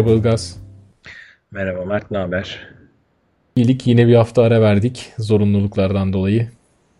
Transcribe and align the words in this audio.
Merhaba 0.00 0.16
Ilgaz. 0.16 0.56
Merhaba 1.50 1.84
Mert, 1.84 2.10
ne 2.10 2.18
haber? 2.18 2.68
İyilik 3.56 3.86
yine 3.86 4.06
bir 4.06 4.14
hafta 4.14 4.42
ara 4.42 4.60
verdik 4.60 5.12
zorunluluklardan 5.18 6.12
dolayı. 6.12 6.48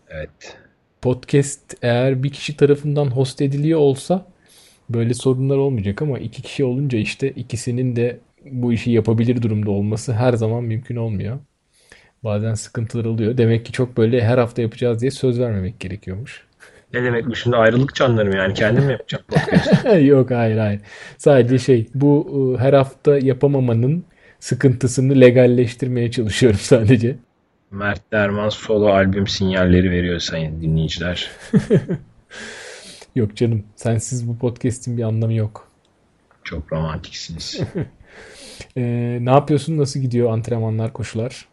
Evet. 0.09 0.57
Podcast 1.01 1.75
eğer 1.81 2.23
bir 2.23 2.29
kişi 2.29 2.57
tarafından 2.57 3.05
host 3.05 3.41
ediliyor 3.41 3.79
olsa 3.79 4.25
böyle 4.89 5.13
sorunlar 5.13 5.57
olmayacak 5.57 6.01
ama 6.01 6.19
iki 6.19 6.41
kişi 6.41 6.63
olunca 6.63 6.97
işte 6.97 7.29
ikisinin 7.29 7.95
de 7.95 8.19
bu 8.51 8.73
işi 8.73 8.91
yapabilir 8.91 9.41
durumda 9.41 9.71
olması 9.71 10.13
her 10.13 10.33
zaman 10.33 10.63
mümkün 10.63 10.95
olmuyor. 10.95 11.39
Bazen 12.23 12.53
sıkıntılar 12.53 13.05
oluyor. 13.05 13.37
Demek 13.37 13.65
ki 13.65 13.71
çok 13.71 13.97
böyle 13.97 14.23
her 14.23 14.37
hafta 14.37 14.61
yapacağız 14.61 15.01
diye 15.01 15.11
söz 15.11 15.39
vermemek 15.39 15.79
gerekiyormuş. 15.79 16.47
Ne 16.93 17.03
demek 17.03 17.25
bu 17.27 17.35
şimdi 17.35 17.57
ayrılık 17.57 17.95
canları 17.95 18.29
mı 18.29 18.35
yani 18.35 18.53
kendim 18.53 18.83
mi 18.83 18.91
yapacağım 18.91 19.23
podcast? 19.27 19.85
Yok 20.01 20.31
hayır 20.31 20.57
hayır. 20.57 20.81
Sadece 21.17 21.59
şey 21.59 21.87
bu 21.95 22.27
e, 22.57 22.61
her 22.63 22.73
hafta 22.73 23.17
yapamamanın 23.17 24.03
sıkıntısını 24.39 25.21
legalleştirmeye 25.21 26.11
çalışıyorum 26.11 26.59
sadece. 26.59 27.15
Mert 27.71 28.11
Derman 28.11 28.49
solo 28.49 28.87
albüm 28.87 29.27
sinyalleri 29.27 29.91
veriyor 29.91 30.19
sayın 30.19 30.61
dinleyiciler. 30.61 31.31
Yok 33.15 33.35
canım 33.35 33.63
sensiz 33.75 34.27
bu 34.27 34.37
podcast'in 34.37 34.97
bir 34.97 35.03
anlamı 35.03 35.33
yok. 35.33 35.67
Çok 36.43 36.71
romantiksiniz. 36.71 37.59
Ee, 38.77 39.17
ne 39.21 39.31
yapıyorsun? 39.31 39.77
Nasıl 39.77 39.99
gidiyor 39.99 40.33
antrenmanlar, 40.33 40.93
koşular? 40.93 41.45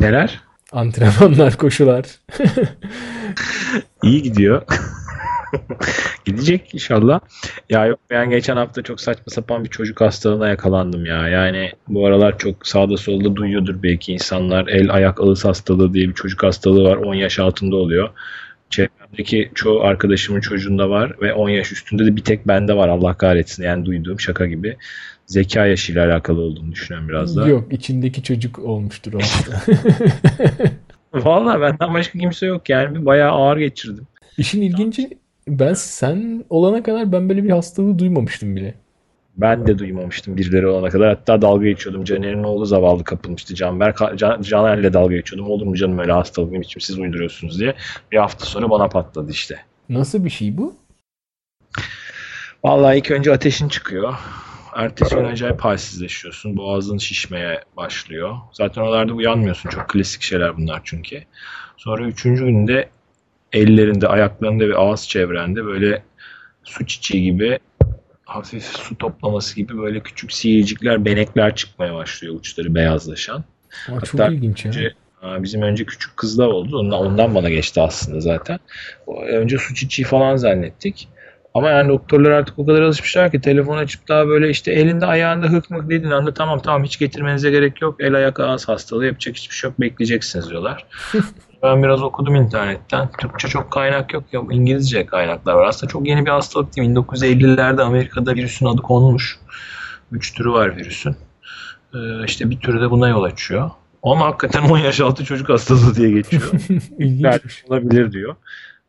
Neler? 0.00 0.40
Antrenmanlar, 0.74 1.56
koşular. 1.56 2.04
İyi 4.02 4.22
gidiyor. 4.22 4.62
Gidecek 6.24 6.74
inşallah. 6.74 7.20
Ya 7.70 7.86
yok 7.86 7.98
ben 8.10 8.30
geçen 8.30 8.56
hafta 8.56 8.82
çok 8.82 9.00
saçma 9.00 9.24
sapan 9.26 9.64
bir 9.64 9.70
çocuk 9.70 10.00
hastalığına 10.00 10.48
yakalandım 10.48 11.06
ya. 11.06 11.28
Yani 11.28 11.72
bu 11.88 12.06
aralar 12.06 12.38
çok 12.38 12.66
sağda 12.66 12.96
solda 12.96 13.36
duyuyordur 13.36 13.82
belki 13.82 14.12
insanlar. 14.12 14.66
El 14.66 14.94
ayak 14.94 15.20
ağız 15.20 15.44
hastalığı 15.44 15.94
diye 15.94 16.08
bir 16.08 16.14
çocuk 16.14 16.42
hastalığı 16.42 16.84
var. 16.84 16.96
10 16.96 17.14
yaş 17.14 17.38
altında 17.38 17.76
oluyor. 17.76 18.08
Çevremdeki 18.70 19.50
çoğu 19.54 19.82
arkadaşımın 19.82 20.40
çocuğunda 20.40 20.90
var 20.90 21.12
ve 21.22 21.34
10 21.34 21.48
yaş 21.48 21.72
üstünde 21.72 22.06
de 22.06 22.16
bir 22.16 22.24
tek 22.24 22.48
bende 22.48 22.76
var 22.76 22.88
Allah 22.88 23.14
kahretsin. 23.14 23.62
Yani 23.62 23.84
duyduğum 23.84 24.20
şaka 24.20 24.46
gibi. 24.46 24.76
Zeka 25.26 25.66
yaşıyla 25.66 26.06
alakalı 26.06 26.40
olduğunu 26.40 26.72
düşünüyorum 26.72 27.08
biraz 27.08 27.36
da. 27.36 27.48
Yok 27.48 27.72
içindeki 27.72 28.22
çocuk 28.22 28.58
olmuştur 28.58 29.12
o. 29.12 29.18
Valla 31.24 31.60
benden 31.60 31.94
başka 31.94 32.18
kimse 32.18 32.46
yok 32.46 32.68
yani. 32.68 33.06
Bayağı 33.06 33.30
ağır 33.30 33.56
geçirdim. 33.56 34.06
İşin 34.38 34.62
ilginci 34.62 35.18
ben 35.48 35.74
sen 35.74 36.44
olana 36.50 36.82
kadar 36.82 37.12
ben 37.12 37.28
böyle 37.28 37.44
bir 37.44 37.50
hastalığı 37.50 37.98
duymamıştım 37.98 38.56
bile. 38.56 38.74
Ben 39.36 39.66
de 39.66 39.78
duymamıştım 39.78 40.36
birileri 40.36 40.66
olana 40.66 40.90
kadar. 40.90 41.08
Hatta 41.08 41.42
dalga 41.42 41.66
geçiyordum. 41.66 42.04
Caner'in 42.04 42.44
oğlu 42.44 42.66
zavallı 42.66 43.04
kapılmıştı. 43.04 43.54
Canber, 43.54 43.94
Can, 44.16 44.42
Caner'le 44.42 44.92
dalga 44.92 45.16
geçiyordum. 45.16 45.50
Olur 45.50 45.66
mu 45.66 45.76
canım 45.76 45.98
öyle 45.98 46.12
hastalık 46.12 46.52
ne 46.52 46.60
biçim 46.60 46.80
siz 46.80 46.98
uyduruyorsunuz 46.98 47.60
diye. 47.60 47.74
Bir 48.12 48.16
hafta 48.16 48.44
sonra 48.44 48.70
bana 48.70 48.88
patladı 48.88 49.30
işte. 49.30 49.58
Nasıl 49.88 50.24
bir 50.24 50.30
şey 50.30 50.56
bu? 50.56 50.74
Vallahi 52.64 52.98
ilk 52.98 53.10
önce 53.10 53.32
ateşin 53.32 53.68
çıkıyor. 53.68 54.14
Ertesi 54.74 55.14
gün 55.14 55.24
acayip 55.24 55.60
halsizleşiyorsun. 55.60 56.56
Boğazın 56.56 56.98
şişmeye 56.98 57.60
başlıyor. 57.76 58.36
Zaten 58.52 58.82
oralarda 58.82 59.12
uyanmıyorsun. 59.12 59.70
Çok 59.70 59.88
klasik 59.88 60.22
şeyler 60.22 60.56
bunlar 60.56 60.80
çünkü. 60.84 61.22
Sonra 61.76 62.06
üçüncü 62.06 62.44
günde 62.46 62.88
ellerinde, 63.52 64.08
ayaklarında 64.08 64.68
ve 64.68 64.76
ağız 64.76 65.08
çevrende 65.08 65.64
böyle 65.64 66.02
su 66.64 66.86
çiçeği 66.86 67.24
gibi 67.24 67.58
hafif 68.24 68.64
su 68.64 68.98
toplaması 68.98 69.56
gibi 69.56 69.78
böyle 69.78 70.00
küçük 70.00 70.32
sihircikler, 70.32 71.04
benekler 71.04 71.54
çıkmaya 71.54 71.94
başlıyor 71.94 72.34
uçları 72.34 72.74
beyazlaşan. 72.74 73.44
Aa, 73.88 74.00
çok 74.00 74.20
Hatta 74.20 74.32
ilginç 74.32 74.64
ya. 74.64 74.70
Önce, 74.70 74.94
bizim 75.22 75.62
önce 75.62 75.84
küçük 75.84 76.16
kızlar 76.16 76.46
oldu. 76.46 76.78
Ondan, 76.78 76.98
ondan 76.98 77.34
bana 77.34 77.50
geçti 77.50 77.80
aslında 77.80 78.20
zaten. 78.20 78.58
Önce 79.28 79.58
su 79.58 79.74
çiçeği 79.74 80.06
falan 80.06 80.36
zannettik. 80.36 81.08
Ama 81.54 81.70
yani 81.70 81.88
doktorlar 81.88 82.30
artık 82.30 82.58
o 82.58 82.66
kadar 82.66 82.82
alışmışlar 82.82 83.30
ki 83.30 83.40
telefon 83.40 83.76
açıp 83.76 84.08
daha 84.08 84.26
böyle 84.28 84.50
işte 84.50 84.72
elinde 84.72 85.06
ayağında 85.06 85.46
hık 85.46 85.70
mık 85.70 85.90
dediğin 85.90 86.10
anda 86.10 86.34
tamam 86.34 86.58
tamam 86.58 86.84
hiç 86.84 86.98
getirmenize 86.98 87.50
gerek 87.50 87.82
yok. 87.82 87.96
El 88.00 88.14
ayak 88.14 88.40
ağız 88.40 88.68
hastalığı 88.68 89.06
yapacak 89.06 89.36
hiçbir 89.36 89.54
şey 89.54 89.70
yok 89.70 89.80
bekleyeceksiniz 89.80 90.50
diyorlar. 90.50 90.86
ben 91.62 91.82
biraz 91.82 92.02
okudum 92.02 92.34
internetten. 92.34 93.08
Türkçe 93.18 93.48
çok 93.48 93.70
kaynak 93.70 94.14
yok 94.14 94.24
ya 94.32 94.40
İngilizce 94.50 95.06
kaynaklar 95.06 95.54
var. 95.54 95.66
Aslında 95.66 95.92
çok 95.92 96.08
yeni 96.08 96.26
bir 96.26 96.30
hastalık 96.30 96.76
değil. 96.76 96.88
1950'lerde 96.90 97.82
Amerika'da 97.82 98.34
virüsün 98.34 98.66
adı 98.66 98.82
konmuş. 98.82 99.38
Üç 100.12 100.34
türü 100.34 100.50
var 100.50 100.76
virüsün. 100.76 101.16
Ee, 101.94 102.24
işte 102.24 102.50
bir 102.50 102.60
türü 102.60 102.80
de 102.80 102.90
buna 102.90 103.08
yol 103.08 103.22
açıyor. 103.22 103.70
Ama 104.02 104.26
hakikaten 104.26 104.62
10 104.62 104.78
yaş 104.78 105.00
altı 105.00 105.24
çocuk 105.24 105.48
hastalığı 105.48 105.94
diye 105.94 106.10
geçiyor. 106.10 106.42
İlginç. 106.98 107.64
olabilir 107.68 108.12
diyor. 108.12 108.36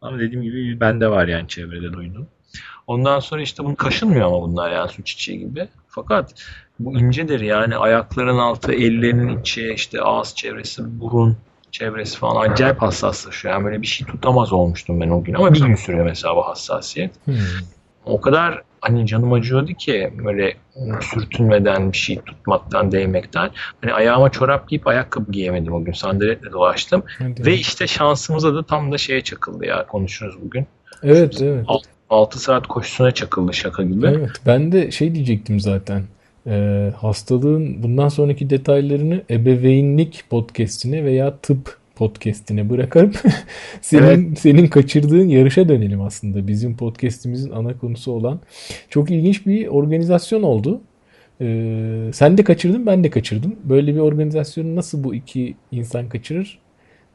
Ama 0.02 0.20
dediğim 0.20 0.44
gibi 0.44 0.80
bende 0.80 1.08
var 1.08 1.28
yani 1.28 1.48
çevrede 1.48 1.94
duydum. 1.94 2.28
Ondan 2.88 3.20
sonra 3.20 3.42
işte 3.42 3.64
bunu 3.64 3.76
kaşınmıyor 3.76 4.28
ama 4.28 4.42
bunlar 4.42 4.72
yani 4.72 4.90
su 4.90 5.04
çiçeği 5.04 5.40
gibi. 5.40 5.68
Fakat 5.88 6.34
bu 6.80 7.00
incedir 7.00 7.40
yani 7.40 7.78
ayakların 7.78 8.38
altı, 8.38 8.74
ellerinin 8.74 9.40
içi, 9.40 9.74
işte 9.74 10.02
ağız 10.02 10.36
çevresi, 10.36 11.00
burun 11.00 11.38
çevresi 11.72 12.18
falan 12.18 12.50
acayip 12.50 12.82
hassaslaşıyor. 12.82 13.54
Yani 13.54 13.66
böyle 13.66 13.82
bir 13.82 13.88
şey 13.88 14.08
tutamaz 14.08 14.54
olmuştum 14.54 15.02
ben 15.02 15.10
o 15.10 15.24
gün 15.24 15.34
ama 15.34 15.54
bir 15.54 15.62
gün 15.62 15.76
sürüyor 15.76 16.06
mesela 16.06 16.36
bu 16.36 16.48
hassasiyet. 16.48 17.12
Hmm. 17.26 17.36
O 18.06 18.22
kadar 18.22 18.62
hani 18.82 19.08
canım 19.08 19.34
acıyordu 19.34 19.74
ki 19.74 20.14
böyle 20.26 20.54
sürtünmeden 21.02 21.92
bir 21.92 21.98
şey 21.98 22.20
tutmaktan, 22.22 22.92
değmekten. 22.92 23.52
Hani 23.82 23.94
ayağıma 23.94 24.32
çorap 24.32 24.70
giyip 24.70 24.88
ayakkabı 24.88 25.32
giyemedim 25.32 25.74
o 25.74 25.84
gün. 25.84 25.94
Sandaletle 25.94 26.52
dolaştım. 26.52 27.04
Hadi. 27.20 27.46
Ve 27.46 27.54
işte 27.54 27.88
şansımıza 27.88 28.56
da 28.56 28.64
tam 28.64 28.92
da 28.92 28.98
şeye 28.98 29.22
çakıldı 29.22 29.66
ya 29.66 29.88
konuşuruz 29.88 30.42
bugün. 30.42 30.68
Evet, 31.04 31.42
evet. 31.42 31.66
6 32.10 32.40
saat 32.40 32.68
koşusuna 32.68 33.12
çakıldı 33.12 33.54
şaka 33.54 33.84
gibi. 33.84 34.08
Evet 34.08 34.30
ben 34.46 34.72
de 34.72 34.92
şey 34.92 35.16
diyecektim 35.16 35.60
zaten. 35.60 36.04
Ee, 36.48 36.92
hastalığın 36.98 37.84
bundan 37.84 38.10
sonraki 38.10 38.50
detaylarını 38.50 39.24
ebeveynlik 39.30 40.24
podcastine 40.30 41.06
veya 41.06 41.38
tıp 41.38 41.78
podcastine 41.96 42.70
bırakıp 42.70 43.22
senin 43.82 44.04
evet. 44.04 44.40
senin 44.40 44.68
kaçırdığın 44.68 45.28
yarışa 45.28 45.70
dönelim 45.70 46.02
aslında. 46.02 46.48
Bizim 46.48 46.78
podcast'imizin 46.78 47.52
ana 47.52 47.78
konusu 47.78 48.12
olan 48.12 48.40
çok 48.90 49.12
ilginç 49.12 49.46
bir 49.46 49.68
organizasyon 49.68 50.44
oldu. 50.44 50.82
Ee, 51.42 52.10
sen 52.14 52.38
de 52.38 52.44
kaçırdın, 52.44 52.86
ben 52.86 53.04
de 53.04 53.10
kaçırdım. 53.10 53.56
Böyle 53.64 53.96
bir 53.96 54.00
organizasyonu 54.00 54.76
nasıl 54.76 55.04
bu 55.04 55.16
iki 55.16 55.56
insan 55.72 56.10
kaçırır? 56.10 56.60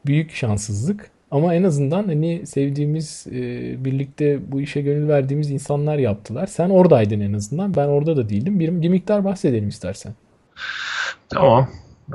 Büyük 0.05 0.31
şanssızlık. 0.31 1.11
Ama 1.31 1.55
en 1.55 1.63
azından 1.63 2.03
hani 2.03 2.47
sevdiğimiz, 2.47 3.27
e, 3.31 3.35
birlikte 3.85 4.51
bu 4.51 4.61
işe 4.61 4.81
gönül 4.81 5.07
verdiğimiz 5.07 5.51
insanlar 5.51 5.97
yaptılar. 5.97 6.47
Sen 6.47 6.69
oradaydın 6.69 7.19
en 7.19 7.33
azından. 7.33 7.75
Ben 7.75 7.87
orada 7.87 8.17
da 8.17 8.29
değildim. 8.29 8.59
Bir, 8.59 8.81
bir 8.81 8.89
miktar 8.89 9.25
bahsedelim 9.25 9.69
istersen. 9.69 10.13
Tamam. 11.29 11.69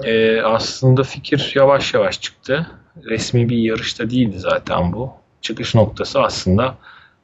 Ee, 0.05 0.41
aslında 0.41 1.03
fikir 1.03 1.53
yavaş 1.55 1.95
yavaş 1.95 2.21
çıktı. 2.21 2.67
Resmi 3.05 3.49
bir 3.49 3.57
yarışta 3.57 4.11
değildi 4.11 4.39
zaten 4.39 4.93
bu. 4.93 5.11
Çıkış 5.41 5.75
noktası 5.75 6.23
aslında 6.23 6.75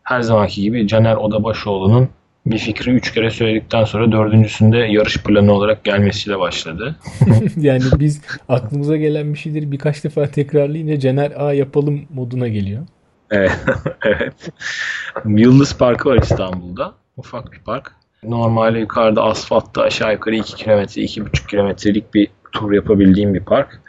her 0.03 0.21
zamanki 0.21 0.62
gibi 0.62 0.88
Caner 0.88 1.17
Odabaşoğlu'nun 1.17 2.09
bir 2.47 2.59
fikri 2.59 2.91
üç 2.91 3.15
kere 3.15 3.31
söyledikten 3.31 3.85
sonra 3.85 4.12
dördüncüsünde 4.12 4.79
yarış 4.79 5.19
planı 5.19 5.53
olarak 5.53 5.85
gelmesiyle 5.85 6.39
başladı. 6.39 6.97
yani 7.56 7.83
biz 7.99 8.23
aklımıza 8.49 8.97
gelen 8.97 9.35
bir 9.35 9.39
şeyleri 9.39 9.73
birkaç 9.73 10.05
defa 10.05 10.27
tekrarlayınca 10.27 10.99
Cener 10.99 11.33
A 11.37 11.53
yapalım 11.53 12.03
moduna 12.15 12.49
geliyor. 12.49 12.83
Evet. 13.31 13.59
evet. 14.05 14.50
Yıldız 15.27 15.79
Parkı 15.79 16.09
var 16.09 16.19
İstanbul'da. 16.23 16.94
Ufak 17.17 17.53
bir 17.53 17.59
park. 17.59 17.93
Normalde 18.23 18.79
yukarıda 18.79 19.23
asfaltta 19.23 19.83
aşağı 19.83 20.12
yukarı 20.12 20.35
2 20.35 20.56
kilometre, 20.56 21.03
2,5 21.03 21.50
kilometrelik 21.50 22.15
bir 22.15 22.29
tur 22.53 22.73
yapabildiğim 22.73 23.35
bir 23.35 23.45
park. 23.45 23.81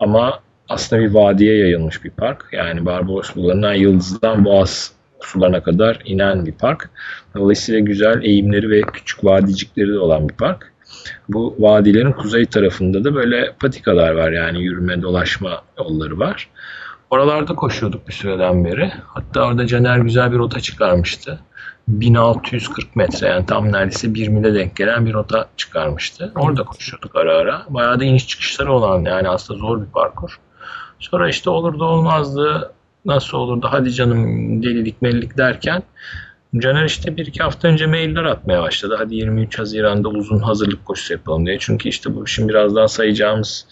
Ama 0.00 0.40
aslında 0.68 1.02
bir 1.02 1.14
vadiye 1.14 1.58
yayılmış 1.58 2.04
bir 2.04 2.10
park. 2.10 2.48
Yani 2.52 2.86
Barbaros 2.86 3.36
Bulvarı'ndan 3.36 3.74
Yıldız'dan 3.74 4.44
Boğaz 4.44 4.92
sularına 5.26 5.62
kadar 5.62 6.02
inen 6.04 6.46
bir 6.46 6.52
park. 6.52 6.90
Dolayısıyla 7.36 7.80
güzel 7.80 8.22
eğimleri 8.22 8.70
ve 8.70 8.80
küçük 8.80 9.24
vadicikleri 9.24 9.88
de 9.88 9.98
olan 9.98 10.28
bir 10.28 10.34
park. 10.34 10.72
Bu 11.28 11.56
vadilerin 11.58 12.12
kuzey 12.12 12.46
tarafında 12.46 13.04
da 13.04 13.14
böyle 13.14 13.52
patikalar 13.60 14.10
var 14.10 14.30
yani 14.30 14.62
yürüme 14.62 15.02
dolaşma 15.02 15.62
yolları 15.78 16.18
var. 16.18 16.48
Oralarda 17.10 17.54
koşuyorduk 17.54 18.08
bir 18.08 18.12
süreden 18.12 18.64
beri. 18.64 18.92
Hatta 19.06 19.46
orada 19.46 19.66
Caner 19.66 19.98
güzel 19.98 20.32
bir 20.32 20.38
rota 20.38 20.60
çıkarmıştı. 20.60 21.40
1640 21.88 22.96
metre 22.96 23.26
yani 23.26 23.46
tam 23.46 23.72
neredeyse 23.72 24.14
1 24.14 24.28
mile 24.28 24.54
denk 24.54 24.76
gelen 24.76 25.06
bir 25.06 25.12
rota 25.12 25.48
çıkarmıştı. 25.56 26.32
Orada 26.36 26.64
koşuyorduk 26.64 27.16
ara 27.16 27.36
ara. 27.36 27.66
Bayağı 27.68 28.00
da 28.00 28.04
iniş 28.04 28.28
çıkışları 28.28 28.72
olan 28.72 29.04
yani 29.04 29.28
aslında 29.28 29.60
zor 29.60 29.80
bir 29.80 29.90
parkur. 29.90 30.40
Sonra 30.98 31.28
işte 31.28 31.50
olurdu 31.50 31.84
olmazdı 31.84 32.73
nasıl 33.04 33.38
olurdu 33.38 33.66
hadi 33.70 33.92
canım 33.92 34.62
delilik 34.62 35.02
melilik 35.02 35.38
derken 35.38 35.82
Caner 36.58 36.84
işte 36.84 37.16
bir 37.16 37.26
iki 37.26 37.42
hafta 37.42 37.68
önce 37.68 37.86
mailler 37.86 38.24
atmaya 38.24 38.62
başladı. 38.62 38.94
Hadi 38.98 39.14
23 39.14 39.58
Haziran'da 39.58 40.08
uzun 40.08 40.38
hazırlık 40.38 40.86
koşusu 40.86 41.12
yapalım 41.12 41.46
diye. 41.46 41.58
Çünkü 41.60 41.88
işte 41.88 42.14
bu 42.14 42.26
şimdi 42.26 42.48
biraz 42.48 42.76
daha 42.76 42.88
sayacağımız 42.88 43.66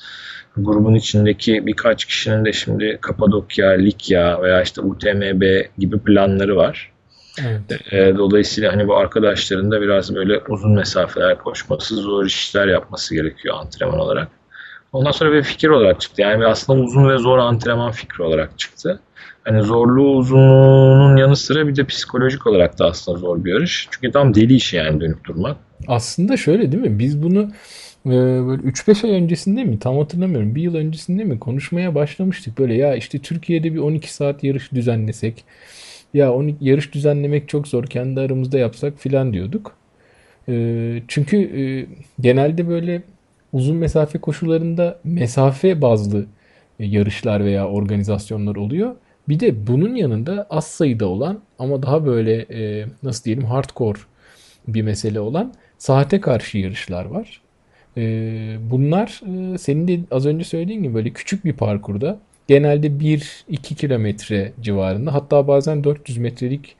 grubun 0.57 0.95
içindeki 0.95 1.67
birkaç 1.67 2.05
kişinin 2.05 2.45
de 2.45 2.53
şimdi 2.53 2.99
Kapadokya, 3.01 3.71
Likya 3.71 4.43
veya 4.43 4.63
işte 4.63 4.81
UTMB 4.81 5.43
gibi 5.79 5.99
planları 5.99 6.57
var. 6.57 6.93
Evet. 7.41 7.93
E, 7.93 8.17
dolayısıyla 8.19 8.73
hani 8.73 8.89
bu 8.89 8.97
arkadaşların 8.97 9.71
da 9.71 9.81
biraz 9.81 10.15
böyle 10.15 10.39
uzun 10.49 10.73
mesafeler 10.73 11.39
koşması, 11.39 11.95
zor 11.95 12.27
işler 12.27 12.67
yapması 12.69 13.15
gerekiyor 13.15 13.57
antrenman 13.59 13.99
olarak. 13.99 14.29
Ondan 14.93 15.11
sonra 15.11 15.33
bir 15.33 15.43
fikir 15.43 15.69
olarak 15.69 16.01
çıktı. 16.01 16.23
Yani 16.23 16.47
aslında 16.47 16.81
uzun 16.81 17.09
ve 17.09 17.19
zor 17.19 17.39
antrenman 17.39 17.93
fikri 17.93 18.23
olarak 18.23 18.59
çıktı. 18.59 19.01
Hani 19.45 19.63
zorluğu 19.63 20.17
uzunluğunun 20.17 21.17
yanı 21.17 21.37
sıra 21.37 21.69
bir 21.69 21.77
de 21.77 21.85
psikolojik 21.85 22.47
olarak 22.47 22.79
da 22.79 22.87
aslında 22.87 23.19
zor 23.19 23.45
bir 23.45 23.53
yarış. 23.53 23.89
Çünkü 23.91 24.13
tam 24.13 24.35
deli 24.35 24.55
işi 24.55 24.77
yani 24.77 25.01
dönüp 25.01 25.25
durmak. 25.25 25.57
Aslında 25.89 26.37
şöyle 26.37 26.73
değil 26.73 26.83
mi? 26.83 26.99
Biz 26.99 27.23
bunu 27.23 27.51
e, 28.07 28.11
böyle 28.47 28.63
3-5 28.63 29.07
ay 29.07 29.11
öncesinde 29.11 29.65
mi 29.65 29.79
tam 29.79 29.99
hatırlamıyorum. 29.99 30.55
Bir 30.55 30.63
yıl 30.63 30.75
öncesinde 30.75 31.25
mi 31.25 31.39
konuşmaya 31.39 31.95
başlamıştık. 31.95 32.59
Böyle 32.59 32.75
ya 32.75 32.97
işte 32.97 33.19
Türkiye'de 33.19 33.75
bir 33.75 33.79
12 33.79 34.15
saat 34.15 34.45
yarış 34.45 34.73
düzenlesek. 34.73 35.45
Ya 36.15 36.33
12 36.33 36.65
yarış 36.65 36.95
düzenlemek 36.95 37.49
çok 37.49 37.69
zor. 37.69 37.85
Kendi 37.87 38.21
aramızda 38.21 38.59
yapsak 38.59 38.99
filan 38.99 39.33
diyorduk. 39.33 39.77
E, 40.49 41.03
çünkü 41.09 41.37
e, 41.37 41.63
genelde 42.21 42.69
böyle 42.69 43.03
uzun 43.53 43.77
mesafe 43.77 44.19
koşularında 44.19 44.99
mesafe 45.05 45.83
bazlı 45.83 46.27
yarışlar 46.79 47.45
veya 47.45 47.69
organizasyonlar 47.69 48.57
oluyor. 48.57 48.95
Bir 49.29 49.41
de 49.41 49.67
bunun 49.67 49.95
yanında 49.95 50.47
az 50.51 50.67
sayıda 50.67 51.07
olan 51.07 51.41
ama 51.59 51.83
daha 51.83 52.07
böyle 52.07 52.47
e, 52.51 52.87
nasıl 53.03 53.25
diyelim 53.25 53.45
hardcore 53.45 53.99
bir 54.69 54.83
mesele 54.83 55.21
olan 55.21 55.55
saate 55.79 56.21
karşı 56.21 56.59
yarışlar 56.59 57.05
var. 57.05 57.41
E, 57.97 58.03
bunlar 58.71 59.21
e, 59.55 59.59
senin 59.59 59.89
de 59.89 60.01
az 60.11 60.27
önce 60.27 60.45
söylediğin 60.45 60.83
gibi 60.83 60.95
böyle 60.95 61.11
küçük 61.11 61.45
bir 61.45 61.53
parkurda 61.53 62.19
genelde 62.49 62.87
1-2 62.87 63.75
kilometre 63.75 64.53
civarında 64.61 65.15
hatta 65.15 65.49
bazen 65.49 65.85
400 65.85 66.19
metrelik 66.19 66.77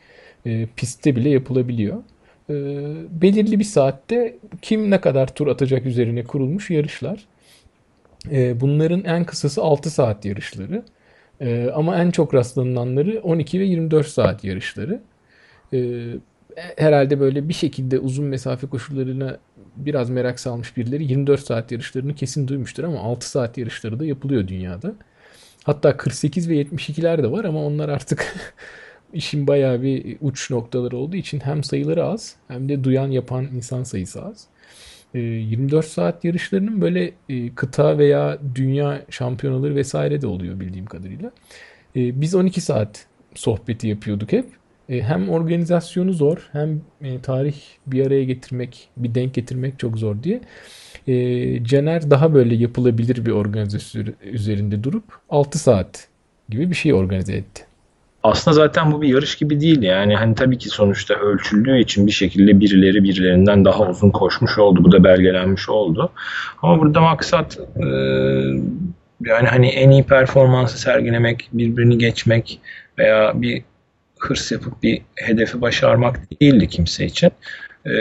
e, 0.47 0.67
pistte 0.77 1.17
bile 1.17 1.29
yapılabiliyor. 1.31 2.03
E, 2.51 2.55
belirli 3.23 3.59
bir 3.59 3.65
saatte 3.65 4.37
kim 4.63 4.91
ne 4.91 5.01
kadar 5.01 5.35
tur 5.35 5.47
atacak 5.47 5.87
üzerine 5.87 6.25
kurulmuş 6.25 6.71
yarışlar. 6.71 7.25
E, 8.31 8.61
bunların 8.61 9.05
en 9.05 9.25
kısası 9.25 9.63
6 9.63 9.91
saat 9.91 10.25
yarışları. 10.25 10.83
Ee, 11.43 11.71
ama 11.75 11.97
en 11.97 12.11
çok 12.11 12.35
rastlanılanları 12.35 13.21
12 13.23 13.61
ve 13.61 13.65
24 13.65 14.07
saat 14.07 14.45
yarışları. 14.45 15.03
Ee, 15.73 16.05
herhalde 16.77 17.21
böyle 17.21 17.49
bir 17.49 17.55
şekilde 17.55 17.99
uzun 17.99 18.25
mesafe 18.25 18.67
koşullarına 18.67 19.39
biraz 19.77 20.11
merak 20.11 20.41
salmış 20.41 20.77
birileri 20.77 21.05
24 21.05 21.41
saat 21.41 21.73
yarışlarını 21.73 22.15
kesin 22.15 22.49
duymuştur 22.49 22.85
ama 22.85 23.01
6 23.01 23.31
saat 23.31 23.59
yarışları 23.59 24.01
da 24.01 24.05
yapılıyor 24.05 24.49
dünyada. 24.49 24.95
Hatta 25.65 25.97
48 25.97 26.49
ve 26.51 26.63
72'ler 26.63 27.23
de 27.23 27.33
var 27.33 27.45
ama 27.45 27.65
onlar 27.67 27.89
artık 27.89 28.35
işin 29.13 29.47
bayağı 29.47 29.83
bir 29.83 30.17
uç 30.21 30.51
noktaları 30.51 30.97
olduğu 30.97 31.17
için 31.17 31.41
hem 31.41 31.65
sayıları 31.65 32.05
az 32.05 32.37
hem 32.49 32.69
de 32.69 32.85
duyan 32.85 33.09
yapan 33.11 33.45
insan 33.45 33.83
sayısı 33.85 34.25
az. 34.25 34.47
24 35.19 35.85
ee, 35.85 35.89
saat 35.89 36.25
yarışlarının 36.25 36.81
böyle 36.81 37.13
e, 37.29 37.55
kıta 37.55 37.99
veya 37.99 38.39
dünya 38.55 39.03
şampiyonaları 39.11 39.75
vesaire 39.75 40.23
de 40.23 40.27
oluyor 40.27 40.61
bildiğim 40.61 40.87
kadarıyla. 40.87 41.33
Ee, 41.97 42.21
biz 42.21 42.35
12 42.35 42.61
saat 42.61 43.07
sohbeti 43.35 43.89
yapıyorduk 43.89 44.33
hep. 44.33 44.47
Ee, 44.89 45.01
hem 45.01 45.29
organizasyonu 45.29 46.13
zor 46.13 46.49
hem 46.53 46.81
e, 47.03 47.21
tarih 47.21 47.57
bir 47.87 48.07
araya 48.07 48.25
getirmek, 48.25 48.89
bir 48.97 49.15
denk 49.15 49.35
getirmek 49.35 49.79
çok 49.79 49.99
zor 49.99 50.17
diye. 50.23 50.41
Cener 51.65 52.11
daha 52.11 52.35
böyle 52.35 52.55
yapılabilir 52.55 53.27
bir 53.27 53.31
organizasyon 53.31 54.07
üzerinde 54.23 54.85
durup 54.85 55.05
6 55.31 55.59
saat 55.59 56.09
gibi 56.49 56.71
bir 56.71 56.75
şey 56.75 56.95
organize 56.95 57.35
etti 57.35 57.67
aslında 58.23 58.55
zaten 58.55 58.93
bu 58.93 59.03
bir 59.03 59.09
yarış 59.09 59.37
gibi 59.37 59.61
değil 59.61 59.83
yani. 59.83 60.17
Hani 60.17 60.35
tabii 60.35 60.59
ki 60.59 60.69
sonuçta 60.69 61.15
ölçüldüğü 61.15 61.79
için 61.79 62.07
bir 62.07 62.13
şekilde 62.13 62.61
birileri 62.61 63.05
birilerinden 63.05 63.65
daha 63.65 63.89
uzun 63.89 64.11
koşmuş 64.11 64.59
oldu. 64.59 64.85
Bu 64.85 64.93
da 64.93 65.05
belgelenmiş 65.05 65.69
oldu. 65.69 66.13
Ama 66.63 66.79
burada 66.79 67.01
maksat 67.01 67.59
e, 67.77 67.87
yani 69.21 69.49
hani 69.49 69.69
en 69.69 69.91
iyi 69.91 70.03
performansı 70.03 70.79
sergilemek 70.79 71.49
birbirini 71.53 71.99
geçmek 71.99 72.61
veya 72.99 73.33
bir 73.43 73.63
hırs 74.19 74.53
yapıp 74.53 74.83
bir 74.83 75.03
hedefi 75.17 75.61
başarmak 75.61 76.41
değildi 76.41 76.69
kimse 76.69 77.05
için. 77.05 77.31
E, 77.87 77.95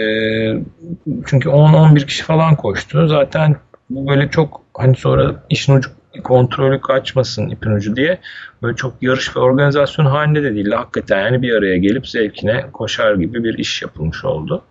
çünkü 1.26 1.50
10-11 1.50 2.06
kişi 2.06 2.24
falan 2.24 2.56
koştu. 2.56 3.08
Zaten 3.08 3.56
bu 3.90 4.08
böyle 4.08 4.30
çok 4.30 4.62
hani 4.74 4.96
sonra 4.96 5.44
işin 5.50 5.76
ucu 5.76 5.90
kontrolü 6.24 6.82
kaçmasın 6.82 7.50
ipin 7.50 7.72
ucu 7.72 7.96
diye 7.96 8.20
böyle 8.64 8.76
çok 8.76 8.94
yarış 9.02 9.36
ve 9.36 9.40
organizasyon 9.40 10.06
halinde 10.06 10.44
de 10.44 10.56
değil. 10.56 10.72
Hakikaten 10.72 11.20
yani 11.20 11.42
bir 11.42 11.56
araya 11.56 11.78
gelip 11.78 12.08
zevkine 12.08 12.66
koşar 12.74 13.16
gibi 13.16 13.44
bir 13.44 13.58
iş 13.58 13.82
yapılmış 13.82 14.26
oldu. 14.26 14.64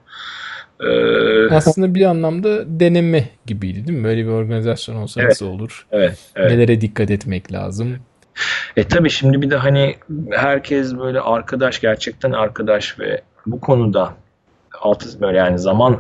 Ee, 0.80 1.54
Aslında 1.54 1.94
bir 1.94 2.04
anlamda 2.04 2.80
deneme 2.80 3.28
gibiydi 3.46 3.86
değil 3.86 3.98
mi? 3.98 4.04
Böyle 4.04 4.24
bir 4.24 4.30
organizasyon 4.30 4.96
olsa 4.96 5.20
evet, 5.20 5.30
nasıl 5.30 5.46
olur? 5.46 5.86
Evet, 5.92 6.18
evet. 6.36 6.50
Nelere 6.50 6.80
dikkat 6.80 7.10
etmek 7.10 7.52
lazım? 7.52 7.96
E 8.76 8.84
tabi 8.84 9.10
şimdi 9.10 9.42
bir 9.42 9.50
de 9.50 9.56
hani 9.56 9.96
herkes 10.30 10.98
böyle 10.98 11.20
arkadaş 11.20 11.80
gerçekten 11.80 12.32
arkadaş 12.32 13.00
ve 13.00 13.22
bu 13.46 13.60
konuda 13.60 14.14
altı 14.80 15.20
böyle 15.20 15.38
yani 15.38 15.58
zaman 15.58 15.98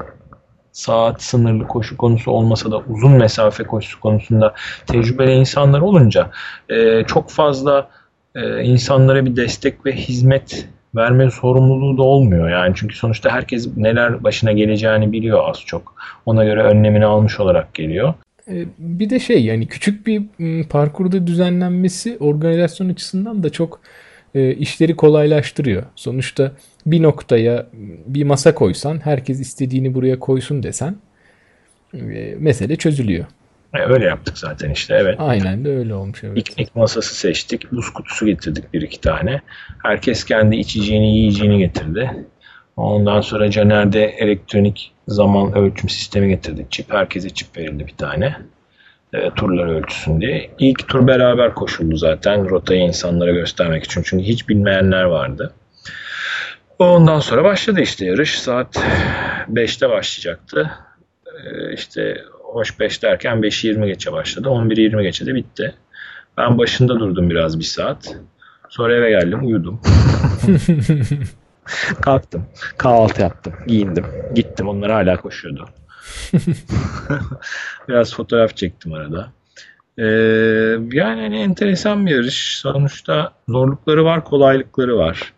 saat 0.72 1.22
sınırlı 1.22 1.66
koşu 1.66 1.96
konusu 1.96 2.30
olmasa 2.30 2.70
da 2.70 2.78
uzun 2.78 3.12
mesafe 3.12 3.64
koşu 3.64 4.00
konusunda 4.00 4.54
tecrübeli 4.86 5.32
insanlar 5.32 5.80
olunca 5.80 6.30
e, 6.68 7.04
çok 7.04 7.30
fazla 7.30 7.88
e, 8.34 8.62
insanlara 8.62 9.24
bir 9.24 9.36
destek 9.36 9.86
ve 9.86 9.92
hizmet 9.92 10.68
verme 10.94 11.30
sorumluluğu 11.30 11.98
da 11.98 12.02
olmuyor. 12.02 12.50
Yani 12.50 12.72
çünkü 12.76 12.96
sonuçta 12.96 13.30
herkes 13.30 13.76
neler 13.76 14.24
başına 14.24 14.52
geleceğini 14.52 15.12
biliyor 15.12 15.48
az 15.48 15.60
çok. 15.66 15.94
Ona 16.26 16.44
göre 16.44 16.62
önlemini 16.62 17.04
almış 17.04 17.40
olarak 17.40 17.74
geliyor. 17.74 18.14
E, 18.48 18.64
bir 18.78 19.10
de 19.10 19.18
şey 19.18 19.44
yani 19.44 19.66
küçük 19.66 20.06
bir 20.06 20.22
parkurda 20.68 21.26
düzenlenmesi 21.26 22.16
organizasyon 22.20 22.88
açısından 22.88 23.42
da 23.42 23.50
çok 23.50 23.80
e, 24.34 24.54
işleri 24.54 24.96
kolaylaştırıyor. 24.96 25.82
Sonuçta 25.96 26.52
bir 26.86 27.02
noktaya 27.02 27.66
bir 28.06 28.24
masa 28.24 28.54
koysan, 28.54 29.00
herkes 29.04 29.40
istediğini 29.40 29.94
buraya 29.94 30.18
koysun 30.18 30.62
desen 30.62 30.96
e, 31.94 32.34
mesele 32.38 32.76
çözülüyor. 32.76 33.24
E, 33.74 33.78
öyle 33.78 34.04
yaptık 34.04 34.38
zaten 34.38 34.70
işte 34.70 34.94
evet. 35.00 35.16
Aynen 35.18 35.64
de 35.64 35.68
öyle 35.70 35.94
olmuş 35.94 36.24
evet. 36.24 36.36
Piknik 36.36 36.76
masası 36.76 37.14
seçtik. 37.14 37.72
Buz 37.72 37.90
kutusu 37.90 38.26
getirdik 38.26 38.72
bir 38.72 38.82
iki 38.82 39.00
tane. 39.00 39.40
Herkes 39.82 40.24
kendi 40.24 40.56
içeceğini 40.56 41.16
yiyeceğini 41.18 41.58
getirdi. 41.58 42.26
Ondan 42.76 43.20
sonra 43.20 43.50
Caner'de 43.50 44.04
elektronik 44.04 44.92
zaman 45.08 45.52
ölçüm 45.54 45.88
sistemi 45.88 46.28
getirdik. 46.28 46.70
Çip 46.70 46.92
herkese 46.92 47.30
çip 47.30 47.56
verildi 47.56 47.86
bir 47.86 47.96
tane 47.96 48.36
e, 49.12 49.30
turlar 49.30 49.66
ölçüsün 49.66 50.20
diye. 50.20 50.50
İlk 50.58 50.88
tur 50.88 51.06
beraber 51.06 51.54
koşuldu 51.54 51.96
zaten 51.96 52.50
rotayı 52.50 52.80
insanlara 52.80 53.30
göstermek 53.30 53.84
için. 53.84 54.02
Çünkü 54.04 54.24
hiç 54.24 54.48
bilmeyenler 54.48 55.04
vardı. 55.04 55.52
Ondan 56.80 57.20
sonra 57.20 57.44
başladı 57.44 57.80
işte 57.80 58.06
yarış. 58.06 58.40
Saat 58.40 58.76
5'te 59.52 59.90
başlayacaktı. 59.90 60.70
E, 61.26 61.72
işte 61.72 62.24
hoş 62.42 62.80
5 62.80 63.02
derken 63.02 63.38
5.20 63.38 63.86
geçe 63.86 64.12
başladı. 64.12 64.48
11.20 64.48 65.02
geçe 65.02 65.26
de 65.26 65.34
bitti. 65.34 65.74
Ben 66.38 66.58
başında 66.58 67.00
durdum 67.00 67.30
biraz 67.30 67.58
bir 67.58 67.64
saat. 67.64 68.16
Sonra 68.68 68.94
eve 68.94 69.10
geldim 69.10 69.46
uyudum. 69.46 69.80
Kalktım. 72.00 72.46
Kahvaltı 72.76 73.22
yaptım. 73.22 73.52
Giyindim. 73.66 74.06
Gittim. 74.34 74.68
Onlar 74.68 74.90
hala 74.90 75.16
koşuyordu. 75.16 75.68
Biraz 77.88 78.14
fotoğraf 78.14 78.56
çektim 78.56 78.92
arada. 78.92 79.32
Ee, 79.98 80.04
yani 80.92 81.20
hani 81.20 81.40
enteresan 81.40 82.06
bir 82.06 82.10
yarış. 82.10 82.58
Sonuçta 82.58 83.32
zorlukları 83.48 84.04
var, 84.04 84.24
kolaylıkları 84.24 84.96
var. 84.96 85.32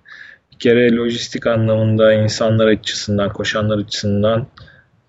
Kere 0.62 0.96
lojistik 0.96 1.46
anlamında 1.46 2.12
insanlar 2.12 2.66
açısından, 2.66 3.32
koşanlar 3.32 3.78
açısından 3.78 4.46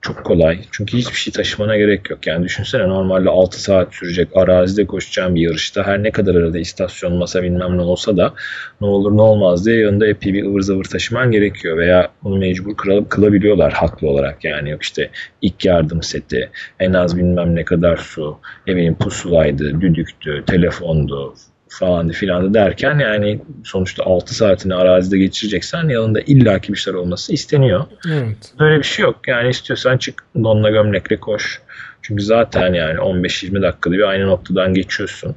çok 0.01 0.23
kolay. 0.25 0.59
Çünkü 0.71 0.97
hiçbir 0.97 1.15
şey 1.15 1.33
taşımana 1.33 1.77
gerek 1.77 2.09
yok. 2.09 2.27
Yani 2.27 2.45
düşünsene 2.45 2.87
normalde 2.89 3.29
6 3.29 3.61
saat 3.61 3.95
sürecek 3.95 4.27
arazide 4.35 4.87
koşacağım 4.87 5.35
bir 5.35 5.41
yarışta 5.41 5.83
her 5.83 6.03
ne 6.03 6.11
kadar 6.11 6.35
arada 6.35 6.59
istasyon 6.59 7.13
masa 7.13 7.43
bilmem 7.43 7.77
ne 7.77 7.81
olsa 7.81 8.17
da 8.17 8.33
ne 8.81 8.87
olur 8.87 9.17
ne 9.17 9.21
olmaz 9.21 9.65
diye 9.65 9.79
yanında 9.79 10.07
epey 10.07 10.33
bir 10.33 10.45
ıvır 10.45 10.61
zıvır 10.61 10.83
taşıman 10.83 11.31
gerekiyor 11.31 11.77
veya 11.77 12.09
bunu 12.23 12.37
mecbur 12.37 12.77
kılalıp 12.77 13.09
kılabiliyorlar 13.09 13.73
haklı 13.73 14.09
olarak 14.09 14.43
yani 14.43 14.69
yok 14.69 14.83
işte 14.83 15.09
ilk 15.41 15.65
yardım 15.65 16.03
seti 16.03 16.49
en 16.79 16.93
az 16.93 17.17
bilmem 17.17 17.55
ne 17.55 17.65
kadar 17.65 17.97
su 17.97 18.37
ne 18.67 18.75
bileyim 18.75 18.95
pusulaydı, 18.95 19.81
düdüktü, 19.81 20.43
telefondu 20.47 21.33
falan 21.79 22.09
filan 22.09 22.53
derken 22.53 22.99
yani 22.99 23.39
sonuçta 23.63 24.03
6 24.03 24.35
saatini 24.35 24.75
arazide 24.75 25.17
geçireceksen 25.17 25.89
yanında 25.89 26.21
illaki 26.21 26.73
bir 26.73 26.77
şeyler 26.77 26.97
olması 26.97 27.33
isteniyor. 27.33 27.85
Evet. 28.07 28.53
Böyle 28.59 28.77
bir 28.77 28.83
şey 28.83 29.03
yok. 29.03 29.15
Yani 29.27 29.49
istiyorsan 29.49 29.97
çık 29.97 30.23
donla 30.43 30.69
gömlekle 30.69 31.17
koş. 31.19 31.61
Çünkü 32.01 32.23
zaten 32.23 32.73
yani 32.73 32.97
15-20 32.97 33.61
dakikada 33.61 33.93
bir 33.93 34.09
aynı 34.09 34.27
noktadan 34.27 34.73
geçiyorsun. 34.73 35.35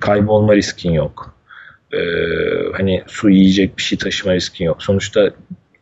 Kaybolma 0.00 0.56
riskin 0.56 0.92
yok. 0.92 1.34
Ee, 1.92 1.98
hani 2.76 3.02
su 3.06 3.30
yiyecek 3.30 3.78
bir 3.78 3.82
şey 3.82 3.98
taşıma 3.98 4.34
riskin 4.34 4.64
yok. 4.64 4.82
Sonuçta 4.82 5.30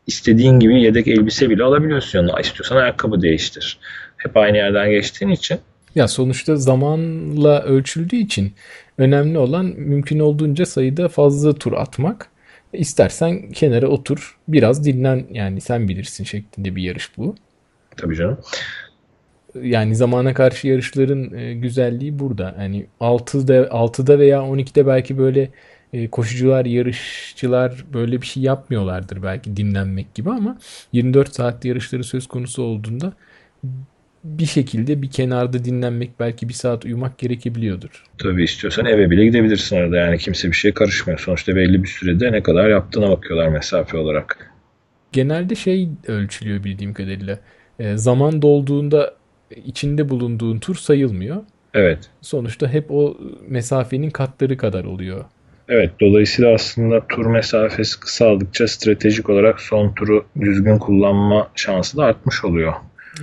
istediğin 0.07 0.61
gibi 0.61 0.83
yedek 0.83 1.09
elbise 1.09 1.51
bile 1.51 1.65
alabiliyorsun 1.65 2.19
yanına. 2.19 2.41
İstiyorsan 2.41 2.77
ayakkabı 2.77 3.23
değiştir. 3.23 3.79
Hep 4.17 4.37
aynı 4.37 4.57
yerden 4.57 4.91
geçtiğin 4.91 5.31
için. 5.31 5.59
Ya 5.95 6.09
sonuçta 6.09 6.57
zamanla 6.57 7.63
ölçüldüğü 7.63 8.17
için 8.17 8.53
önemli 8.99 9.39
olan 9.39 9.65
mümkün 9.65 10.19
olduğunca 10.19 10.67
sayıda 10.67 11.09
fazla 11.09 11.53
tur 11.53 11.73
atmak. 11.73 12.29
İstersen 12.73 13.51
kenara 13.51 13.89
otur, 13.89 14.39
biraz 14.49 14.85
dinlen 14.85 15.27
yani 15.31 15.61
sen 15.61 15.89
bilirsin 15.89 16.25
şeklinde 16.25 16.77
bir 16.77 16.83
yarış 16.83 17.19
bu. 17.19 17.35
Tabii 17.97 18.17
canım. 18.17 18.39
Yani 19.63 19.97
zamana 19.97 20.35
karşı 20.35 20.69
yarışların 20.69 21.35
e, 21.35 21.55
güzelliği 21.55 22.19
burada. 22.19 22.57
Yani 22.59 22.87
6'da 23.01 23.63
6'da 23.63 24.19
veya 24.19 24.39
12'de 24.39 24.87
belki 24.87 25.19
böyle 25.19 25.51
e, 25.93 26.11
koşucular, 26.11 26.65
yarışçılar 26.65 27.85
böyle 27.95 28.23
bir 28.23 28.27
şey 28.27 28.43
yapmıyorlardır 28.43 29.23
belki 29.23 29.57
dinlenmek 29.57 30.15
gibi 30.15 30.31
ama 30.31 30.59
24 30.93 31.35
saat 31.35 31.65
yarışları 31.65 32.05
söz 32.05 32.27
konusu 32.27 32.63
olduğunda 32.63 33.13
bir 34.27 34.47
şekilde 34.47 35.03
bir 35.03 35.11
kenarda 35.11 35.65
dinlenmek 35.65 36.21
belki 36.21 36.49
bir 36.49 36.55
saat 36.55 36.85
uyumak 36.85 37.19
gerekebiliyordur. 37.19 38.05
Tabii 38.19 38.45
istiyorsan 38.45 38.87
eve 38.87 39.11
bile 39.11 39.25
gidebilirsin 39.25 39.77
arada 39.77 39.97
yani 39.97 40.19
kimse 40.19 40.49
bir 40.49 40.57
şeye 40.57 40.75
karışmıyor. 40.75 41.19
Sonuçta 41.19 41.57
belli 41.57 41.83
bir 41.83 41.89
sürede 41.89 42.33
ne 42.33 42.43
kadar 42.43 42.69
yaptığına 42.69 43.11
bakıyorlar 43.11 43.49
mesafe 43.49 43.97
olarak. 43.97 44.51
Genelde 45.13 45.55
şey 45.55 45.89
ölçülüyor 46.07 46.65
bildiğim 46.65 46.95
kadarıyla. 46.95 47.39
E, 47.79 47.97
zaman 47.97 48.43
dolduğunda 48.43 49.15
içinde 49.65 50.09
bulunduğun 50.09 50.59
tur 50.59 50.75
sayılmıyor. 50.75 51.37
Evet. 51.75 51.99
Sonuçta 52.21 52.69
hep 52.69 52.91
o 52.91 53.17
mesafenin 53.49 54.11
katları 54.11 54.57
kadar 54.57 54.85
oluyor. 54.85 55.25
Evet 55.69 55.91
dolayısıyla 56.01 56.55
aslında 56.55 57.07
tur 57.09 57.27
mesafesi 57.27 58.01
kısaldıkça 58.01 58.69
stratejik 58.69 59.31
olarak 59.31 59.61
son 59.61 59.93
turu 59.95 60.27
düzgün 60.41 60.79
kullanma 60.79 61.51
şansı 61.55 61.97
da 61.97 62.05
artmış 62.05 62.45
oluyor. 62.45 62.75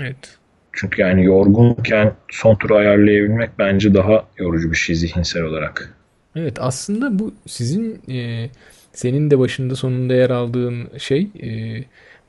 Evet. 0.02 0.38
Çünkü 0.74 1.02
yani 1.02 1.26
yorgunken 1.26 2.14
son 2.32 2.56
turu 2.56 2.76
ayarlayabilmek 2.76 3.50
bence 3.60 3.94
daha 3.94 4.26
yorucu 4.38 4.72
bir 4.72 4.78
şey 4.78 4.96
zihinsel 4.96 5.44
olarak. 5.44 5.94
Evet 6.36 6.58
aslında 6.60 7.20
bu 7.20 7.34
sizin 7.48 8.02
e, 8.10 8.50
senin 8.94 9.32
de 9.32 9.40
başında 9.40 9.76
sonunda 9.76 10.14
yer 10.14 10.30
aldığın 10.30 10.88
şey 10.98 11.28
e, 11.44 11.50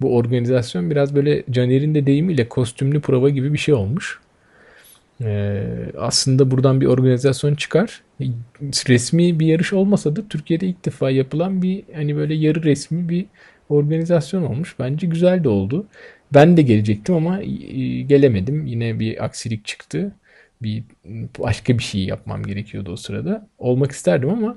bu 0.01 0.17
organizasyon 0.17 0.91
biraz 0.91 1.15
böyle 1.15 1.45
Caner'in 1.51 1.95
de 1.95 2.07
deyimiyle 2.07 2.49
kostümlü 2.49 3.01
prova 3.01 3.29
gibi 3.31 3.53
bir 3.53 3.59
şey 3.59 3.75
olmuş. 3.75 4.19
E, 5.23 5.63
aslında 5.99 6.51
buradan 6.51 6.81
bir 6.81 6.87
organizasyon 6.87 7.55
çıkar. 7.55 8.03
Resmi 8.89 9.41
bir 9.41 9.47
yarış 9.47 9.73
olmasa 9.73 10.17
da 10.17 10.29
Türkiye'de 10.29 10.67
ilk 10.67 10.85
defa 10.85 11.11
yapılan 11.11 11.63
bir 11.63 11.83
hani 11.95 12.17
böyle 12.17 12.35
yarı 12.35 12.63
resmi 12.63 13.09
bir 13.09 13.27
organizasyon 13.69 14.43
olmuş. 14.43 14.77
Bence 14.79 15.07
güzel 15.07 15.45
de 15.45 15.49
oldu. 15.49 15.87
Ben 16.35 16.57
de 16.57 16.63
gelecektim 16.63 17.15
ama 17.15 17.41
e, 17.41 17.47
gelemedim. 18.03 18.67
Yine 18.67 19.01
bir 19.01 19.25
aksilik 19.25 19.65
çıktı. 19.65 20.13
Bir 20.63 20.85
başka 21.39 21.79
bir 21.79 21.83
şey 21.83 22.05
yapmam 22.05 22.43
gerekiyordu 22.43 22.93
o 22.93 22.97
sırada. 22.97 23.47
Olmak 23.59 23.93
isterdim 23.93 24.31
ama 24.31 24.57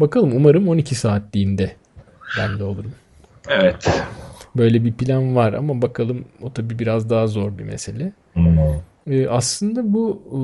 bakalım 0.00 0.36
umarım 0.36 0.68
12 0.68 0.94
saatliğinde 0.94 1.76
ben 2.38 2.58
de 2.58 2.64
olurum. 2.64 2.92
Evet. 3.48 4.02
Böyle 4.56 4.84
bir 4.84 4.92
plan 4.92 5.36
var 5.36 5.52
ama 5.52 5.82
bakalım 5.82 6.24
o 6.42 6.52
tabii 6.52 6.78
biraz 6.78 7.10
daha 7.10 7.26
zor 7.26 7.58
bir 7.58 7.64
mesele. 7.64 8.12
Hmm. 8.32 8.58
Ee, 9.06 9.28
aslında 9.28 9.92
bu 9.92 10.22
e, 10.32 10.38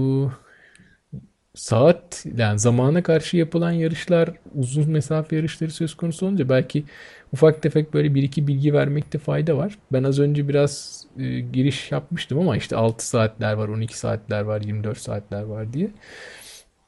saat 1.57 2.27
yani 2.37 2.59
zamana 2.59 3.03
karşı 3.03 3.37
yapılan 3.37 3.71
yarışlar 3.71 4.31
uzun 4.55 4.91
mesafe 4.91 5.37
yarışları 5.37 5.71
söz 5.71 5.95
konusu 5.95 6.27
olunca 6.27 6.49
belki 6.49 6.85
ufak 7.33 7.63
tefek 7.63 7.95
böyle 7.95 8.15
bir 8.15 8.23
iki 8.23 8.47
bilgi 8.47 8.75
vermekte 8.75 9.19
fayda 9.19 9.57
var. 9.57 9.79
Ben 9.93 10.05
az 10.05 10.19
önce 10.19 10.49
biraz 10.49 11.05
e, 11.19 11.41
giriş 11.41 11.93
yapmıştım 11.93 12.39
ama 12.39 12.57
işte 12.57 12.77
6 12.77 13.09
saatler 13.09 13.53
var, 13.53 13.69
12 13.69 13.99
saatler 13.99 14.41
var, 14.41 14.61
24 14.61 14.99
saatler 14.99 15.43
var 15.43 15.73
diye. 15.73 15.91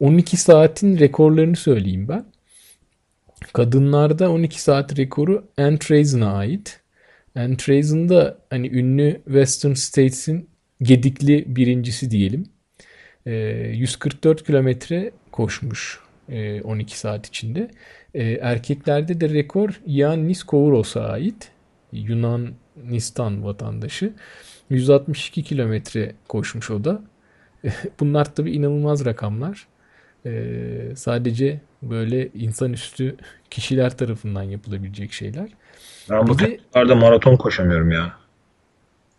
12 0.01 0.37
saatin 0.37 0.99
rekorlarını 0.99 1.57
söyleyeyim 1.57 2.09
ben. 2.09 2.25
Kadınlarda 3.53 4.31
12 4.31 4.63
saat 4.63 4.99
rekoru 4.99 5.45
Anne 5.59 6.27
ait. 6.27 6.81
Anne 7.35 7.57
hani 8.51 8.69
ünlü 8.69 9.21
Western 9.25 9.73
States'in 9.73 10.51
gedikli 10.83 11.57
birincisi 11.57 12.11
diyelim. 12.11 12.47
144 13.27 14.47
kilometre 14.47 15.11
koşmuş 15.33 16.01
12 16.65 16.99
saat 16.99 17.27
içinde. 17.27 17.71
Erkeklerde 18.41 19.21
de 19.21 19.29
rekor 19.29 19.81
Yannis 19.87 20.43
Kouros'a 20.43 21.05
ait. 21.05 21.51
Yunanistan 21.93 23.45
vatandaşı. 23.45 24.13
162 24.71 25.43
kilometre 25.43 26.15
koşmuş 26.29 26.71
o 26.71 26.85
da. 26.85 27.03
Bunlar 28.01 28.35
tabii 28.35 28.53
inanılmaz 28.53 29.05
rakamlar. 29.05 29.67
Sadece 30.95 31.61
böyle 31.83 32.29
insanüstü 32.29 33.17
kişiler 33.51 33.97
tarafından 33.97 34.43
yapılabilecek 34.43 35.13
şeyler. 35.13 35.49
Ben 36.11 36.29
bu 36.29 36.39
de, 36.39 36.59
maraton 36.75 37.37
koşamıyorum 37.37 37.91
ya. 37.91 38.18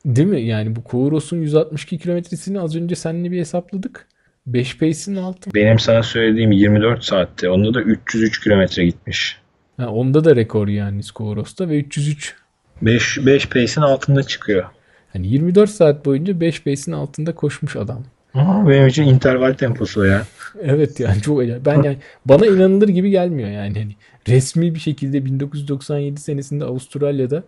Değil 0.06 0.28
mi? 0.28 0.42
Yani 0.42 0.76
bu 0.76 0.84
Kouros'un 0.84 1.38
162 1.38 1.98
kilometresini 1.98 2.60
az 2.60 2.76
önce 2.76 2.96
seninle 2.96 3.32
bir 3.32 3.40
hesapladık. 3.40 4.08
5 4.48 4.78
pace'in 4.78 5.16
altı. 5.16 5.54
Benim 5.54 5.80
sana 5.80 6.04
söylediğim 6.04 6.52
24 6.52 7.04
saatte. 7.04 7.50
Onda 7.50 7.74
da 7.74 7.82
303 7.82 8.42
kilometre 8.44 8.86
gitmiş. 8.86 9.38
Ha, 9.78 9.90
onda 9.90 10.24
da 10.24 10.36
rekor 10.36 10.68
yani 10.68 11.02
Kouros'ta 11.16 11.70
ve 11.70 11.80
303. 11.80 12.36
5, 12.82 13.26
5 13.26 13.50
pace'in 13.50 13.82
altında 13.82 14.24
çıkıyor. 14.24 14.66
Hani 15.14 15.28
24 15.28 15.70
saat 15.70 16.06
boyunca 16.06 16.40
5 16.40 16.64
pace'in 16.64 16.96
altında 16.96 17.36
koşmuş 17.36 17.76
adam. 17.76 18.04
Aha, 18.34 18.70
benim 18.70 18.88
için 18.88 19.04
interval 19.04 19.54
temposu 19.54 20.06
ya. 20.06 20.24
Evet 20.62 21.00
yani 21.00 21.22
çok 21.22 21.42
acayip. 21.42 21.66
Ben 21.66 21.84
yani 21.84 21.98
bana 22.26 22.46
inanılır 22.46 22.88
gibi 22.88 23.10
gelmiyor 23.10 23.50
yani. 23.50 23.80
Hani 23.80 23.96
resmi 24.28 24.76
bir 24.76 24.80
şekilde 24.80 25.26
1997 25.26 26.20
senesinde 26.22 26.66
Avustralya'da 26.66 27.44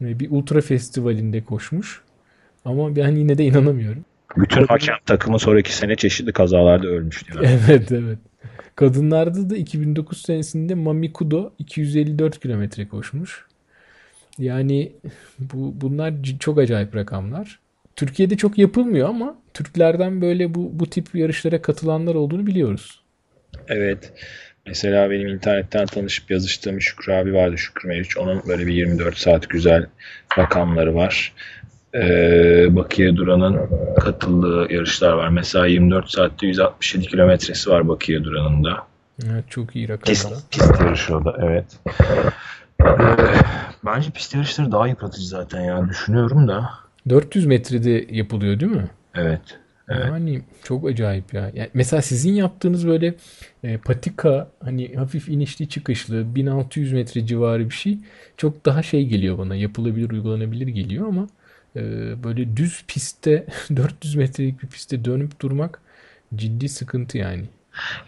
bir 0.00 0.30
ultra 0.30 0.60
festivalinde 0.60 1.44
koşmuş. 1.44 2.02
Ama 2.64 2.96
ben 2.96 3.16
yine 3.16 3.38
de 3.38 3.44
inanamıyorum. 3.44 4.04
Bütün 4.36 4.66
hakem 4.66 4.96
takımı 5.06 5.38
sonraki 5.38 5.76
sene 5.76 5.96
çeşitli 5.96 6.32
kazalarda 6.32 6.86
ölmüş. 6.86 7.24
Yani. 7.34 7.46
Evet 7.68 7.92
evet. 7.92 8.18
Kadınlarda 8.76 9.50
da 9.50 9.56
2009 9.56 10.22
senesinde 10.22 10.74
Mami 10.74 11.12
Kudo 11.12 11.52
254 11.58 12.40
kilometre 12.40 12.88
koşmuş. 12.88 13.46
Yani 14.38 14.92
bu 15.38 15.74
bunlar 15.80 16.14
çok 16.40 16.58
acayip 16.58 16.96
rakamlar. 16.96 17.58
Türkiye'de 17.96 18.36
çok 18.36 18.58
yapılmıyor 18.58 19.08
ama 19.08 19.38
Türklerden 19.54 20.20
böyle 20.20 20.54
bu 20.54 20.70
bu 20.72 20.90
tip 20.90 21.14
yarışlara 21.14 21.62
katılanlar 21.62 22.14
olduğunu 22.14 22.46
biliyoruz. 22.46 23.02
Evet. 23.68 24.12
Mesela 24.68 25.10
benim 25.10 25.28
internetten 25.28 25.86
tanışıp 25.86 26.30
yazıştığım 26.30 26.80
Şükrü 26.80 27.12
abi 27.12 27.34
vardı 27.34 27.58
Şükrü 27.58 27.88
Meriç. 27.88 28.16
Onun 28.16 28.42
böyle 28.48 28.66
bir 28.66 28.72
24 28.72 29.18
saat 29.18 29.48
güzel 29.48 29.86
rakamları 30.38 30.94
var. 30.94 31.32
Ee, 31.94 32.66
Bakiye 32.76 33.16
Duran'ın 33.16 33.60
katıldığı 34.00 34.72
yarışlar 34.72 35.12
var. 35.12 35.28
Mesela 35.28 35.66
24 35.66 36.10
saatte 36.10 36.46
167 36.46 37.06
kilometresi 37.06 37.70
var 37.70 37.88
Bakiye 37.88 38.24
Duran'ın 38.24 38.64
da. 38.64 38.86
Evet 39.24 39.44
çok 39.50 39.76
iyi 39.76 39.88
rakamlar. 39.88 40.04
Pist, 40.04 40.50
pist 40.50 40.80
yarışı 40.80 41.16
o 41.16 41.24
da 41.24 41.36
evet. 41.42 41.64
Ee, 42.82 42.86
bence 43.86 44.10
pist 44.10 44.34
yarışları 44.34 44.72
daha 44.72 44.88
yıpratıcı 44.88 45.26
zaten 45.28 45.60
ya 45.60 45.88
düşünüyorum 45.88 46.48
da. 46.48 46.70
400 47.08 47.46
metrede 47.46 48.06
yapılıyor 48.10 48.60
değil 48.60 48.72
mi? 48.72 48.90
Evet. 49.14 49.58
Evet. 49.88 50.06
Yani 50.06 50.42
çok 50.64 50.88
acayip 50.88 51.34
ya. 51.34 51.50
Yani 51.54 51.70
mesela 51.74 52.02
sizin 52.02 52.32
yaptığınız 52.32 52.86
böyle 52.86 53.14
e, 53.62 53.78
patika 53.78 54.48
hani 54.64 54.94
hafif 54.96 55.28
inişli 55.28 55.68
çıkışlı 55.68 56.34
1600 56.34 56.92
metre 56.92 57.26
civarı 57.26 57.64
bir 57.64 57.74
şey 57.74 57.98
çok 58.36 58.66
daha 58.66 58.82
şey 58.82 59.06
geliyor 59.06 59.38
bana. 59.38 59.54
Yapılabilir, 59.54 60.10
uygulanabilir 60.10 60.66
geliyor 60.66 61.08
ama 61.08 61.26
e, 61.76 61.82
böyle 62.24 62.56
düz 62.56 62.84
pistte 62.88 63.46
400 63.76 64.14
metrelik 64.14 64.62
bir 64.62 64.68
pistte 64.68 65.04
dönüp 65.04 65.40
durmak 65.40 65.80
ciddi 66.34 66.68
sıkıntı 66.68 67.18
yani. 67.18 67.44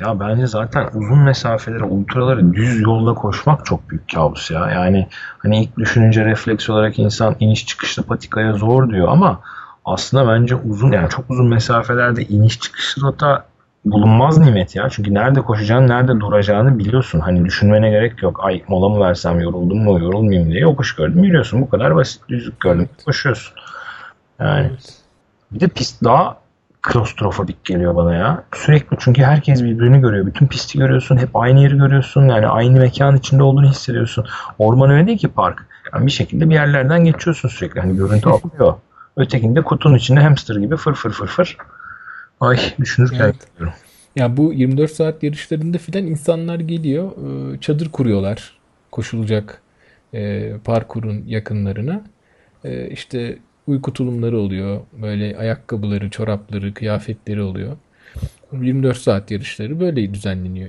Ya 0.00 0.20
bence 0.20 0.46
zaten 0.46 0.88
uzun 0.94 1.18
mesafeleri, 1.18 1.84
ultraları 1.84 2.54
düz 2.54 2.80
yolda 2.80 3.14
koşmak 3.14 3.66
çok 3.66 3.90
büyük 3.90 4.14
kabus 4.14 4.50
ya. 4.50 4.70
Yani 4.70 5.08
hani 5.38 5.62
ilk 5.62 5.78
düşününce 5.78 6.24
refleks 6.24 6.70
olarak 6.70 6.98
insan 6.98 7.36
iniş 7.40 7.66
çıkışlı 7.66 8.02
patikaya 8.02 8.52
zor 8.52 8.90
diyor 8.90 9.08
ama 9.08 9.40
aslında 9.84 10.28
bence 10.28 10.54
uzun 10.54 10.92
yani 10.92 11.08
çok 11.08 11.30
uzun 11.30 11.48
mesafelerde 11.48 12.22
iniş 12.24 12.60
çıkış 12.60 12.96
rota 13.02 13.44
bulunmaz 13.84 14.38
nimet 14.38 14.76
ya. 14.76 14.88
Çünkü 14.90 15.14
nerede 15.14 15.40
koşacağını, 15.40 15.88
nerede 15.88 16.20
duracağını 16.20 16.78
biliyorsun. 16.78 17.20
Hani 17.20 17.44
düşünmene 17.44 17.90
gerek 17.90 18.22
yok. 18.22 18.40
Ay 18.42 18.62
mola 18.68 18.88
mı 18.88 19.00
versem, 19.00 19.40
yoruldum 19.40 19.82
mu, 19.82 20.00
yorulmayayım 20.00 20.50
diye 20.50 20.60
yokuş 20.60 20.96
gördüm, 20.96 21.24
yürüyorsun. 21.24 21.60
Bu 21.60 21.70
kadar 21.70 21.96
basit. 21.96 22.28
Düzlük 22.28 22.60
gördüm, 22.60 22.88
koşuyorsun. 23.04 23.54
Yani 24.40 24.70
bir 25.50 25.60
de 25.60 25.68
pist 25.68 26.04
daha 26.04 26.36
klostrofobik 26.82 27.64
geliyor 27.64 27.96
bana 27.96 28.14
ya. 28.14 28.44
Sürekli 28.54 28.96
çünkü 29.00 29.22
herkes 29.22 29.64
birbirini 29.64 30.00
görüyor. 30.00 30.26
Bütün 30.26 30.46
pisti 30.46 30.78
görüyorsun. 30.78 31.16
Hep 31.16 31.36
aynı 31.36 31.60
yeri 31.60 31.76
görüyorsun. 31.76 32.28
Yani 32.28 32.46
aynı 32.46 32.78
mekan 32.78 33.16
içinde 33.16 33.42
olduğunu 33.42 33.70
hissediyorsun. 33.70 34.26
Orman 34.58 34.90
öyle 34.90 35.06
değil 35.06 35.18
ki 35.18 35.28
park. 35.28 35.66
Yani 35.94 36.06
bir 36.06 36.10
şekilde 36.10 36.50
bir 36.50 36.54
yerlerden 36.54 37.04
geçiyorsun 37.04 37.48
sürekli. 37.48 37.80
Hani 37.80 37.96
görüntü 37.96 38.28
akıyor. 38.44 38.74
Ötekinde 39.20 39.62
kutunun 39.62 39.96
içinde 39.96 40.20
hamster 40.20 40.56
gibi 40.56 40.76
fır 40.76 40.94
fır 40.94 41.10
fır 41.10 41.26
fır. 41.26 41.56
Ay 42.40 42.58
düşünürken 42.80 43.34
evet. 43.60 43.74
Ya 44.16 44.36
bu 44.36 44.52
24 44.52 44.90
saat 44.90 45.22
yarışlarında 45.22 45.78
filan 45.78 46.06
insanlar 46.06 46.60
geliyor. 46.60 47.12
E, 47.54 47.60
çadır 47.60 47.88
kuruyorlar. 47.88 48.58
Koşulacak 48.90 49.62
e, 50.14 50.52
parkurun 50.64 51.24
yakınlarına. 51.26 52.04
E, 52.64 52.90
işte 52.90 53.38
uyku 53.66 53.92
tulumları 53.92 54.38
oluyor. 54.38 54.80
Böyle 54.92 55.38
ayakkabıları, 55.38 56.10
çorapları, 56.10 56.74
kıyafetleri 56.74 57.42
oluyor. 57.42 57.76
24 58.52 58.96
saat 58.96 59.30
yarışları 59.30 59.80
böyle 59.80 60.14
düzenleniyor. 60.14 60.68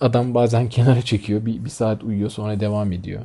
Adam 0.00 0.34
bazen 0.34 0.68
kenara 0.68 1.02
çekiyor. 1.02 1.46
Bir, 1.46 1.64
bir 1.64 1.70
saat 1.70 2.04
uyuyor 2.04 2.30
sonra 2.30 2.60
devam 2.60 2.92
ediyor. 2.92 3.22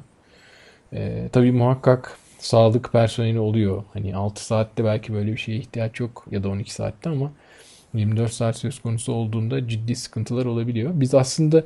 Tabii 1.31 1.51
muhakkak 1.51 2.17
sağlık 2.39 2.91
personeli 2.91 3.39
oluyor. 3.39 3.83
Hani 3.93 4.15
6 4.15 4.45
saatte 4.45 4.85
belki 4.85 5.13
böyle 5.13 5.31
bir 5.31 5.37
şeye 5.37 5.57
ihtiyaç 5.57 5.99
yok 5.99 6.25
ya 6.31 6.43
da 6.43 6.49
12 6.49 6.73
saatte 6.73 7.09
ama 7.09 7.31
24 7.93 8.33
saat 8.33 8.57
söz 8.57 8.79
konusu 8.79 9.13
olduğunda 9.13 9.67
ciddi 9.67 9.95
sıkıntılar 9.95 10.45
olabiliyor. 10.45 10.91
Biz 10.93 11.15
aslında 11.15 11.63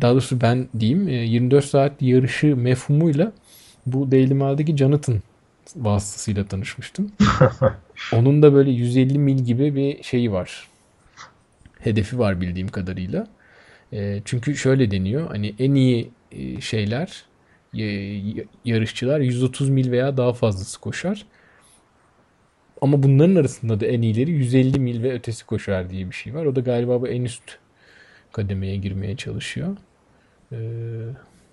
daha 0.00 0.12
doğrusu 0.12 0.40
ben 0.40 0.68
diyeyim 0.80 1.08
24 1.08 1.64
saat 1.64 2.02
yarışı 2.02 2.56
mefhumuyla 2.56 3.32
bu 3.86 4.10
Daily 4.10 4.34
Mail'deki 4.34 4.76
Jonathan 4.76 5.20
vasıtasıyla 5.76 6.44
tanışmıştım. 6.44 7.12
Onun 8.12 8.42
da 8.42 8.54
böyle 8.54 8.70
150 8.70 9.18
mil 9.18 9.38
gibi 9.38 9.76
bir 9.76 10.02
şeyi 10.02 10.32
var. 10.32 10.68
Hedefi 11.80 12.18
var 12.18 12.40
bildiğim 12.40 12.68
kadarıyla. 12.68 13.26
E, 13.92 14.22
çünkü 14.24 14.56
şöyle 14.56 14.90
deniyor. 14.90 15.28
Hani 15.28 15.54
en 15.58 15.74
iyi 15.74 16.10
e, 16.32 16.60
şeyler 16.60 17.24
yarışçılar 18.64 19.20
130 19.20 19.68
mil 19.68 19.90
veya 19.90 20.16
daha 20.16 20.32
fazlası 20.32 20.80
koşar. 20.80 21.26
Ama 22.80 23.02
bunların 23.02 23.34
arasında 23.34 23.80
da 23.80 23.86
en 23.86 24.02
iyileri 24.02 24.30
150 24.30 24.80
mil 24.80 25.02
ve 25.02 25.12
ötesi 25.12 25.46
koşar 25.46 25.90
diye 25.90 26.10
bir 26.10 26.14
şey 26.14 26.34
var. 26.34 26.44
O 26.46 26.56
da 26.56 26.60
galiba 26.60 27.00
bu 27.00 27.08
en 27.08 27.24
üst 27.24 27.42
kademeye 28.32 28.76
girmeye 28.76 29.16
çalışıyor. 29.16 29.76
Ee, 30.52 30.56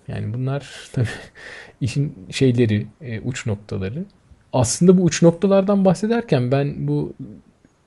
yani 0.08 0.34
bunlar 0.34 0.88
tabii 0.92 1.08
işin 1.80 2.26
şeyleri, 2.30 2.86
e, 3.00 3.20
uç 3.20 3.46
noktaları. 3.46 4.04
Aslında 4.52 4.98
bu 4.98 5.02
uç 5.02 5.22
noktalardan 5.22 5.84
bahsederken 5.84 6.52
ben 6.52 6.88
bu 6.88 7.12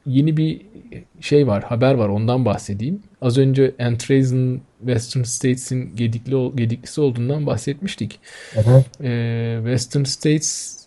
yeni 0.06 0.38
bir 0.38 0.62
şey 1.20 1.48
var, 1.48 1.64
haber 1.64 1.94
var 1.94 2.10
ondan 2.10 2.46
bahsedeyim. 2.46 3.00
Az 3.22 3.38
önce 3.38 3.72
Antrazen 3.80 4.62
Western 4.80 5.24
States'in 5.24 5.96
gedikli, 5.96 6.56
gediklisi 6.56 7.02
olduğundan 7.02 7.46
bahsetmiştik. 7.46 8.20
Ee, 9.04 9.58
Western 9.64 10.04
States 10.04 10.80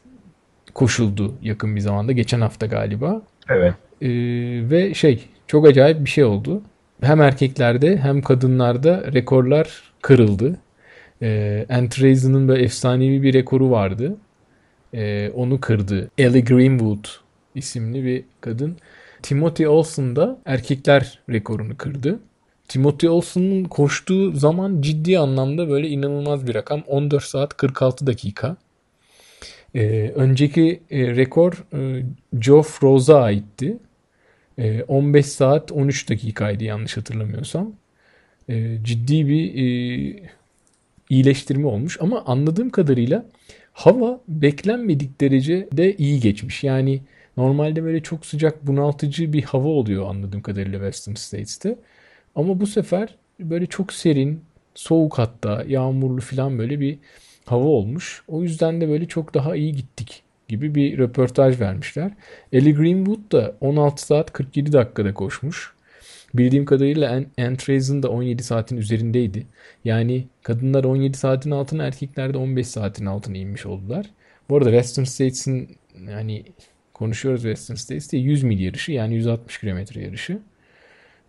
koşuldu 0.75 1.35
yakın 1.43 1.77
bir 1.77 1.81
zamanda. 1.81 2.13
Geçen 2.13 2.41
hafta 2.41 2.67
galiba. 2.67 3.23
Evet. 3.49 3.75
Ee, 4.03 4.09
ve 4.71 4.95
şey 4.95 5.25
çok 5.47 5.67
acayip 5.67 6.05
bir 6.05 6.11
şey 6.11 6.25
oldu. 6.25 6.63
Hem 7.01 7.21
erkeklerde 7.21 7.97
hem 7.97 8.23
kadınlarda 8.23 9.13
rekorlar 9.13 9.93
kırıldı. 10.03 10.57
Ee, 11.23 11.67
Antrazen'ın 11.69 12.49
böyle 12.49 12.63
efsanevi 12.63 13.23
bir 13.23 13.35
rekoru 13.35 13.71
vardı. 13.71 14.17
Ee, 14.95 15.31
onu 15.35 15.61
kırdı. 15.61 16.11
Ellie 16.19 16.41
Greenwood 16.41 17.05
isimli 17.55 18.05
bir 18.05 18.25
kadın. 18.41 18.77
Timothy 19.27 19.69
Olsen 19.69 20.17
da 20.17 20.39
erkekler 20.45 21.19
rekorunu 21.31 21.77
kırdı. 21.77 22.21
Timothy 22.69 23.11
Olsen'ın 23.11 23.65
koştuğu 23.65 24.33
zaman 24.33 24.81
ciddi 24.81 25.19
anlamda 25.19 25.69
böyle 25.69 25.89
inanılmaz 25.89 26.47
bir 26.47 26.55
rakam. 26.55 26.83
14 26.87 27.25
saat 27.25 27.57
46 27.57 28.07
dakika. 28.07 28.57
Ee, 29.75 30.13
önceki 30.15 30.81
e, 30.91 31.17
rekor 31.17 31.65
e, 31.73 32.03
Geoff 32.39 32.83
Rose'a 32.83 33.17
aitti. 33.17 33.77
E, 34.59 34.83
15 34.83 35.27
saat 35.27 35.73
13 35.73 36.11
dakikaydı 36.11 36.65
yanlış 36.65 36.97
hatırlamıyorsam. 36.97 37.73
E, 38.49 38.79
ciddi 38.85 39.29
bir 39.29 39.55
e, 39.55 40.23
iyileştirme 41.11 41.67
olmuş 41.67 41.99
ama 42.01 42.25
anladığım 42.27 42.71
kadarıyla 42.71 43.27
hava 43.73 44.21
beklenmedik 44.29 45.21
derecede 45.21 45.97
iyi 45.97 46.21
geçmiş. 46.21 46.65
Yani 46.65 47.01
normalde 47.37 47.85
böyle 47.85 48.03
çok 48.03 48.27
sıcak 48.27 48.67
bunaltıcı 48.67 49.33
bir 49.33 49.43
hava 49.43 49.69
oluyor 49.69 50.09
anladığım 50.11 50.43
kadarıyla 50.43 50.79
Western 50.79 51.15
States'te. 51.15 51.79
Ama 52.35 52.61
bu 52.61 52.67
sefer 52.67 53.15
böyle 53.41 53.67
çok 53.67 53.93
serin, 53.93 54.41
soğuk 54.75 55.19
hatta 55.19 55.65
yağmurlu 55.69 56.21
falan 56.21 56.59
böyle 56.59 56.81
bir 56.81 56.99
hava 57.45 57.65
olmuş. 57.65 58.23
O 58.29 58.43
yüzden 58.43 58.81
de 58.81 58.89
böyle 58.89 59.09
çok 59.09 59.35
daha 59.35 59.57
iyi 59.57 59.73
gittik 59.77 60.23
gibi 60.49 60.75
bir 60.75 60.99
röportaj 60.99 61.61
vermişler. 61.61 62.13
Ellie 62.53 62.73
Greenwood 62.73 63.33
da 63.33 63.55
16 63.61 64.07
saat 64.07 64.33
47 64.33 64.73
dakikada 64.73 65.15
koşmuş. 65.15 65.77
Bildiğim 66.35 66.65
kadarıyla 66.65 67.23
Antrazen 67.39 68.03
da 68.03 68.09
17 68.09 68.43
saatin 68.43 68.77
üzerindeydi. 68.77 69.47
Yani 69.85 70.27
kadınlar 70.43 70.85
17 70.85 71.19
saatin 71.19 71.51
altına 71.51 71.85
erkekler 71.85 72.35
de 72.35 72.39
15 72.39 72.69
saatin 72.69 73.07
altına 73.07 73.37
inmiş 73.37 73.67
oldular. 73.67 74.07
Bu 74.51 74.57
arada 74.57 74.71
Western 74.71 75.05
States'in 75.05 75.77
yani 76.09 76.45
konuşuyoruz 76.97 77.43
Western 77.43 77.77
States'te 77.77 78.17
100 78.17 78.43
mil 78.43 78.61
yarışı 78.61 78.93
yani 78.93 79.15
160 79.15 79.61
kilometre 79.61 80.03
yarışı. 80.03 80.39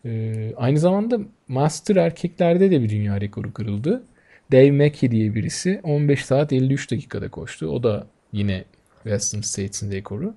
Ee, 0.06 0.54
aynı 0.58 0.80
zamanda 0.80 1.20
Master 1.48 1.96
erkeklerde 1.96 2.72
de 2.72 2.84
bir 2.84 2.90
dünya 2.90 3.22
rekoru 3.22 3.54
kırıldı. 3.54 4.04
Dave 4.52 4.72
Mackey 4.72 5.12
diye 5.12 5.36
birisi 5.36 5.80
15 5.84 6.26
saat 6.26 6.54
53 6.54 6.92
dakikada 6.92 7.30
koştu. 7.30 7.68
O 7.68 7.84
da 7.84 8.08
yine 8.34 8.64
Western 9.04 9.42
States'in 9.42 9.92
rekoru. 9.92 10.34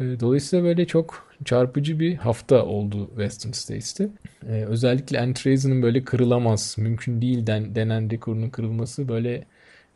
Ee, 0.00 0.04
dolayısıyla 0.20 0.64
böyle 0.64 0.86
çok 0.86 1.32
çarpıcı 1.44 2.00
bir 2.00 2.14
hafta 2.14 2.64
oldu 2.64 3.06
Western 3.08 3.52
States'te. 3.52 4.08
Ee, 4.48 4.52
özellikle 4.52 5.20
Antrazen'ın 5.20 5.82
böyle 5.82 6.04
kırılamaz, 6.04 6.76
mümkün 6.78 7.22
değil 7.22 7.46
den, 7.46 7.74
denen 7.74 8.10
rekorunun 8.10 8.50
kırılması 8.50 9.08
böyle 9.08 9.44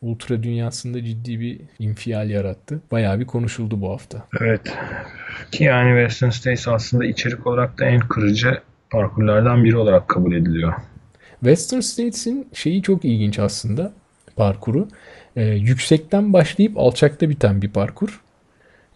ultra 0.03 0.43
dünyasında 0.43 1.05
ciddi 1.05 1.41
bir 1.41 1.61
infial 1.79 2.31
yarattı. 2.31 2.81
Bayağı 2.91 3.21
bir 3.21 3.27
konuşuldu 3.27 3.81
bu 3.81 3.91
hafta. 3.91 4.27
Evet. 4.41 4.61
Ki 5.53 5.65
yani 5.65 6.01
Western 6.01 6.31
States 6.31 6.69
aslında 6.69 7.05
içerik 7.05 7.47
olarak 7.47 7.79
da 7.79 7.85
en 7.85 8.01
kırıcı 8.01 8.61
parkurlardan 8.91 9.65
biri 9.65 9.77
olarak 9.77 10.09
kabul 10.09 10.33
ediliyor. 10.33 10.73
Western 11.41 11.81
States'in 11.81 12.49
şeyi 12.53 12.83
çok 12.83 13.05
ilginç 13.05 13.39
aslında 13.39 13.93
parkuru. 14.37 14.89
Ee, 15.37 15.45
yüksekten 15.45 16.33
başlayıp 16.33 16.79
alçakta 16.79 17.29
biten 17.29 17.63
bir 17.63 17.71
parkur. 17.71 18.21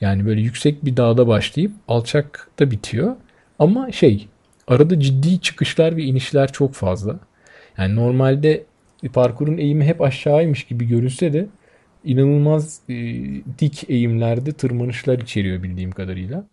Yani 0.01 0.27
böyle 0.27 0.40
yüksek 0.40 0.85
bir 0.85 0.97
dağda 0.97 1.27
başlayıp 1.27 1.73
alçakta 1.88 2.71
bitiyor. 2.71 3.17
Ama 3.59 3.93
şey 3.93 4.29
arada 4.69 5.01
ciddi 5.01 5.40
çıkışlar 5.40 5.97
ve 5.97 6.03
inişler 6.03 6.53
çok 6.53 6.75
fazla. 6.75 7.19
Yani 7.79 7.97
normalde 7.97 8.64
parkurun 9.09 9.59
eğimi 9.59 9.85
hep 9.85 10.01
aşağıymış 10.01 10.64
gibi 10.64 10.88
görünse 10.88 11.33
de 11.33 11.47
inanılmaz 12.05 12.81
e, 12.88 12.95
dik 13.59 13.90
eğimlerde 13.90 14.53
tırmanışlar 14.53 15.19
içeriyor 15.19 15.62
bildiğim 15.62 15.90
kadarıyla. 15.90 16.47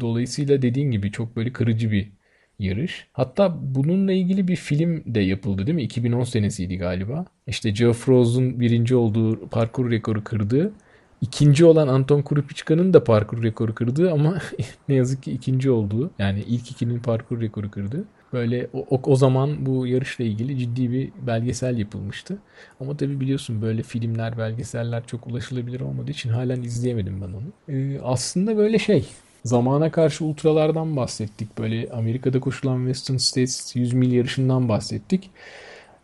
Dolayısıyla 0.00 0.62
dediğin 0.62 0.90
gibi 0.90 1.12
çok 1.12 1.36
böyle 1.36 1.52
kırıcı 1.52 1.90
bir 1.90 2.12
yarış. 2.58 3.06
Hatta 3.12 3.56
bununla 3.74 4.12
ilgili 4.12 4.48
bir 4.48 4.56
film 4.56 5.02
de 5.14 5.20
yapıldı 5.20 5.66
değil 5.66 5.76
mi? 5.76 5.82
2010 5.82 6.24
senesiydi 6.24 6.78
galiba. 6.78 7.24
İşte 7.46 7.70
Geoff 7.70 8.08
Rose'un 8.08 8.60
birinci 8.60 8.96
olduğu 8.96 9.48
parkur 9.48 9.90
rekoru 9.90 10.24
kırdığı. 10.24 10.72
İkinci 11.20 11.64
olan 11.64 11.88
Anton 11.88 12.22
Kurupichka'nın 12.22 12.94
da 12.94 13.04
parkur 13.04 13.42
rekoru 13.42 13.74
kırdığı 13.74 14.12
ama 14.12 14.38
ne 14.88 14.94
yazık 14.94 15.22
ki 15.22 15.32
ikinci 15.32 15.70
olduğu. 15.70 16.10
Yani 16.18 16.40
ilk 16.40 16.70
ikinin 16.70 16.98
parkur 16.98 17.40
rekoru 17.40 17.70
kırdı. 17.70 18.04
Böyle 18.32 18.68
o, 18.72 19.00
o, 19.02 19.16
zaman 19.16 19.66
bu 19.66 19.86
yarışla 19.86 20.24
ilgili 20.24 20.58
ciddi 20.58 20.92
bir 20.92 21.10
belgesel 21.26 21.78
yapılmıştı. 21.78 22.38
Ama 22.80 22.96
tabi 22.96 23.20
biliyorsun 23.20 23.62
böyle 23.62 23.82
filmler, 23.82 24.38
belgeseller 24.38 25.06
çok 25.06 25.26
ulaşılabilir 25.26 25.80
olmadığı 25.80 26.10
için 26.10 26.30
halen 26.30 26.62
izleyemedim 26.62 27.22
ben 27.22 27.26
onu. 27.26 27.76
Ee, 27.78 28.00
aslında 28.00 28.56
böyle 28.56 28.78
şey 28.78 29.04
zamana 29.44 29.90
karşı 29.90 30.24
ultralardan 30.24 30.96
bahsettik. 30.96 31.58
Böyle 31.58 31.88
Amerika'da 31.90 32.40
koşulan 32.40 32.78
Western 32.78 33.16
States 33.16 33.76
100 33.76 33.92
mil 33.92 34.12
yarışından 34.12 34.68
bahsettik. 34.68 35.30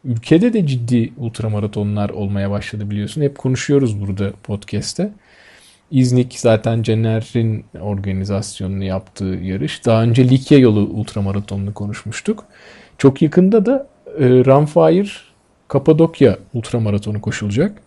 Ülkede 0.04 0.52
de 0.52 0.66
ciddi 0.66 1.12
ultramaratonlar 1.18 2.10
olmaya 2.10 2.50
başladı 2.50 2.90
biliyorsun. 2.90 3.22
Hep 3.22 3.38
konuşuyoruz 3.38 4.00
burada 4.00 4.32
podcast'te. 4.42 5.12
İznik 5.90 6.38
zaten 6.38 6.82
Cener'in 6.82 7.64
organizasyonunu 7.80 8.84
yaptığı 8.84 9.24
yarış. 9.24 9.86
Daha 9.86 10.02
önce 10.02 10.28
Likya 10.28 10.58
yolu 10.58 10.80
ultramaratonunu 10.80 11.74
konuşmuştuk. 11.74 12.44
Çok 12.98 13.22
yakında 13.22 13.66
da 13.66 13.86
e, 14.18 14.24
Runfire 14.28 15.10
Kapadokya 15.68 16.38
ultramaratonu 16.54 17.20
koşulacak. 17.20 17.78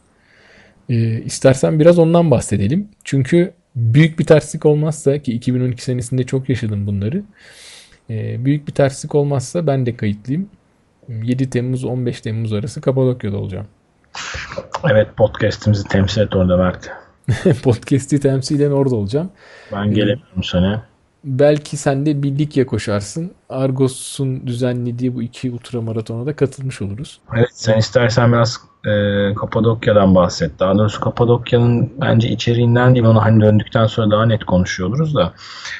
E, 0.89 1.21
istersen 1.21 1.79
biraz 1.79 1.99
ondan 1.99 2.31
bahsedelim. 2.31 2.89
Çünkü 3.03 3.53
büyük 3.75 4.19
bir 4.19 4.25
terslik 4.25 4.65
olmazsa 4.65 5.17
ki 5.17 5.33
2012 5.33 5.83
senesinde 5.83 6.23
çok 6.23 6.49
yaşadım 6.49 6.87
bunları. 6.87 7.23
E, 8.09 8.45
büyük 8.45 8.67
bir 8.67 8.73
terslik 8.73 9.15
olmazsa 9.15 9.67
ben 9.67 9.85
de 9.85 9.97
kayıtlıyım. 9.97 10.49
7 11.09 11.49
Temmuz 11.49 11.83
15 11.83 12.21
Temmuz 12.21 12.53
arası 12.53 12.81
Kapadokya'da 12.81 13.37
olacağım. 13.37 13.67
Evet 14.91 15.07
podcast'imizi 15.17 15.83
temsil 15.83 16.21
et 16.21 16.35
orada 16.35 16.57
Mert. 16.57 16.89
Podcast'i 17.63 18.19
temsilen 18.19 18.71
orada 18.71 18.95
olacağım. 18.95 19.29
Ben 19.73 19.91
gelemiyorum 19.91 20.43
sana. 20.43 20.83
Belki 21.23 21.77
sen 21.77 22.05
de 22.05 22.23
bir 22.23 22.37
Likya 22.37 22.65
koşarsın. 22.65 23.31
Argos'un 23.49 24.47
düzenlediği 24.47 25.15
bu 25.15 25.23
iki 25.23 25.51
ultramaratona 25.51 26.25
da 26.25 26.35
katılmış 26.35 26.81
oluruz. 26.81 27.19
Evet 27.35 27.49
sen 27.51 27.77
istersen 27.77 28.31
biraz 28.33 28.57
e, 28.85 29.33
Kapadokya'dan 29.33 30.15
bahset. 30.15 30.59
Daha 30.59 30.77
doğrusu 30.77 31.01
Kapadokya'nın 31.01 31.93
bence 32.01 32.29
içeriğinden 32.29 32.95
değil 32.95 33.05
onu 33.05 33.21
hani 33.21 33.41
döndükten 33.41 33.85
sonra 33.85 34.11
daha 34.11 34.25
net 34.25 34.45
konuşuyor 34.45 34.89
oluruz 34.89 35.15
da 35.15 35.33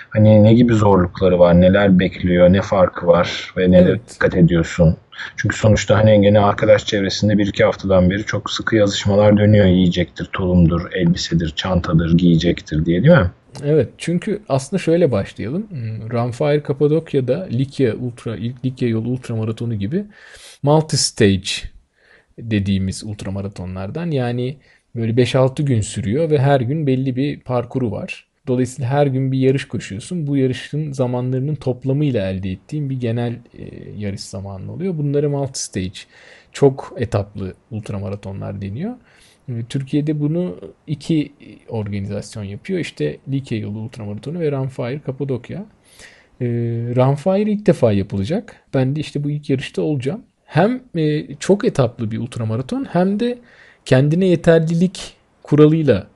hani 0.09 0.43
ne 0.43 0.53
gibi 0.53 0.73
zorlukları 0.73 1.39
var, 1.39 1.61
neler 1.61 1.99
bekliyor, 1.99 2.53
ne 2.53 2.61
farkı 2.61 3.07
var 3.07 3.53
ve 3.57 3.71
nelere 3.71 3.89
evet. 3.89 4.13
dikkat 4.13 4.35
ediyorsun. 4.35 4.97
Çünkü 5.37 5.57
sonuçta 5.57 5.95
hani 5.95 6.21
gene 6.21 6.39
arkadaş 6.39 6.85
çevresinde 6.85 7.37
bir 7.37 7.47
iki 7.47 7.63
haftadan 7.63 8.09
beri 8.09 8.25
çok 8.25 8.51
sıkı 8.51 8.75
yazışmalar 8.75 9.37
dönüyor. 9.37 9.65
Yiyecektir, 9.65 10.25
tulumdur, 10.25 10.91
elbisedir, 10.91 11.49
çantadır, 11.55 12.17
giyecektir 12.17 12.85
diye 12.85 13.03
değil 13.03 13.13
mi? 13.13 13.31
Evet 13.63 13.89
çünkü 13.97 14.41
aslında 14.49 14.81
şöyle 14.81 15.11
başlayalım. 15.11 15.67
Hmm, 15.69 16.11
Runfire 16.11 16.63
Kapadokya'da 16.63 17.47
Likya 17.51 17.95
Ultra, 17.95 18.33
Likya 18.65 18.89
yolu 18.89 19.09
ultramaratonu 19.09 19.75
gibi 19.75 20.05
multi 20.63 20.97
stage 20.97 21.49
dediğimiz 22.39 23.03
ultramaratonlardan. 23.03 24.11
Yani 24.11 24.57
böyle 24.95 25.11
5-6 25.11 25.63
gün 25.63 25.81
sürüyor 25.81 26.29
ve 26.29 26.39
her 26.39 26.61
gün 26.61 26.87
belli 26.87 27.15
bir 27.15 27.39
parkuru 27.39 27.91
var. 27.91 28.26
Dolayısıyla 28.47 28.89
her 28.89 29.07
gün 29.07 29.31
bir 29.31 29.39
yarış 29.39 29.67
koşuyorsun. 29.67 30.27
Bu 30.27 30.37
yarışın 30.37 30.91
zamanlarının 30.91 31.55
toplamıyla 31.55 32.29
elde 32.29 32.51
ettiğin 32.51 32.89
bir 32.89 32.99
genel 32.99 33.33
e, 33.33 33.91
yarış 33.97 34.21
zamanı 34.21 34.71
oluyor. 34.73 34.97
Bunları 34.97 35.29
multi 35.29 35.63
stage, 35.63 35.99
çok 36.51 36.93
etaplı 36.97 37.53
ultramaratonlar 37.71 38.61
deniyor. 38.61 38.95
E, 39.49 39.63
Türkiye'de 39.69 40.19
bunu 40.19 40.55
iki 40.87 41.33
organizasyon 41.69 42.43
yapıyor. 42.43 42.79
İşte 42.79 43.17
Likya 43.31 43.57
yolu 43.57 43.79
ultramaratonu 43.79 44.39
ve 44.39 44.51
Runfire 44.51 44.99
Kapadokya. 44.99 45.65
E, 46.41 46.45
Runfire 46.95 47.51
ilk 47.51 47.65
defa 47.65 47.91
yapılacak. 47.91 48.63
Ben 48.73 48.95
de 48.95 48.99
işte 48.99 49.23
bu 49.23 49.29
ilk 49.29 49.49
yarışta 49.49 49.81
olacağım. 49.81 50.21
Hem 50.45 50.81
e, 50.95 51.35
çok 51.35 51.65
etaplı 51.65 52.11
bir 52.11 52.17
ultramaraton 52.17 52.85
hem 52.85 53.19
de 53.19 53.39
kendine 53.85 54.25
yeterlilik 54.25 55.13
kuralıyla 55.43 56.07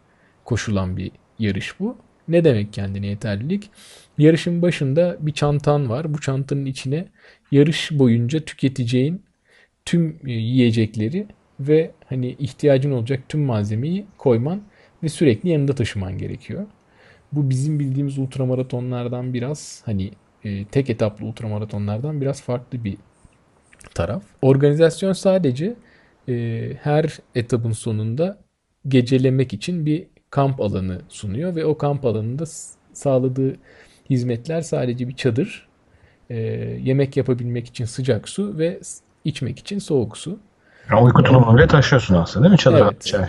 koşulan 0.45 0.97
bir 0.97 1.11
yarış 1.39 1.79
bu. 1.79 1.97
Ne 2.31 2.43
demek 2.43 2.73
kendine 2.73 3.07
yeterlilik? 3.07 3.69
Yarışın 4.17 4.61
başında 4.61 5.17
bir 5.19 5.31
çantan 5.31 5.89
var. 5.89 6.13
Bu 6.13 6.21
çantanın 6.21 6.65
içine 6.65 7.07
yarış 7.51 7.91
boyunca 7.91 8.39
tüketeceğin 8.39 9.23
tüm 9.85 10.19
e, 10.27 10.31
yiyecekleri 10.31 11.27
ve 11.59 11.91
hani 12.05 12.35
ihtiyacın 12.39 12.91
olacak 12.91 13.19
tüm 13.29 13.41
malzemeyi 13.41 14.05
koyman 14.17 14.61
ve 15.03 15.09
sürekli 15.09 15.49
yanında 15.49 15.75
taşıman 15.75 16.17
gerekiyor. 16.17 16.65
Bu 17.31 17.49
bizim 17.49 17.79
bildiğimiz 17.79 18.17
ultramaratonlardan 18.17 19.33
biraz 19.33 19.81
hani 19.85 20.11
e, 20.43 20.65
tek 20.65 20.89
etaplı 20.89 21.25
ultramaratonlardan 21.25 22.21
biraz 22.21 22.41
farklı 22.41 22.83
bir 22.83 22.97
taraf. 23.93 24.23
Organizasyon 24.41 25.13
sadece 25.13 25.75
e, 26.29 26.67
her 26.81 27.19
etapın 27.35 27.71
sonunda 27.71 28.41
gecelemek 28.87 29.53
için 29.53 29.85
bir 29.85 30.07
kamp 30.31 30.61
alanı 30.61 31.01
sunuyor 31.09 31.55
ve 31.55 31.65
o 31.65 31.77
kamp 31.77 32.05
alanında 32.05 32.43
sağladığı 32.93 33.55
hizmetler 34.09 34.61
sadece 34.61 35.07
bir 35.07 35.15
çadır, 35.15 35.67
e, 36.29 36.35
yemek 36.83 37.17
yapabilmek 37.17 37.67
için 37.67 37.85
sıcak 37.85 38.29
su 38.29 38.57
ve 38.57 38.79
içmek 39.25 39.59
için 39.59 39.79
soğuk 39.79 40.17
su. 40.17 40.39
Ya 40.91 41.03
uyku 41.03 41.23
tulumunu 41.23 41.57
bile 41.57 41.67
taşıyorsun 41.67 42.15
aslında 42.15 42.43
değil 42.43 42.51
mi 42.51 42.57
çadır 42.57 42.81
evet. 42.81 43.03
Şey. 43.03 43.19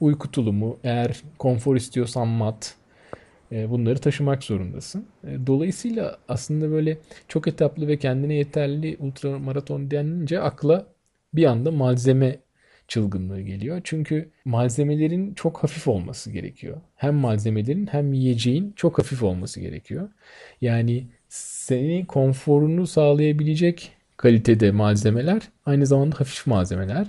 Uyku 0.00 0.30
tulumu, 0.30 0.78
eğer 0.84 1.22
konfor 1.38 1.76
istiyorsan 1.76 2.28
mat, 2.28 2.74
e, 3.52 3.70
bunları 3.70 3.98
taşımak 3.98 4.42
zorundasın. 4.42 5.06
E, 5.24 5.46
dolayısıyla 5.46 6.16
aslında 6.28 6.70
böyle 6.70 6.98
çok 7.28 7.48
etaplı 7.48 7.88
ve 7.88 7.98
kendine 7.98 8.34
yeterli 8.34 8.96
ultramaraton 9.00 9.90
denince 9.90 10.40
akla 10.40 10.86
bir 11.34 11.44
anda 11.44 11.70
malzeme 11.70 12.38
çılgınlığı 12.88 13.40
geliyor. 13.40 13.80
Çünkü 13.84 14.30
malzemelerin 14.44 15.34
çok 15.34 15.58
hafif 15.62 15.88
olması 15.88 16.30
gerekiyor. 16.30 16.80
Hem 16.96 17.14
malzemelerin 17.14 17.86
hem 17.86 18.12
yiyeceğin 18.12 18.72
çok 18.76 18.98
hafif 18.98 19.22
olması 19.22 19.60
gerekiyor. 19.60 20.08
Yani 20.60 21.06
seni 21.28 22.06
konforunu 22.06 22.86
sağlayabilecek 22.86 23.92
kalitede 24.16 24.70
malzemeler 24.70 25.42
aynı 25.66 25.86
zamanda 25.86 26.20
hafif 26.20 26.46
malzemeler. 26.46 27.06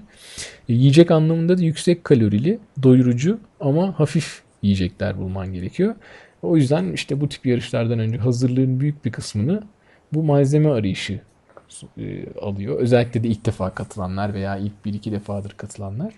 E, 0.69 0.73
yiyecek 0.73 1.11
anlamında 1.11 1.57
da 1.57 1.61
yüksek 1.61 2.03
kalorili, 2.03 2.59
doyurucu 2.83 3.39
ama 3.59 3.99
hafif 3.99 4.41
yiyecekler 4.61 5.17
bulman 5.17 5.53
gerekiyor. 5.53 5.95
O 6.41 6.57
yüzden 6.57 6.93
işte 6.93 7.21
bu 7.21 7.29
tip 7.29 7.45
yarışlardan 7.45 7.99
önce 7.99 8.17
hazırlığın 8.17 8.79
büyük 8.79 9.05
bir 9.05 9.11
kısmını 9.11 9.63
bu 10.13 10.23
malzeme 10.23 10.69
arayışı 10.69 11.21
e, 11.97 12.39
alıyor. 12.41 12.79
Özellikle 12.79 13.23
de 13.23 13.27
ilk 13.27 13.45
defa 13.45 13.73
katılanlar 13.73 14.33
veya 14.33 14.57
ilk 14.57 14.85
bir 14.85 14.93
iki 14.93 15.11
defadır 15.11 15.51
katılanlar. 15.51 16.13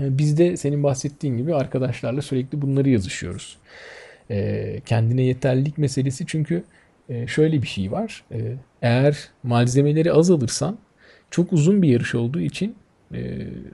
E, 0.00 0.18
biz 0.18 0.38
de 0.38 0.56
senin 0.56 0.82
bahsettiğin 0.82 1.36
gibi 1.36 1.54
arkadaşlarla 1.54 2.22
sürekli 2.22 2.62
bunları 2.62 2.88
yazışıyoruz. 2.88 3.58
E, 4.30 4.80
kendine 4.86 5.22
yeterlilik 5.22 5.78
meselesi 5.78 6.26
çünkü 6.26 6.64
şöyle 7.26 7.62
bir 7.62 7.66
şey 7.66 7.92
var. 7.92 8.24
Eğer 8.82 9.28
malzemeleri 9.42 10.12
az 10.12 10.30
alırsan 10.30 10.78
çok 11.30 11.52
uzun 11.52 11.82
bir 11.82 11.88
yarış 11.88 12.14
olduğu 12.14 12.40
için 12.40 12.76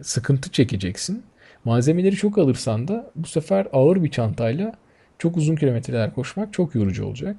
sıkıntı 0.02 0.50
çekeceksin. 0.50 1.22
Malzemeleri 1.64 2.16
çok 2.16 2.38
alırsan 2.38 2.88
da 2.88 3.10
bu 3.16 3.26
sefer 3.26 3.66
ağır 3.72 4.04
bir 4.04 4.10
çantayla 4.10 4.72
çok 5.18 5.36
uzun 5.36 5.56
kilometreler 5.56 6.14
koşmak 6.14 6.52
çok 6.52 6.74
yorucu 6.74 7.06
olacak. 7.06 7.36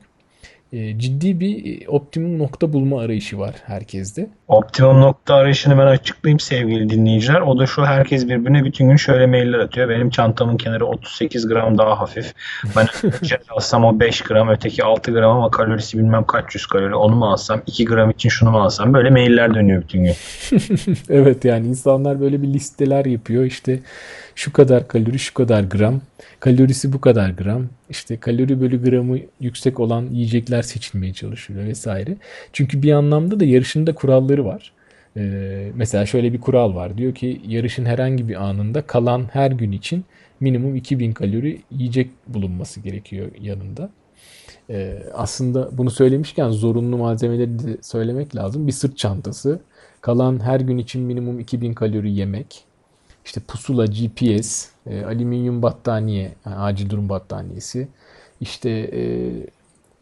E, 0.73 0.99
ciddi 0.99 1.39
bir 1.39 1.81
e, 1.81 1.89
optimum 1.89 2.39
nokta 2.39 2.73
bulma 2.73 3.01
arayışı 3.01 3.39
var 3.39 3.55
herkeste. 3.65 4.29
Optimum 4.47 5.01
nokta 5.01 5.35
arayışını 5.35 5.77
ben 5.77 5.85
açıklayayım 5.85 6.39
sevgili 6.39 6.89
dinleyiciler. 6.89 7.41
O 7.41 7.59
da 7.59 7.65
şu 7.65 7.85
herkes 7.85 8.27
birbirine 8.27 8.63
bütün 8.63 8.89
gün 8.89 8.95
şöyle 8.95 9.27
mailler 9.27 9.59
atıyor. 9.59 9.89
Benim 9.89 10.09
çantamın 10.09 10.57
kenarı 10.57 10.85
38 10.85 11.47
gram 11.47 11.77
daha 11.77 11.99
hafif. 11.99 12.33
Ben 12.75 12.87
şey 13.27 13.37
alsam 13.49 13.85
o 13.85 13.99
5 13.99 14.21
gram 14.21 14.49
öteki 14.49 14.83
6 14.83 15.11
gram 15.11 15.37
ama 15.37 15.51
kalorisi 15.51 15.97
bilmem 15.97 16.23
kaç 16.23 16.55
yüz 16.55 16.65
kalori. 16.65 16.95
Onu 16.95 17.15
mu 17.15 17.25
alsam 17.25 17.61
2 17.67 17.85
gram 17.85 18.09
için 18.09 18.29
şunu 18.29 18.51
mu 18.51 18.61
alsam 18.61 18.93
böyle 18.93 19.09
mailler 19.09 19.53
dönüyor 19.53 19.83
bütün 19.83 20.03
gün. 20.03 20.13
evet 21.09 21.45
yani 21.45 21.67
insanlar 21.67 22.21
böyle 22.21 22.41
bir 22.41 22.47
listeler 22.47 23.05
yapıyor 23.05 23.43
işte 23.43 23.79
şu 24.35 24.53
kadar 24.53 24.87
kalori 24.87 25.19
şu 25.19 25.33
kadar 25.33 25.63
gram 25.63 26.01
kalorisi 26.39 26.93
bu 26.93 27.01
kadar 27.01 27.29
gram 27.29 27.67
işte 27.89 28.17
kalori 28.17 28.61
bölü 28.61 28.83
gramı 28.83 29.17
yüksek 29.39 29.79
olan 29.79 30.05
yiyecekler 30.11 30.61
seçilmeye 30.61 31.13
çalışılıyor 31.13 31.65
vesaire. 31.65 32.17
Çünkü 32.53 32.81
bir 32.81 32.91
anlamda 32.91 33.39
da 33.39 33.45
yarışında 33.45 33.95
kuralları 33.95 34.45
var. 34.45 34.71
Ee, 35.17 35.71
mesela 35.75 36.05
şöyle 36.05 36.33
bir 36.33 36.41
kural 36.41 36.75
var. 36.75 36.97
Diyor 36.97 37.15
ki 37.15 37.41
yarışın 37.47 37.85
herhangi 37.85 38.29
bir 38.29 38.43
anında 38.43 38.81
kalan 38.81 39.25
her 39.33 39.51
gün 39.51 39.71
için 39.71 40.05
minimum 40.39 40.75
2000 40.75 41.13
kalori 41.13 41.61
yiyecek 41.71 42.09
bulunması 42.27 42.79
gerekiyor 42.79 43.27
yanında. 43.41 43.89
Ee, 44.69 45.03
aslında 45.13 45.77
bunu 45.77 45.91
söylemişken 45.91 46.49
zorunlu 46.49 46.97
malzemeleri 46.97 47.59
de 47.59 47.77
söylemek 47.81 48.35
lazım. 48.35 48.67
Bir 48.67 48.71
sırt 48.71 48.97
çantası, 48.97 49.59
kalan 50.01 50.39
her 50.43 50.59
gün 50.59 50.77
için 50.77 51.01
minimum 51.01 51.39
2000 51.39 51.73
kalori 51.73 52.11
yemek, 52.13 52.65
işte 53.25 53.41
pusula, 53.47 53.85
GPS, 53.85 54.69
e, 54.87 55.03
alüminyum 55.03 55.61
battaniye, 55.61 56.31
yani 56.45 56.55
acil 56.55 56.89
durum 56.89 57.09
battaniyesi, 57.09 57.87
işte 58.41 58.69
e, 58.69 59.31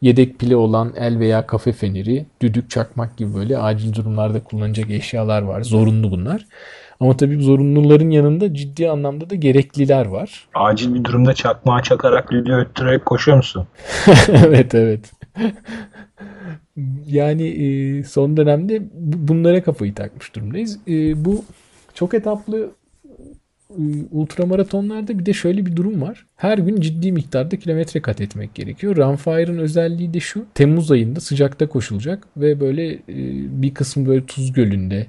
yedek 0.01 0.39
pili 0.39 0.55
olan 0.55 0.93
el 0.97 1.19
veya 1.19 1.47
kafe 1.47 1.71
feneri, 1.71 2.25
düdük, 2.41 2.69
çakmak 2.69 3.17
gibi 3.17 3.35
böyle 3.35 3.57
acil 3.57 3.93
durumlarda 3.93 4.43
kullanacak 4.43 4.89
eşyalar 4.89 5.41
var. 5.41 5.61
Zorunlu 5.61 6.11
bunlar. 6.11 6.45
Ama 6.99 7.17
tabii 7.17 7.43
zorunluların 7.43 8.09
yanında 8.09 8.53
ciddi 8.53 8.89
anlamda 8.89 9.29
da 9.29 9.35
gerekliler 9.35 10.05
var. 10.05 10.47
Acil 10.53 10.93
bir 10.93 11.03
durumda 11.03 11.33
çakmağı 11.33 11.81
çakarak 11.81 12.31
düdüğü 12.31 12.53
öttürerek 12.53 13.05
koşuyor 13.05 13.37
musun? 13.37 13.67
evet 14.27 14.75
evet. 14.75 15.11
yani 17.05 17.47
e, 17.47 18.03
son 18.03 18.37
dönemde 18.37 18.81
bunlara 19.27 19.63
kafayı 19.63 19.95
takmış 19.95 20.35
durumdayız. 20.35 20.79
E, 20.87 21.25
bu 21.25 21.45
çok 21.93 22.13
etaplı 22.13 22.71
ultramaratonlarda 24.11 25.19
bir 25.19 25.25
de 25.25 25.33
şöyle 25.33 25.65
bir 25.65 25.75
durum 25.75 26.01
var. 26.01 26.25
Her 26.35 26.57
gün 26.57 26.81
ciddi 26.81 27.11
miktarda 27.11 27.55
kilometre 27.55 28.01
kat 28.01 28.21
etmek 28.21 28.55
gerekiyor. 28.55 28.97
Runfire'ın 28.97 29.57
özelliği 29.57 30.13
de 30.13 30.19
şu. 30.19 30.45
Temmuz 30.53 30.91
ayında 30.91 31.19
sıcakta 31.19 31.69
koşulacak 31.69 32.27
ve 32.37 32.59
böyle 32.59 32.99
bir 33.61 33.73
kısmı 33.73 34.07
böyle 34.07 34.25
Tuz 34.25 34.53
Gölü'nde 34.53 35.07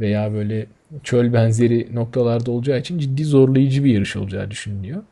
veya 0.00 0.32
böyle 0.32 0.66
çöl 1.02 1.32
benzeri 1.32 1.88
noktalarda 1.92 2.50
olacağı 2.50 2.78
için 2.78 2.98
ciddi 2.98 3.24
zorlayıcı 3.24 3.84
bir 3.84 3.94
yarış 3.94 4.16
olacağı 4.16 4.50
düşünülüyor. 4.50 5.02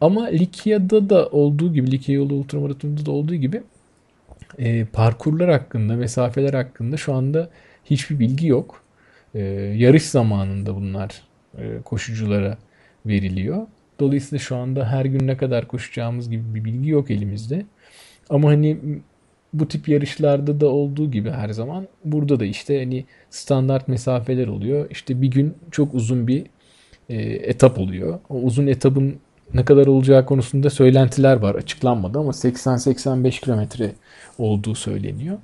Ama 0.00 0.26
Likya'da 0.26 1.10
da 1.10 1.28
olduğu 1.28 1.72
gibi, 1.72 1.90
Likya 1.90 2.14
yolu 2.14 2.34
ultramaratonunda 2.34 3.06
da 3.06 3.10
olduğu 3.10 3.34
gibi 3.34 3.62
parkurlar 4.92 5.50
hakkında, 5.50 5.96
mesafeler 5.96 6.54
hakkında 6.54 6.96
şu 6.96 7.14
anda 7.14 7.50
hiçbir 7.84 8.18
bilgi 8.18 8.46
yok. 8.46 8.82
Yarış 9.74 10.02
zamanında 10.02 10.74
bunlar 10.74 11.22
koşuculara 11.84 12.58
veriliyor. 13.06 13.66
Dolayısıyla 14.00 14.38
şu 14.38 14.56
anda 14.56 14.86
her 14.86 15.04
gün 15.04 15.26
ne 15.26 15.36
kadar 15.36 15.68
koşacağımız 15.68 16.30
gibi 16.30 16.54
bir 16.54 16.64
bilgi 16.64 16.90
yok 16.90 17.10
elimizde. 17.10 17.66
Ama 18.30 18.48
hani 18.48 18.78
bu 19.52 19.68
tip 19.68 19.88
yarışlarda 19.88 20.60
da 20.60 20.68
olduğu 20.68 21.10
gibi 21.10 21.30
her 21.30 21.50
zaman 21.50 21.88
burada 22.04 22.40
da 22.40 22.44
işte 22.44 22.78
hani 22.78 23.04
standart 23.30 23.88
mesafeler 23.88 24.48
oluyor. 24.48 24.90
İşte 24.90 25.22
bir 25.22 25.28
gün 25.28 25.54
çok 25.70 25.94
uzun 25.94 26.26
bir 26.26 26.46
e, 27.08 27.16
etap 27.22 27.78
oluyor. 27.78 28.18
O 28.28 28.34
uzun 28.34 28.66
etapın 28.66 29.16
ne 29.54 29.64
kadar 29.64 29.86
olacağı 29.86 30.26
konusunda 30.26 30.70
söylentiler 30.70 31.36
var. 31.36 31.54
Açıklanmadı 31.54 32.18
ama 32.18 32.30
80-85 32.30 33.40
kilometre 33.40 33.92
olduğu 34.38 34.74
söyleniyor. 34.74 35.38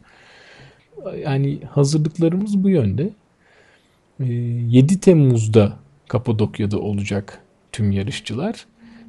Yani 1.24 1.58
hazırlıklarımız 1.70 2.64
bu 2.64 2.68
yönde. 2.68 3.10
7 4.20 4.94
e, 4.94 5.00
Temmuz'da 5.00 5.72
Kapadokya'da 6.08 6.78
olacak 6.78 7.40
tüm 7.72 7.92
yarışçılar. 7.92 8.66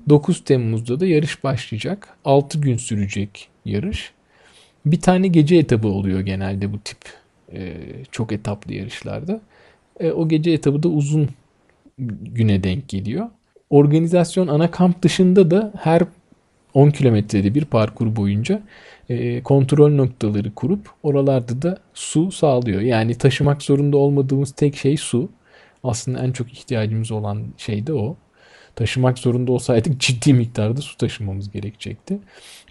9 0.09 0.43
Temmuz'da 0.43 0.99
da 0.99 1.05
yarış 1.05 1.43
başlayacak. 1.43 2.17
6 2.25 2.61
gün 2.61 2.77
sürecek 2.77 3.49
yarış. 3.65 4.11
Bir 4.85 5.01
tane 5.01 5.27
gece 5.27 5.55
etabı 5.55 5.87
oluyor 5.87 6.19
genelde 6.19 6.73
bu 6.73 6.79
tip 6.79 6.97
e, 7.53 7.73
çok 8.11 8.31
etaplı 8.31 8.73
yarışlarda. 8.73 9.41
E, 9.99 10.11
o 10.11 10.27
gece 10.27 10.51
etabı 10.51 10.83
da 10.83 10.89
uzun 10.89 11.29
güne 12.21 12.63
denk 12.63 12.87
geliyor. 12.89 13.27
Organizasyon 13.69 14.47
ana 14.47 14.71
kamp 14.71 15.01
dışında 15.01 15.51
da 15.51 15.71
her 15.81 16.03
10 16.73 16.89
kilometrede 16.89 17.55
bir 17.55 17.65
parkur 17.65 18.15
boyunca 18.15 18.61
e, 19.09 19.43
kontrol 19.43 19.91
noktaları 19.91 20.53
kurup 20.53 20.89
oralarda 21.03 21.61
da 21.61 21.77
su 21.93 22.31
sağlıyor. 22.31 22.81
Yani 22.81 23.15
taşımak 23.15 23.61
zorunda 23.61 23.97
olmadığımız 23.97 24.51
tek 24.51 24.75
şey 24.75 24.97
su. 24.97 25.29
Aslında 25.83 26.19
en 26.19 26.31
çok 26.31 26.53
ihtiyacımız 26.53 27.11
olan 27.11 27.47
şey 27.57 27.87
de 27.87 27.93
o. 27.93 28.17
Taşımak 28.75 29.19
zorunda 29.19 29.51
olsaydık 29.51 29.99
ciddi 29.99 30.33
miktarda 30.33 30.81
su 30.81 30.97
taşımamız 30.97 31.51
gerekecekti. 31.51 32.19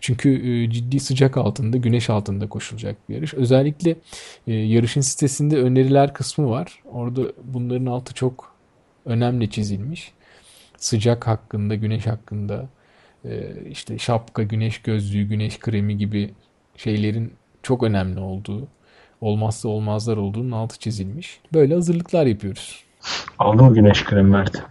Çünkü 0.01 0.51
e, 0.51 0.71
ciddi 0.71 1.01
sıcak 1.01 1.37
altında, 1.37 1.77
güneş 1.77 2.11
altında 2.11 2.49
koşulacak 2.49 3.09
bir 3.09 3.15
yarış. 3.15 3.35
Özellikle 3.35 3.97
e, 4.47 4.53
yarışın 4.55 5.01
sitesinde 5.01 5.57
öneriler 5.57 6.15
kısmı 6.15 6.51
var. 6.51 6.83
Orada 6.85 7.23
bunların 7.45 7.87
altı 7.87 8.15
çok 8.15 8.55
önemli 9.07 9.51
çizilmiş. 9.51 10.13
Sıcak 10.77 11.27
hakkında, 11.27 11.75
güneş 11.75 12.07
hakkında, 12.07 12.69
e, 13.25 13.53
işte 13.71 13.99
şapka, 13.99 14.43
güneş 14.43 14.83
gözlüğü, 14.83 15.25
güneş 15.25 15.59
kremi 15.59 15.99
gibi 15.99 16.35
şeylerin 16.77 17.33
çok 17.63 17.83
önemli 17.83 18.21
olduğu, 18.21 18.69
olmazsa 19.21 19.69
olmazlar 19.69 20.17
olduğunun 20.17 20.51
altı 20.53 20.79
çizilmiş. 20.79 21.41
Böyle 21.53 21.75
hazırlıklar 21.75 22.27
yapıyoruz. 22.27 22.88
Aldın 23.39 23.65
mı 23.65 23.75
güneş 23.75 24.05
kremi 24.05 24.31
Mert? 24.31 24.63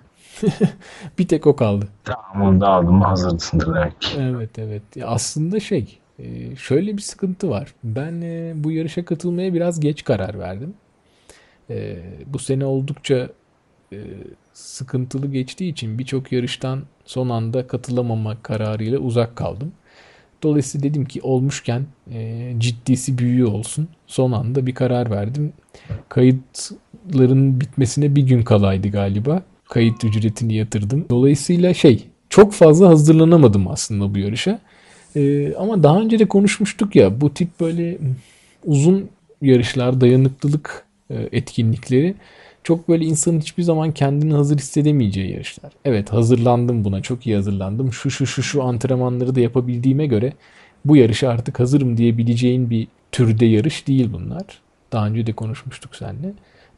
bir 1.19 1.27
tek 1.27 1.47
o 1.47 1.55
kaldı. 1.55 1.87
Tamam 2.03 2.49
onu 2.49 2.61
da 2.61 2.67
aldım 2.67 2.95
mı 2.95 3.05
hazırdısındır 3.05 3.75
demek 3.75 4.17
Evet 4.19 4.59
evet. 4.59 4.83
Ya 4.95 5.07
aslında 5.07 5.59
şey 5.59 5.99
e, 6.19 6.55
şöyle 6.55 6.97
bir 6.97 7.01
sıkıntı 7.01 7.49
var. 7.49 7.73
Ben 7.83 8.21
e, 8.21 8.53
bu 8.55 8.71
yarışa 8.71 9.05
katılmaya 9.05 9.53
biraz 9.53 9.79
geç 9.79 10.03
karar 10.03 10.39
verdim. 10.39 10.73
E, 11.69 11.97
bu 12.25 12.39
sene 12.39 12.65
oldukça 12.65 13.29
sıkıntılı 14.53 15.27
geçtiği 15.27 15.71
için 15.71 15.99
birçok 15.99 16.31
yarıştan 16.31 16.83
son 17.05 17.29
anda 17.29 17.67
katılamama 17.67 18.41
kararıyla 18.43 18.99
uzak 18.99 19.35
kaldım. 19.35 19.71
Dolayısıyla 20.43 20.89
dedim 20.89 21.05
ki 21.05 21.21
olmuşken 21.21 21.85
e, 22.11 22.53
ciddisi 22.57 23.17
büyüğü 23.17 23.45
olsun. 23.45 23.87
Son 24.07 24.31
anda 24.31 24.65
bir 24.65 24.75
karar 24.75 25.11
verdim. 25.11 25.53
Kayıtların 27.07 27.61
bitmesine 27.61 28.15
bir 28.15 28.21
gün 28.21 28.41
kalaydı 28.41 28.87
galiba. 28.87 29.41
Kayıt 29.69 30.03
ücretini 30.03 30.55
yatırdım. 30.55 31.05
Dolayısıyla 31.09 31.73
şey 31.73 32.03
çok 32.29 32.53
fazla 32.53 32.89
hazırlanamadım 32.89 33.67
aslında 33.67 34.15
bu 34.15 34.17
yarışa. 34.17 34.59
E, 35.15 35.53
ama 35.55 35.83
daha 35.83 35.99
önce 36.01 36.19
de 36.19 36.27
konuşmuştuk 36.27 36.95
ya 36.95 37.21
bu 37.21 37.33
tip 37.33 37.59
böyle 37.59 37.97
uzun 38.65 39.09
yarışlar, 39.41 40.01
dayanıklılık 40.01 40.85
e, 41.09 41.15
etkinlikleri 41.31 42.15
çok 42.63 42.89
böyle 42.89 43.05
insanın 43.05 43.39
hiçbir 43.39 43.63
zaman 43.63 43.91
kendini 43.91 44.33
hazır 44.33 44.57
hissedemeyeceği 44.57 45.31
yarışlar. 45.31 45.71
Evet 45.85 46.13
hazırlandım 46.13 46.85
buna 46.85 47.01
çok 47.01 47.27
iyi 47.27 47.35
hazırlandım. 47.35 47.93
Şu 47.93 48.11
şu 48.11 48.25
şu 48.25 48.43
şu 48.43 48.63
antrenmanları 48.63 49.35
da 49.35 49.39
yapabildiğime 49.39 50.07
göre 50.07 50.33
bu 50.85 50.97
yarışa 50.97 51.29
artık 51.29 51.59
hazırım 51.59 51.97
diyebileceğin 51.97 52.69
bir 52.69 52.87
türde 53.11 53.45
yarış 53.45 53.87
değil 53.87 54.09
bunlar. 54.13 54.45
Daha 54.91 55.07
önce 55.07 55.27
de 55.27 55.33
konuşmuştuk 55.33 55.95
seninle. 55.95 56.33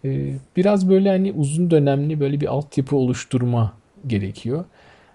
Ee, 0.05 0.33
biraz 0.57 0.89
böyle 0.89 1.09
hani 1.09 1.31
uzun 1.31 1.71
dönemli 1.71 2.19
böyle 2.19 2.41
bir 2.41 2.47
altyapı 2.47 2.95
oluşturma 2.95 3.73
gerekiyor. 4.07 4.65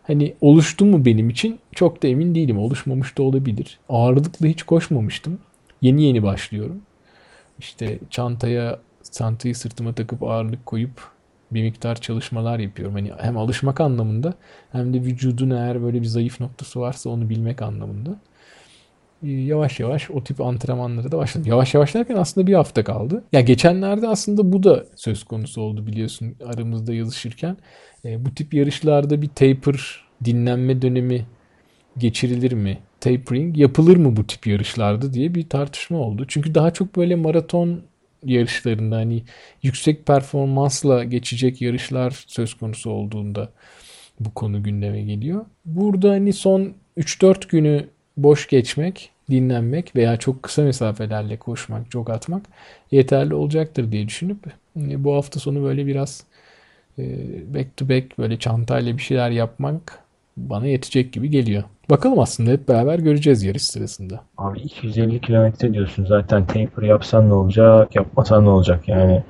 Hani 0.02 0.34
oluştu 0.40 0.86
mu 0.86 1.04
benim 1.04 1.30
için 1.30 1.58
çok 1.72 2.02
da 2.02 2.08
emin 2.08 2.34
değilim. 2.34 2.58
Oluşmamış 2.58 3.18
da 3.18 3.22
olabilir. 3.22 3.78
Ağırlıklı 3.88 4.46
hiç 4.46 4.62
koşmamıştım. 4.62 5.38
Yeni 5.82 6.02
yeni 6.02 6.22
başlıyorum. 6.22 6.82
İşte 7.58 7.98
çantaya 8.10 8.78
çantayı 9.12 9.54
sırtıma 9.56 9.92
takıp 9.92 10.22
ağırlık 10.22 10.66
koyup 10.66 11.10
bir 11.50 11.62
miktar 11.62 12.00
çalışmalar 12.00 12.58
yapıyorum. 12.58 12.94
Hani 12.94 13.12
hem 13.20 13.36
alışmak 13.36 13.80
anlamında 13.80 14.34
hem 14.72 14.94
de 14.94 15.02
vücudun 15.02 15.50
eğer 15.50 15.82
böyle 15.82 16.00
bir 16.00 16.06
zayıf 16.06 16.40
noktası 16.40 16.80
varsa 16.80 17.10
onu 17.10 17.28
bilmek 17.28 17.62
anlamında. 17.62 18.10
Ee, 19.24 19.30
yavaş 19.30 19.80
yavaş 19.80 20.10
o 20.10 20.24
tip 20.24 20.40
antrenmanlara 20.40 21.12
da 21.12 21.18
başladım. 21.18 21.50
Yavaş 21.50 21.74
yavaş 21.74 21.94
derken 21.94 22.16
aslında 22.16 22.46
bir 22.46 22.54
hafta 22.54 22.84
kaldı. 22.84 23.24
Ya 23.32 23.40
geçenlerde 23.40 24.08
aslında 24.08 24.52
bu 24.52 24.62
da 24.62 24.84
söz 24.96 25.24
konusu 25.24 25.60
oldu 25.60 25.86
biliyorsun 25.86 26.34
aramızda 26.46 26.94
yazışırken. 26.94 27.56
E, 28.04 28.24
bu 28.24 28.34
tip 28.34 28.54
yarışlarda 28.54 29.22
bir 29.22 29.28
taper 29.28 30.04
dinlenme 30.24 30.82
dönemi 30.82 31.26
geçirilir 31.98 32.52
mi? 32.52 32.78
Tapering 33.00 33.58
yapılır 33.58 33.96
mı 33.96 34.16
bu 34.16 34.26
tip 34.26 34.46
yarışlarda 34.46 35.12
diye 35.12 35.34
bir 35.34 35.48
tartışma 35.48 35.98
oldu. 35.98 36.24
Çünkü 36.28 36.54
daha 36.54 36.70
çok 36.70 36.96
böyle 36.96 37.14
maraton 37.14 37.80
yarışlarında 38.24 38.96
hani 38.96 39.22
yüksek 39.62 40.06
performansla 40.06 41.04
geçecek 41.04 41.62
yarışlar 41.62 42.24
söz 42.26 42.54
konusu 42.54 42.90
olduğunda 42.90 43.52
bu 44.20 44.34
konu 44.34 44.62
gündeme 44.62 45.02
geliyor. 45.02 45.44
Burada 45.64 46.10
hani 46.10 46.32
son 46.32 46.74
3-4 46.98 47.48
günü 47.48 47.88
boş 48.16 48.48
geçmek, 48.48 49.10
dinlenmek 49.30 49.96
veya 49.96 50.16
çok 50.16 50.42
kısa 50.42 50.62
mesafelerle 50.62 51.36
koşmak, 51.36 51.92
jog 51.92 52.10
atmak 52.10 52.42
yeterli 52.90 53.34
olacaktır 53.34 53.92
diye 53.92 54.08
düşünüp 54.08 54.38
e, 54.76 55.04
bu 55.04 55.14
hafta 55.14 55.40
sonu 55.40 55.62
böyle 55.62 55.86
biraz 55.86 56.24
e, 56.98 57.04
back 57.54 57.76
to 57.76 57.88
back 57.88 58.18
böyle 58.18 58.38
çantayla 58.38 58.96
bir 58.96 59.02
şeyler 59.02 59.30
yapmak 59.30 59.98
bana 60.36 60.66
yetecek 60.66 61.12
gibi 61.12 61.30
geliyor. 61.30 61.62
Bakalım 61.90 62.18
aslında 62.18 62.50
hep 62.50 62.68
beraber 62.68 62.98
göreceğiz 62.98 63.42
yarış 63.42 63.62
sırasında. 63.62 64.20
Abi 64.38 64.60
250 64.60 65.20
kilometre 65.20 65.72
diyorsun 65.72 66.04
zaten 66.04 66.46
taper 66.46 66.82
yapsan 66.82 67.28
ne 67.28 67.34
olacak 67.34 67.94
yapmasan 67.94 68.44
ne 68.44 68.48
olacak 68.48 68.88
yani 68.88 69.22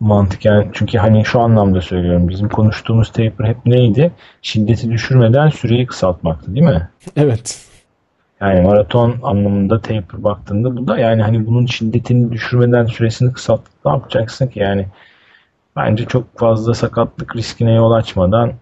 mantıken 0.00 0.70
çünkü 0.72 0.98
hani 0.98 1.24
şu 1.24 1.40
anlamda 1.40 1.80
söylüyorum 1.80 2.28
bizim 2.28 2.48
konuştuğumuz 2.48 3.12
taper 3.12 3.44
hep 3.44 3.66
neydi? 3.66 4.12
Şiddeti 4.42 4.90
düşürmeden 4.90 5.48
süreyi 5.48 5.86
kısaltmaktı 5.86 6.54
değil 6.54 6.66
mi? 6.66 6.88
Evet. 7.16 7.73
Yani 8.40 8.60
maraton 8.60 9.16
anlamında 9.22 9.80
taper 9.80 10.24
baktığında 10.24 10.76
bu 10.76 10.86
da 10.88 10.98
yani 10.98 11.22
hani 11.22 11.46
bunun 11.46 11.66
şiddetini 11.66 12.32
düşürmeden 12.32 12.86
süresini 12.86 13.32
kısaltıp 13.32 13.72
ne 13.84 13.92
yapacaksın 13.92 14.46
ki 14.48 14.58
yani 14.58 14.86
bence 15.76 16.06
çok 16.06 16.38
fazla 16.38 16.74
sakatlık 16.74 17.36
riskine 17.36 17.74
yol 17.74 17.92
açmadan 17.92 18.52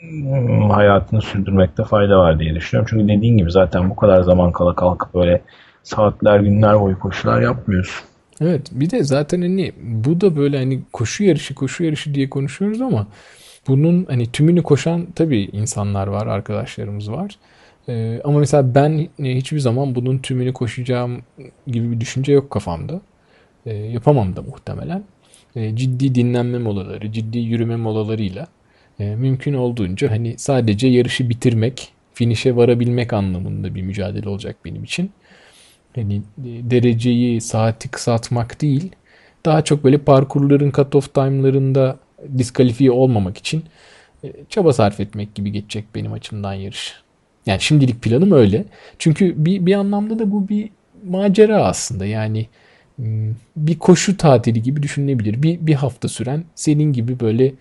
Hmm, 0.00 0.70
hayatını 0.70 1.22
sürdürmekte 1.22 1.84
fayda 1.84 2.18
var 2.18 2.38
diye 2.38 2.54
düşünüyorum. 2.54 2.88
Çünkü 2.90 3.08
dediğin 3.18 3.36
gibi 3.36 3.50
zaten 3.50 3.90
bu 3.90 3.96
kadar 3.96 4.22
zaman 4.22 4.52
kala 4.52 4.74
kalkıp 4.76 5.14
böyle 5.14 5.42
saatler 5.82 6.40
günler 6.40 6.80
boyu 6.80 6.98
koşular 6.98 7.40
yapmıyorsun. 7.40 8.08
Evet 8.40 8.68
bir 8.72 8.90
de 8.90 9.04
zaten 9.04 9.42
hani 9.42 9.72
bu 9.82 10.20
da 10.20 10.36
böyle 10.36 10.58
hani 10.58 10.82
koşu 10.92 11.24
yarışı 11.24 11.54
koşu 11.54 11.84
yarışı 11.84 12.14
diye 12.14 12.30
konuşuyoruz 12.30 12.80
ama 12.80 13.06
bunun 13.68 14.04
hani 14.04 14.32
tümünü 14.32 14.62
koşan 14.62 15.06
tabii 15.16 15.42
insanlar 15.42 16.06
var 16.06 16.26
arkadaşlarımız 16.26 17.10
var. 17.12 17.38
Ee, 17.88 18.20
ama 18.24 18.38
mesela 18.38 18.74
ben 18.74 19.08
hiçbir 19.18 19.58
zaman 19.58 19.94
bunun 19.94 20.18
tümünü 20.18 20.52
koşacağım 20.52 21.22
gibi 21.66 21.92
bir 21.92 22.00
düşünce 22.00 22.32
yok 22.32 22.50
kafamda. 22.50 23.00
Ee, 23.66 23.74
yapamam 23.74 24.36
da 24.36 24.42
muhtemelen. 24.42 25.04
Ee, 25.56 25.76
ciddi 25.76 26.14
dinlenme 26.14 26.58
molaları, 26.58 27.12
ciddi 27.12 27.38
yürüme 27.38 27.76
molalarıyla 27.76 28.46
E, 29.00 29.16
mümkün 29.16 29.54
olduğunca 29.54 30.10
hani 30.10 30.38
sadece 30.38 30.88
yarışı 30.88 31.30
bitirmek, 31.30 31.92
finişe 32.14 32.56
varabilmek 32.56 33.12
anlamında 33.12 33.74
bir 33.74 33.82
mücadele 33.82 34.28
olacak 34.28 34.56
benim 34.64 34.84
için. 34.84 35.12
Hani 35.94 36.16
e, 36.16 36.22
dereceyi, 36.70 37.40
saati 37.40 37.88
kısaltmak 37.90 38.62
değil, 38.62 38.92
daha 39.46 39.64
çok 39.64 39.84
böyle 39.84 39.98
parkurların 39.98 40.70
cut-off 40.70 41.12
time'larında 41.14 41.98
diskalifiye 42.38 42.90
olmamak 42.90 43.38
için 43.38 43.64
e, 44.24 44.32
çaba 44.48 44.72
sarf 44.72 45.00
etmek 45.00 45.34
gibi 45.34 45.52
geçecek 45.52 45.84
benim 45.94 46.12
açımdan 46.12 46.54
yarış. 46.54 47.02
Yani 47.46 47.60
şimdilik 47.60 48.02
planım 48.02 48.32
öyle. 48.32 48.64
Çünkü 48.98 49.44
bir, 49.44 49.66
bir 49.66 49.74
anlamda 49.74 50.18
da 50.18 50.30
bu 50.32 50.48
bir 50.48 50.70
macera 51.04 51.64
aslında. 51.64 52.06
Yani 52.06 52.46
bir 53.56 53.78
koşu 53.78 54.16
tatili 54.16 54.62
gibi 54.62 54.82
düşünülebilir. 54.82 55.42
Bir, 55.42 55.66
bir 55.66 55.74
hafta 55.74 56.08
süren 56.08 56.44
senin 56.54 56.92
gibi 56.92 57.20
böyle 57.20 57.54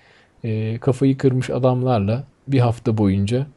e, 0.44 0.78
kafayı 0.78 1.18
kırmış 1.18 1.50
adamlarla 1.50 2.24
bir 2.48 2.60
hafta 2.60 2.98
boyunca 2.98 3.48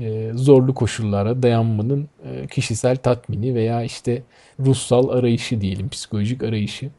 e, 0.00 0.30
zorlu 0.34 0.74
koşullara 0.74 1.42
dayanmanın 1.42 2.08
e, 2.24 2.46
kişisel 2.46 2.96
tatmini 2.96 3.54
veya 3.54 3.82
işte 3.82 4.22
ruhsal 4.60 5.08
arayışı 5.08 5.60
diyelim, 5.60 5.88
psikolojik 5.88 6.42
arayışı. 6.42 6.90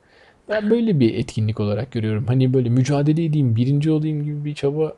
Ben 0.49 0.69
böyle 0.69 0.99
bir 0.99 1.15
etkinlik 1.15 1.59
olarak 1.59 1.91
görüyorum. 1.91 2.27
Hani 2.27 2.53
böyle 2.53 2.69
mücadele 2.69 3.25
edeyim, 3.25 3.55
birinci 3.55 3.91
olayım 3.91 4.23
gibi 4.23 4.45
bir 4.45 4.55
çaba 4.55 4.93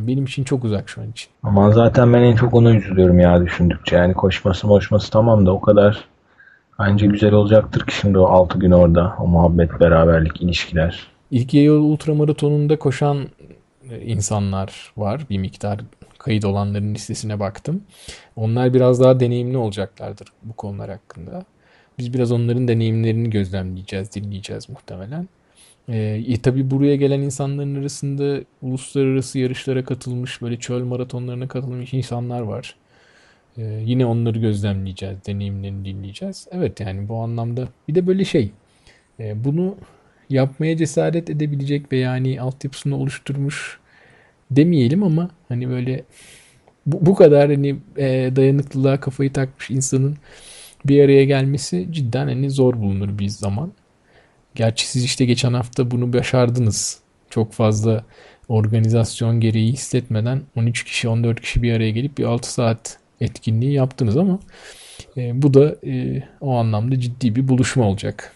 benim 0.00 0.24
için 0.24 0.44
çok 0.44 0.64
uzak 0.64 0.88
şu 0.88 1.00
an 1.00 1.10
için. 1.10 1.30
Ama 1.42 1.70
zaten 1.70 2.12
ben 2.12 2.22
en 2.22 2.36
çok 2.36 2.54
ona 2.54 2.74
üzülüyorum 2.74 3.20
ya 3.20 3.44
düşündükçe. 3.44 3.96
Yani 3.96 4.14
koşması 4.14 4.66
moşması 4.66 5.10
tamam 5.10 5.46
da 5.46 5.52
o 5.52 5.60
kadar 5.60 6.04
bence 6.78 7.06
güzel 7.06 7.32
olacaktır 7.32 7.86
ki 7.86 7.96
şimdi 7.96 8.18
o 8.18 8.26
6 8.26 8.58
gün 8.58 8.70
orada. 8.70 9.14
O 9.20 9.26
muhabbet, 9.26 9.80
beraberlik, 9.80 10.42
ilişkiler. 10.42 11.06
İlk 11.30 11.54
Yale 11.54 11.70
ultramaratonunda 11.70 12.78
koşan 12.78 13.18
insanlar 14.04 14.92
var. 14.96 15.20
Bir 15.30 15.38
miktar 15.38 15.80
kayıt 16.18 16.44
olanların 16.44 16.94
listesine 16.94 17.40
baktım. 17.40 17.82
Onlar 18.36 18.74
biraz 18.74 19.00
daha 19.00 19.20
deneyimli 19.20 19.56
olacaklardır 19.56 20.28
bu 20.42 20.52
konular 20.52 20.90
hakkında. 20.90 21.44
Biz 21.98 22.14
biraz 22.14 22.32
onların 22.32 22.68
deneyimlerini 22.68 23.30
gözlemleyeceğiz, 23.30 24.14
dinleyeceğiz 24.14 24.68
muhtemelen. 24.68 25.28
Ee, 25.88 26.24
e, 26.28 26.42
tabi 26.42 26.70
buraya 26.70 26.96
gelen 26.96 27.20
insanların 27.20 27.74
arasında 27.80 28.40
uluslararası 28.62 29.38
yarışlara 29.38 29.84
katılmış, 29.84 30.42
böyle 30.42 30.56
çöl 30.58 30.84
maratonlarına 30.84 31.48
katılmış 31.48 31.94
insanlar 31.94 32.40
var. 32.40 32.76
Ee, 33.58 33.82
yine 33.84 34.06
onları 34.06 34.38
gözlemleyeceğiz, 34.38 35.16
deneyimlerini 35.26 35.84
dinleyeceğiz. 35.84 36.48
Evet 36.52 36.80
yani 36.80 37.08
bu 37.08 37.16
anlamda 37.16 37.68
bir 37.88 37.94
de 37.94 38.06
böyle 38.06 38.24
şey, 38.24 38.50
e, 39.20 39.44
bunu 39.44 39.76
yapmaya 40.30 40.76
cesaret 40.76 41.30
edebilecek 41.30 41.92
ve 41.92 41.96
yani 41.96 42.40
altyapısını 42.40 42.96
oluşturmuş 42.96 43.80
demeyelim 44.50 45.02
ama 45.02 45.30
hani 45.48 45.68
böyle 45.68 46.04
bu, 46.86 47.06
bu 47.06 47.14
kadar 47.14 47.50
hani 47.50 47.76
e, 47.98 48.32
dayanıklılığa 48.36 49.00
kafayı 49.00 49.32
takmış 49.32 49.70
insanın 49.70 50.16
bir 50.84 51.04
araya 51.04 51.24
gelmesi 51.24 51.88
cidden 51.90 52.26
hani 52.26 52.50
zor 52.50 52.74
bulunur 52.80 53.18
bir 53.18 53.28
zaman. 53.28 53.72
Gerçi 54.56 54.88
siz 54.88 55.04
işte 55.04 55.24
geçen 55.24 55.52
hafta 55.52 55.90
bunu 55.90 56.12
başardınız. 56.12 56.98
Çok 57.30 57.52
fazla 57.52 58.04
organizasyon 58.48 59.40
gereği 59.40 59.72
hissetmeden 59.72 60.42
13 60.56 60.84
kişi 60.84 61.08
14 61.08 61.40
kişi 61.40 61.62
bir 61.62 61.72
araya 61.72 61.90
gelip 61.90 62.18
bir 62.18 62.24
6 62.24 62.52
saat 62.52 62.98
etkinliği 63.20 63.72
yaptınız 63.72 64.16
ama 64.16 64.38
e, 65.16 65.42
bu 65.42 65.54
da 65.54 65.74
e, 65.86 66.22
o 66.40 66.56
anlamda 66.56 67.00
ciddi 67.00 67.36
bir 67.36 67.48
buluşma 67.48 67.84
olacak. 67.84 68.32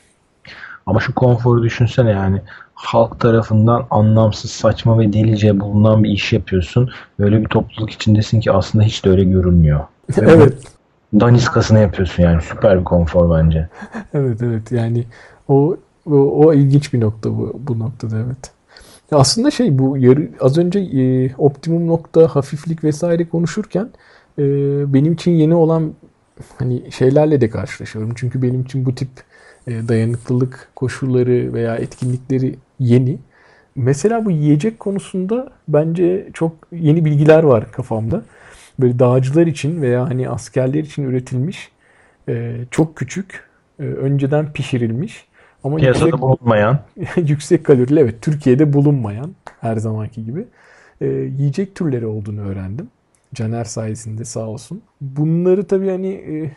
Ama 0.87 1.01
şu 1.01 1.15
konforu 1.15 1.63
düşünsene 1.63 2.11
yani 2.11 2.43
halk 2.75 3.21
tarafından 3.21 3.87
anlamsız, 3.91 4.51
saçma 4.51 4.99
ve 4.99 5.13
delice 5.13 5.61
bulunan 5.61 6.05
bir 6.05 6.11
iş 6.11 6.33
yapıyorsun. 6.33 6.91
Böyle 7.19 7.41
bir 7.41 7.49
topluluk 7.49 7.91
içindesin 7.91 8.41
ki 8.41 8.53
aslında 8.53 8.85
hiç 8.85 9.05
de 9.05 9.11
öyle 9.11 9.25
görünmüyor. 9.25 9.81
evet. 10.21 10.63
Daniskasını 11.21 11.79
yapıyorsun 11.79 12.23
yani 12.23 12.43
süper 12.43 12.81
bir 12.81 12.85
konfor 12.85 13.39
bence. 13.39 13.69
evet 14.15 14.43
evet 14.43 14.73
yani 14.73 15.05
o 15.49 15.77
o, 16.07 16.47
o 16.47 16.55
ilginç 16.55 16.93
bir 16.93 17.01
nokta 17.01 17.31
bu, 17.31 17.61
bu 17.69 17.79
noktada 17.79 18.17
evet. 18.19 18.51
Aslında 19.13 19.51
şey 19.51 19.79
bu 19.79 19.99
yarı, 19.99 20.31
az 20.41 20.59
önce 20.59 20.81
e, 20.81 21.35
optimum 21.39 21.87
nokta, 21.87 22.29
hafiflik 22.29 22.85
vesaire 22.85 23.29
konuşurken 23.29 23.91
e, 24.39 24.45
benim 24.95 25.13
için 25.13 25.31
yeni 25.31 25.55
olan 25.55 25.93
hani 26.59 26.93
şeylerle 26.93 27.41
de 27.41 27.51
karşılaşıyorum. 27.51 28.13
Çünkü 28.17 28.43
benim 28.43 28.63
için 28.63 28.87
bu 28.87 28.95
tip 28.95 29.09
e, 29.67 29.89
dayanıklılık 29.89 30.69
koşulları 30.77 31.53
veya 31.53 31.77
etkinlikleri 31.77 32.55
yeni. 32.79 33.19
Mesela 33.77 34.25
bu 34.25 34.31
yiyecek 34.31 34.81
konusunda 34.81 35.53
bence 35.69 36.29
çok 36.33 36.53
yeni 36.73 37.05
bilgiler 37.05 37.43
var 37.43 37.73
kafamda. 37.73 38.23
Böyle 38.81 38.99
dağcılar 38.99 39.47
için 39.47 39.83
veya 39.83 40.09
hani 40.09 40.29
askerler 40.29 40.81
için 40.81 41.03
üretilmiş 41.03 41.71
e, 42.29 42.57
çok 42.71 42.97
küçük, 42.97 43.45
e, 43.79 43.83
önceden 43.83 44.53
pişirilmiş 44.53 45.30
ama 45.65 45.77
Piyasada 45.77 46.05
yüksek, 46.05 46.23
bulunmayan. 46.23 46.81
yüksek 47.17 47.65
kalorili 47.65 48.01
evet 48.01 48.23
Türkiye'de 48.23 48.73
bulunmayan 48.73 49.35
her 49.61 49.77
zamanki 49.77 50.25
gibi 50.25 50.45
e, 51.01 51.07
yiyecek 51.07 51.75
türleri 51.75 52.07
olduğunu 52.07 52.41
öğrendim. 52.41 52.89
Caner 53.35 53.65
sayesinde 53.65 54.25
sağ 54.25 54.47
olsun. 54.47 54.83
Bunları 55.01 55.67
tabii 55.67 55.91
hani 55.91 56.09
e, 56.09 56.53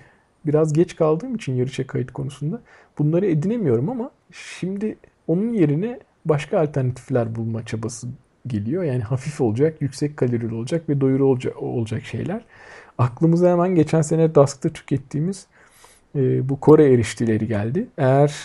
biraz 0.45 0.73
geç 0.73 0.95
kaldığım 0.95 1.35
için 1.35 1.53
yarışa 1.53 1.87
kayıt 1.87 2.11
konusunda 2.11 2.61
bunları 2.97 3.25
edinemiyorum 3.25 3.89
ama 3.89 4.11
şimdi 4.31 4.97
onun 5.27 5.53
yerine 5.53 5.99
başka 6.25 6.59
alternatifler 6.59 7.35
bulma 7.35 7.65
çabası 7.65 8.07
geliyor. 8.47 8.83
Yani 8.83 9.01
hafif 9.01 9.41
olacak, 9.41 9.81
yüksek 9.81 10.17
kalorili 10.17 10.55
olacak 10.55 10.89
ve 10.89 11.01
doyuru 11.01 11.25
olacak, 11.25 11.63
olacak 11.63 12.03
şeyler. 12.03 12.41
Aklımıza 12.97 13.51
hemen 13.51 13.75
geçen 13.75 14.01
sene 14.01 14.35
Dusk'ta 14.35 14.69
tükettiğimiz 14.69 15.47
e, 16.15 16.49
bu 16.49 16.59
Kore 16.59 16.93
eriştileri 16.93 17.47
geldi. 17.47 17.87
Eğer 17.97 18.35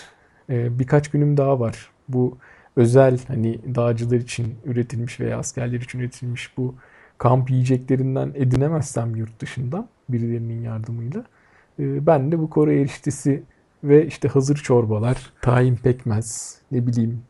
e, 0.50 0.78
birkaç 0.78 1.10
günüm 1.10 1.36
daha 1.36 1.60
var. 1.60 1.90
Bu 2.08 2.38
özel 2.76 3.18
hani 3.28 3.74
dağcılar 3.74 4.16
için 4.16 4.54
üretilmiş 4.64 5.20
veya 5.20 5.38
askerler 5.38 5.80
için 5.80 5.98
üretilmiş 5.98 6.56
bu 6.56 6.74
kamp 7.18 7.50
yiyeceklerinden 7.50 8.32
edinemezsem 8.34 9.16
yurt 9.16 9.40
dışından 9.40 9.88
birilerinin 10.08 10.62
yardımıyla 10.62 11.24
e, 11.78 12.06
ben 12.06 12.32
de 12.32 12.38
bu 12.38 12.50
Kore 12.50 12.80
eriştesi 12.80 13.42
ve 13.84 14.06
işte 14.06 14.28
hazır 14.28 14.56
çorbalar, 14.56 15.32
tahin 15.42 15.76
pekmez, 15.76 16.58
ne 16.72 16.86
bileyim 16.86 17.22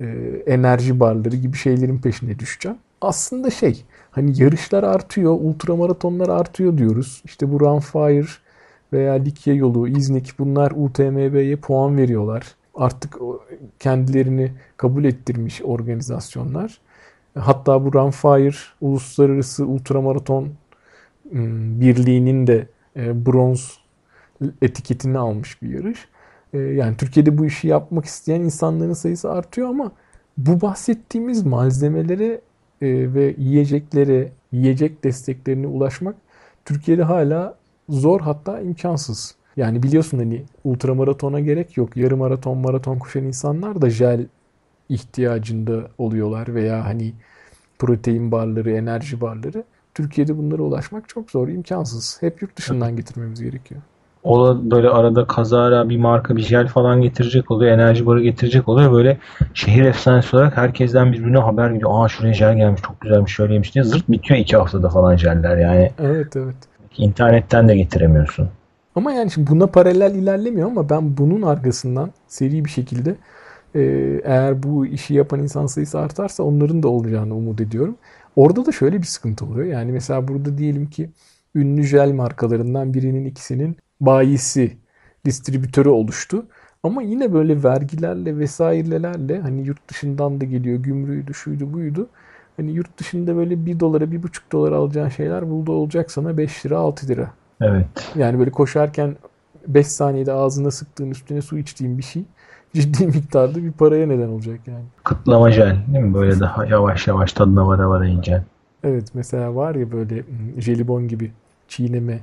e, 0.00 0.06
enerji 0.46 1.00
barları 1.00 1.36
gibi 1.36 1.56
şeylerin 1.56 1.98
peşine 1.98 2.38
düşeceğim. 2.38 2.78
Aslında 3.00 3.50
şey 3.50 3.84
hani 4.10 4.42
yarışlar 4.42 4.82
artıyor, 4.82 5.32
ultramaratonlar 5.40 6.28
artıyor 6.28 6.78
diyoruz. 6.78 7.22
İşte 7.24 7.52
bu 7.52 7.60
Runfire 7.60 8.26
veya 8.92 9.12
Likya 9.12 9.54
yolu, 9.54 9.88
İznik 9.88 10.38
bunlar 10.38 10.72
UTMB'ye 10.76 11.56
puan 11.56 11.96
veriyorlar. 11.96 12.54
Artık 12.74 13.16
kendilerini 13.78 14.52
kabul 14.76 15.04
ettirmiş 15.04 15.62
organizasyonlar. 15.62 16.80
Hatta 17.38 17.84
bu 17.84 17.92
Runfire 17.92 18.56
Uluslararası 18.80 19.66
Ultramaraton 19.66 20.48
Birliği'nin 21.80 22.46
de 22.46 22.66
e, 22.96 23.26
bronz 23.26 23.78
etiketini 24.62 25.18
almış 25.18 25.62
bir 25.62 25.68
yarış. 25.68 26.08
E, 26.52 26.58
yani 26.58 26.96
Türkiye'de 26.96 27.38
bu 27.38 27.46
işi 27.46 27.68
yapmak 27.68 28.04
isteyen 28.04 28.40
insanların 28.40 28.92
sayısı 28.92 29.32
artıyor 29.32 29.68
ama 29.68 29.92
bu 30.36 30.60
bahsettiğimiz 30.60 31.46
malzemelere 31.46 32.40
e, 32.82 33.14
ve 33.14 33.34
yiyeceklere, 33.38 34.32
yiyecek 34.52 35.04
desteklerine 35.04 35.66
ulaşmak 35.66 36.14
Türkiye'de 36.64 37.02
hala 37.02 37.54
zor 37.92 38.20
hatta 38.20 38.60
imkansız. 38.60 39.34
Yani 39.56 39.82
biliyorsun 39.82 40.18
hani 40.18 40.42
ultramaratona 40.64 41.40
gerek 41.40 41.76
yok. 41.76 41.96
Yarım 41.96 42.18
maraton, 42.18 42.58
maraton 42.58 42.98
koşan 42.98 43.24
insanlar 43.24 43.82
da 43.82 43.90
jel 43.90 44.26
ihtiyacında 44.88 45.80
oluyorlar 45.98 46.54
veya 46.54 46.84
hani 46.84 47.12
protein 47.78 48.32
barları, 48.32 48.70
enerji 48.70 49.20
barları. 49.20 49.64
Türkiye'de 49.94 50.38
bunlara 50.38 50.62
ulaşmak 50.62 51.08
çok 51.08 51.30
zor, 51.30 51.48
imkansız. 51.48 52.16
Hep 52.20 52.42
yurt 52.42 52.56
dışından 52.56 52.96
getirmemiz 52.96 53.42
gerekiyor. 53.42 53.80
O 54.22 54.46
da 54.46 54.70
böyle 54.70 54.88
arada 54.88 55.26
kazara 55.26 55.88
bir 55.88 55.96
marka 55.96 56.36
bir 56.36 56.42
jel 56.42 56.68
falan 56.68 57.00
getirecek 57.00 57.50
oluyor. 57.50 57.72
Enerji 57.72 58.06
barı 58.06 58.22
getirecek 58.22 58.68
oluyor. 58.68 58.92
Böyle 58.92 59.18
şehir 59.54 59.84
efsanesi 59.84 60.36
olarak 60.36 60.56
herkesten 60.56 61.12
birbirine 61.12 61.38
haber 61.38 61.70
gidiyor. 61.70 61.90
Aa 61.94 62.08
şuraya 62.08 62.34
jel 62.34 62.56
gelmiş 62.56 62.82
çok 62.82 63.00
güzelmiş 63.00 63.32
şöyleymiş 63.32 63.74
diye 63.74 63.84
zırt 63.84 64.08
bitiyor 64.08 64.40
iki 64.40 64.56
haftada 64.56 64.88
falan 64.88 65.16
jeller 65.16 65.56
yani. 65.56 65.90
Evet 65.98 66.36
evet. 66.36 66.56
İnternetten 66.98 67.68
de 67.68 67.76
getiremiyorsun. 67.76 68.50
Ama 68.94 69.12
yani 69.12 69.30
şimdi 69.30 69.50
buna 69.50 69.66
paralel 69.66 70.14
ilerlemiyor 70.14 70.68
ama 70.68 70.90
ben 70.90 71.16
bunun 71.16 71.42
arkasından 71.42 72.10
seri 72.28 72.64
bir 72.64 72.70
şekilde 72.70 73.16
e, 73.74 73.80
eğer 74.24 74.62
bu 74.62 74.86
işi 74.86 75.14
yapan 75.14 75.40
insan 75.40 75.66
sayısı 75.66 75.98
artarsa 75.98 76.42
onların 76.42 76.82
da 76.82 76.88
olacağını 76.88 77.34
umut 77.34 77.60
ediyorum. 77.60 77.96
Orada 78.36 78.66
da 78.66 78.72
şöyle 78.72 78.98
bir 78.98 79.06
sıkıntı 79.06 79.44
oluyor. 79.44 79.66
Yani 79.66 79.92
mesela 79.92 80.28
burada 80.28 80.58
diyelim 80.58 80.86
ki 80.90 81.10
ünlü 81.54 81.82
jel 81.82 82.12
markalarından 82.12 82.94
birinin 82.94 83.24
ikisinin 83.24 83.76
bayisi, 84.00 84.76
distribütörü 85.24 85.88
oluştu. 85.88 86.46
Ama 86.82 87.02
yine 87.02 87.32
böyle 87.32 87.62
vergilerle 87.62 88.38
vesairelerle 88.38 89.40
hani 89.40 89.66
yurt 89.66 89.88
dışından 89.88 90.40
da 90.40 90.44
geliyor 90.44 90.78
gümrüğüydü 90.78 91.34
şuydu 91.34 91.72
buydu. 91.72 92.08
Hani 92.62 92.72
yurt 92.72 92.98
dışında 92.98 93.36
böyle 93.36 93.66
1 93.66 93.80
dolara 93.80 94.04
1,5 94.04 94.40
dolara 94.52 94.76
alacağın 94.76 95.08
şeyler 95.08 95.50
burada 95.50 95.72
olacak 95.72 96.10
sana 96.10 96.36
5 96.36 96.66
lira 96.66 96.78
6 96.78 97.08
lira. 97.08 97.30
Evet. 97.60 97.86
Yani 98.14 98.38
böyle 98.38 98.50
koşarken 98.50 99.16
5 99.66 99.86
saniyede 99.86 100.32
ağzına 100.32 100.70
sıktığın 100.70 101.10
üstüne 101.10 101.42
su 101.42 101.58
içtiğin 101.58 101.98
bir 101.98 102.02
şey 102.02 102.22
ciddi 102.74 103.06
miktarda 103.06 103.62
bir 103.62 103.72
paraya 103.72 104.06
neden 104.06 104.28
olacak 104.28 104.60
yani. 104.66 104.84
Kıtlama 105.04 105.50
jel 105.50 105.76
değil 105.92 106.04
mi? 106.04 106.14
Böyle 106.14 106.40
daha 106.40 106.66
yavaş 106.66 107.06
yavaş 107.06 107.32
tadına 107.32 107.66
vara 107.66 107.88
vara 107.88 108.06
yiyeceksin. 108.06 108.46
Evet 108.84 109.08
mesela 109.14 109.54
var 109.54 109.74
ya 109.74 109.92
böyle 109.92 110.24
jelibon 110.58 111.08
gibi 111.08 111.32
çiğneme 111.68 112.20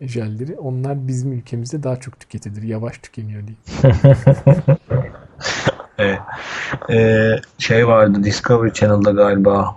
jelleri 0.00 0.58
onlar 0.58 1.08
bizim 1.08 1.32
ülkemizde 1.32 1.82
daha 1.82 1.96
çok 1.96 2.20
tüketilir. 2.20 2.62
Yavaş 2.62 2.98
tükeniyor 2.98 3.42
diye. 3.46 3.56
evet. 5.98 6.18
Ee, 6.90 7.36
şey 7.58 7.88
vardı 7.88 8.24
Discovery 8.24 8.72
Channel'da 8.72 9.10
galiba 9.10 9.76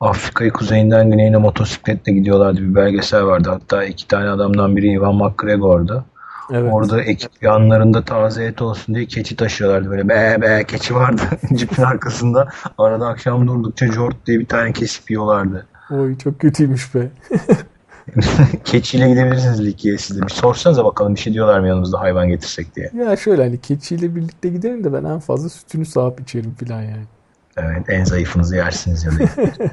Afrika'yı 0.00 0.52
kuzeyinden 0.52 1.10
güneyine 1.10 1.36
motosikletle 1.36 2.12
gidiyorlardı. 2.12 2.60
Bir 2.60 2.74
belgesel 2.74 3.24
vardı. 3.24 3.50
Hatta 3.50 3.84
iki 3.84 4.08
tane 4.08 4.28
adamdan 4.28 4.76
biri 4.76 4.92
Ivan 4.92 5.14
McGregor'du. 5.14 6.04
Evet. 6.52 6.72
Orada 6.72 7.02
ekip 7.02 7.42
yanlarında 7.42 8.02
taze 8.02 8.44
et 8.44 8.62
olsun 8.62 8.94
diye 8.94 9.06
keçi 9.06 9.36
taşıyorlardı. 9.36 9.90
Böyle 9.90 10.08
be 10.08 10.38
be 10.40 10.64
keçi 10.68 10.94
vardı 10.94 11.22
cipin 11.54 11.82
arkasında. 11.82 12.48
Arada 12.78 13.08
akşam 13.08 13.48
durdukça 13.48 13.86
jort 13.86 14.26
diye 14.26 14.38
bir 14.38 14.46
tane 14.46 14.72
kesip 14.72 15.10
yiyorlardı. 15.10 15.66
Oy 15.90 16.18
çok 16.18 16.40
kötüymüş 16.40 16.94
be. 16.94 17.10
Keçiyle 18.64 19.08
gidebilirsiniz 19.08 19.66
Likya'ya 19.66 19.98
siz 19.98 20.20
de. 20.20 20.22
Bir 20.22 20.28
sorsanıza 20.28 20.84
bakalım 20.84 21.14
bir 21.14 21.20
şey 21.20 21.32
diyorlar 21.32 21.60
mı 21.60 21.68
yanımızda 21.68 22.00
hayvan 22.00 22.28
getirsek 22.28 22.76
diye. 22.76 22.90
Ya 22.94 23.16
şöyle 23.16 23.42
hani 23.42 23.60
keçiyle 23.60 24.14
birlikte 24.14 24.48
gidelim 24.48 24.84
de 24.84 24.92
ben 24.92 25.04
en 25.04 25.18
fazla 25.18 25.48
sütünü 25.48 25.84
sağıp 25.84 26.20
içerim 26.20 26.54
falan 26.54 26.82
yani. 26.82 27.04
Evet 27.56 27.88
en 27.88 28.04
zayıfınızı 28.04 28.56
yersiniz 28.56 29.04
ya 29.04 29.12
da. 29.12 29.16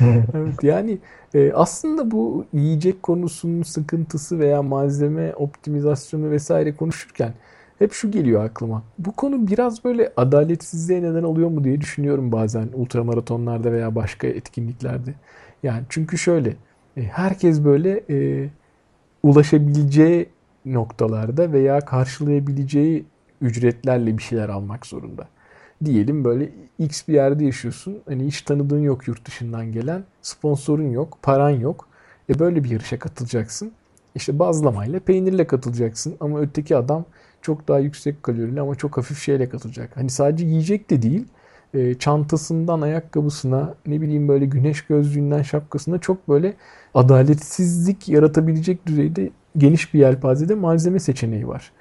evet 0.34 0.62
yani 0.62 0.98
e, 1.34 1.52
aslında 1.52 2.10
bu 2.10 2.46
yiyecek 2.52 3.02
konusunun 3.02 3.62
sıkıntısı 3.62 4.38
veya 4.38 4.62
malzeme 4.62 5.34
optimizasyonu 5.34 6.30
vesaire 6.30 6.76
konuşurken 6.76 7.32
hep 7.78 7.92
şu 7.92 8.10
geliyor 8.10 8.44
aklıma. 8.44 8.82
Bu 8.98 9.12
konu 9.12 9.46
biraz 9.48 9.84
böyle 9.84 10.12
adaletsizliğe 10.16 11.02
neden 11.02 11.22
oluyor 11.22 11.48
mu 11.48 11.64
diye 11.64 11.80
düşünüyorum 11.80 12.32
bazen 12.32 12.68
ultramaratonlarda 12.74 13.72
veya 13.72 13.94
başka 13.94 14.26
etkinliklerde. 14.26 15.14
Yani 15.62 15.82
çünkü 15.88 16.18
şöyle 16.18 16.56
herkes 16.96 17.64
böyle 17.64 18.04
e, 18.10 18.48
ulaşabileceği 19.22 20.28
noktalarda 20.64 21.52
veya 21.52 21.80
karşılayabileceği 21.80 23.04
ücretlerle 23.40 24.18
bir 24.18 24.22
şeyler 24.22 24.48
almak 24.48 24.86
zorunda. 24.86 25.28
Diyelim 25.84 26.24
böyle 26.24 26.50
X 26.78 27.08
bir 27.08 27.14
yerde 27.14 27.44
yaşıyorsun. 27.44 27.98
Hani 28.08 28.26
hiç 28.26 28.42
tanıdığın 28.42 28.82
yok 28.82 29.08
yurt 29.08 29.26
dışından 29.26 29.72
gelen. 29.72 30.04
Sponsorun 30.22 30.90
yok, 30.90 31.18
paran 31.22 31.50
yok. 31.50 31.88
E 32.28 32.38
böyle 32.38 32.64
bir 32.64 32.70
yarışa 32.70 32.98
katılacaksın. 32.98 33.72
İşte 34.14 34.38
bazlamayla, 34.38 35.00
peynirle 35.00 35.46
katılacaksın. 35.46 36.16
Ama 36.20 36.40
öteki 36.40 36.76
adam 36.76 37.04
çok 37.42 37.68
daha 37.68 37.78
yüksek 37.78 38.22
kalorili 38.22 38.60
ama 38.60 38.74
çok 38.74 38.96
hafif 38.96 39.18
şeyle 39.18 39.48
katılacak. 39.48 39.96
Hani 39.96 40.10
sadece 40.10 40.46
yiyecek 40.46 40.90
de 40.90 41.02
değil. 41.02 41.24
E, 41.74 41.94
çantasından 41.94 42.80
ayakkabısına 42.80 43.74
ne 43.86 44.00
bileyim 44.00 44.28
böyle 44.28 44.46
güneş 44.46 44.82
gözlüğünden 44.82 45.42
şapkasına 45.42 45.98
çok 45.98 46.28
böyle 46.28 46.54
adaletsizlik 46.94 48.08
yaratabilecek 48.08 48.86
düzeyde 48.86 49.30
geniş 49.56 49.94
bir 49.94 49.98
yelpazede 49.98 50.54
malzeme 50.54 50.98
seçeneği 50.98 51.48
var. 51.48 51.72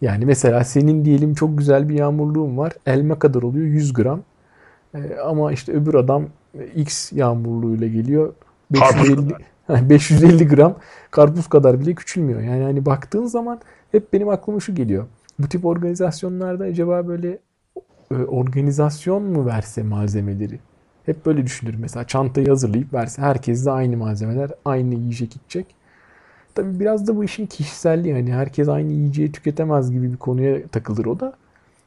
Yani 0.00 0.26
mesela 0.26 0.64
senin 0.64 1.04
diyelim 1.04 1.34
çok 1.34 1.58
güzel 1.58 1.88
bir 1.88 1.94
yağmurluğun 1.94 2.58
var. 2.58 2.72
Elma 2.86 3.18
kadar 3.18 3.42
oluyor 3.42 3.66
100 3.66 3.92
gram. 3.92 4.22
E, 4.94 5.16
ama 5.24 5.52
işte 5.52 5.72
öbür 5.72 5.94
adam 5.94 6.26
X 6.74 7.12
yağmurluğuyla 7.12 7.86
geliyor. 7.86 8.34
550, 8.70 9.34
550 9.68 10.48
gram 10.54 10.74
karpuz 11.10 11.48
kadar 11.48 11.80
bile 11.80 11.94
küçülmüyor. 11.94 12.40
Yani 12.40 12.62
hani 12.62 12.86
baktığın 12.86 13.26
zaman 13.26 13.60
hep 13.92 14.12
benim 14.12 14.28
aklıma 14.28 14.60
şu 14.60 14.74
geliyor. 14.74 15.06
Bu 15.38 15.48
tip 15.48 15.66
organizasyonlarda 15.66 16.64
acaba 16.64 17.08
böyle 17.08 17.38
organizasyon 18.14 19.22
mu 19.22 19.46
verse 19.46 19.82
malzemeleri? 19.82 20.58
Hep 21.06 21.26
böyle 21.26 21.46
düşünür. 21.46 21.74
Mesela 21.78 22.06
çantayı 22.06 22.48
hazırlayıp 22.48 22.94
verse. 22.94 23.22
Herkes 23.22 23.66
de 23.66 23.70
aynı 23.70 23.96
malzemeler, 23.96 24.50
aynı 24.64 24.94
yiyecek 24.94 25.36
içecek. 25.36 25.66
Tabii 26.54 26.80
biraz 26.80 27.08
da 27.08 27.16
bu 27.16 27.24
işin 27.24 27.46
kişiselliği. 27.46 28.14
Hani 28.14 28.32
herkes 28.32 28.68
aynı 28.68 28.92
yiyeceği 28.92 29.32
tüketemez 29.32 29.90
gibi 29.90 30.12
bir 30.12 30.16
konuya 30.16 30.66
takılır 30.66 31.06
o 31.06 31.20
da. 31.20 31.32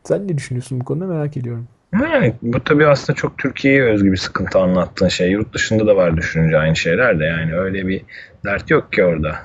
Sen 0.03 0.27
ne 0.27 0.37
düşünüyorsun 0.37 0.79
bu 0.79 0.85
konuda 0.85 1.05
merak 1.05 1.37
ediyorum. 1.37 1.67
Yani 1.93 2.33
bu 2.41 2.63
tabii 2.63 2.87
aslında 2.87 3.17
çok 3.17 3.37
Türkiye'ye 3.37 3.83
özgü 3.83 4.11
bir 4.11 4.17
sıkıntı 4.17 4.59
anlattığın 4.59 5.07
şey. 5.07 5.31
Yurt 5.31 5.53
dışında 5.53 5.87
da 5.87 5.95
var 5.95 6.17
düşününce 6.17 6.57
aynı 6.57 6.75
şeyler 6.75 7.19
de 7.19 7.23
yani 7.23 7.55
öyle 7.55 7.87
bir 7.87 8.01
dert 8.45 8.71
yok 8.71 8.93
ki 8.93 9.03
orada. 9.03 9.35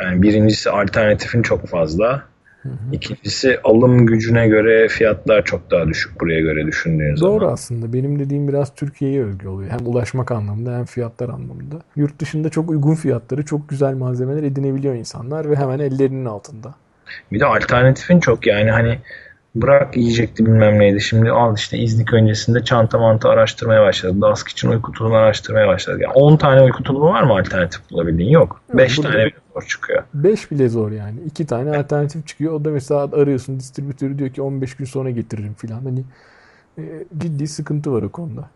Yani 0.00 0.22
birincisi 0.22 0.70
alternatifin 0.70 1.42
çok 1.42 1.66
fazla. 1.66 2.29
İkincisi 2.92 3.60
alım 3.64 4.06
gücüne 4.06 4.48
göre 4.48 4.88
fiyatlar 4.88 5.44
çok 5.44 5.70
daha 5.70 5.86
düşük 5.88 6.20
buraya 6.20 6.40
göre 6.40 6.66
düşündüğün 6.66 7.14
zaman. 7.14 7.34
Doğru 7.34 7.46
aslında. 7.46 7.92
Benim 7.92 8.18
dediğim 8.18 8.48
biraz 8.48 8.74
Türkiye'ye 8.74 9.24
övgü 9.24 9.48
oluyor. 9.48 9.70
Hem 9.70 9.86
ulaşmak 9.86 10.30
anlamında 10.30 10.78
hem 10.78 10.84
fiyatlar 10.84 11.28
anlamında. 11.28 11.76
Yurt 11.96 12.18
dışında 12.18 12.48
çok 12.48 12.70
uygun 12.70 12.94
fiyatları, 12.94 13.44
çok 13.44 13.68
güzel 13.68 13.94
malzemeler 13.94 14.42
edinebiliyor 14.42 14.94
insanlar 14.94 15.50
ve 15.50 15.56
hemen 15.56 15.78
ellerinin 15.78 16.24
altında. 16.24 16.74
Bir 17.32 17.40
de 17.40 17.46
alternatifin 17.46 18.20
çok 18.20 18.46
yani 18.46 18.70
hani 18.70 18.98
bırak 19.54 19.96
yiyecekti 19.96 20.46
bilmem 20.46 20.78
neydi. 20.78 21.00
Şimdi 21.00 21.30
al 21.30 21.56
işte 21.56 21.78
İznik 21.78 22.12
öncesinde 22.12 22.64
çanta 22.64 22.98
mantı 22.98 23.28
araştırmaya 23.28 23.82
başladı. 23.82 24.20
Dask 24.20 24.48
için 24.48 24.68
uyku 24.68 24.92
tulumu 24.92 25.16
araştırmaya 25.16 25.68
başladı. 25.68 25.98
Yani 26.02 26.12
10 26.12 26.36
tane 26.36 26.62
uyku 26.62 26.82
tulumu 26.82 27.04
var 27.04 27.22
mı 27.22 27.32
alternatif 27.32 27.90
bulabildiğin? 27.90 28.30
Yok. 28.30 28.60
5 28.74 28.98
evet, 28.98 29.10
tane 29.10 29.24
bile 29.24 29.34
zor 29.54 29.62
çıkıyor. 29.62 30.02
5 30.14 30.50
bile 30.50 30.68
zor 30.68 30.90
yani. 30.90 31.20
2 31.26 31.46
tane 31.46 31.78
alternatif 31.78 32.26
çıkıyor. 32.26 32.52
O 32.52 32.64
da 32.64 32.70
mesela 32.70 33.02
arıyorsun 33.12 33.60
distribütörü 33.60 34.18
diyor 34.18 34.30
ki 34.30 34.42
15 34.42 34.76
gün 34.76 34.84
sonra 34.84 35.10
getiririm 35.10 35.54
filan. 35.54 35.80
Hani 35.84 36.04
e, 36.78 37.04
ciddi 37.18 37.48
sıkıntı 37.48 37.92
var 37.92 38.02
o 38.02 38.08
konuda. 38.08 38.50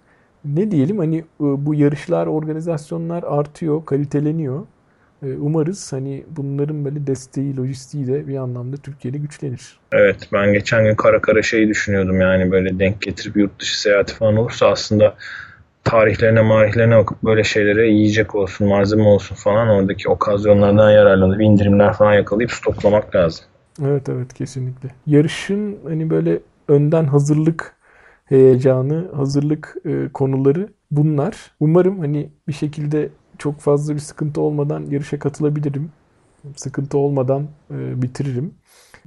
Ne 0.44 0.70
diyelim 0.70 0.98
hani 0.98 1.18
e, 1.18 1.24
bu 1.40 1.74
yarışlar, 1.74 2.26
organizasyonlar 2.26 3.22
artıyor, 3.22 3.84
kaliteleniyor. 3.84 4.62
Ee, 5.24 5.36
umarız 5.38 5.92
hani 5.92 6.24
bunların 6.36 6.84
böyle 6.84 7.06
desteği, 7.06 7.56
lojistiği 7.56 8.06
de 8.06 8.28
bir 8.28 8.36
anlamda 8.36 8.76
Türkiye'de 8.76 9.18
güçlenir. 9.18 9.78
Evet 9.92 10.28
ben 10.32 10.52
geçen 10.52 10.84
gün 10.84 10.94
kara 10.94 11.20
kara 11.20 11.42
şeyi 11.42 11.68
düşünüyordum 11.68 12.20
yani 12.20 12.50
böyle 12.50 12.78
denk 12.78 13.02
getirip 13.02 13.36
yurt 13.36 13.60
dışı 13.60 13.80
seyahati 13.80 14.14
falan 14.14 14.36
olursa 14.36 14.68
aslında 14.68 15.14
tarihlerine 15.84 16.40
marihlerine 16.40 16.96
bakıp 16.96 17.22
böyle 17.22 17.44
şeylere 17.44 17.88
yiyecek 17.88 18.34
olsun, 18.34 18.68
malzeme 18.68 19.02
olsun 19.02 19.34
falan 19.34 19.68
oradaki 19.68 20.08
okazyonlardan 20.08 20.90
yararlanıp 20.90 21.40
indirimler 21.40 21.92
falan 21.92 22.14
yakalayıp 22.14 22.52
stoklamak 22.52 23.14
lazım. 23.14 23.44
Evet 23.82 24.08
evet 24.08 24.34
kesinlikle. 24.34 24.88
Yarışın 25.06 25.78
hani 25.84 26.10
böyle 26.10 26.38
önden 26.68 27.04
hazırlık 27.04 27.74
heyecanı, 28.24 29.08
hazırlık 29.16 29.76
e, 29.84 30.08
konuları 30.14 30.68
bunlar. 30.90 31.34
Umarım 31.60 31.98
hani 31.98 32.30
bir 32.48 32.52
şekilde 32.52 33.08
çok 33.38 33.60
fazla 33.60 33.94
bir 33.94 34.00
sıkıntı 34.00 34.40
olmadan 34.40 34.86
yarışa 34.90 35.18
katılabilirim. 35.18 35.90
Sıkıntı 36.56 36.98
olmadan 36.98 37.42
e, 37.70 38.02
bitiririm. 38.02 38.54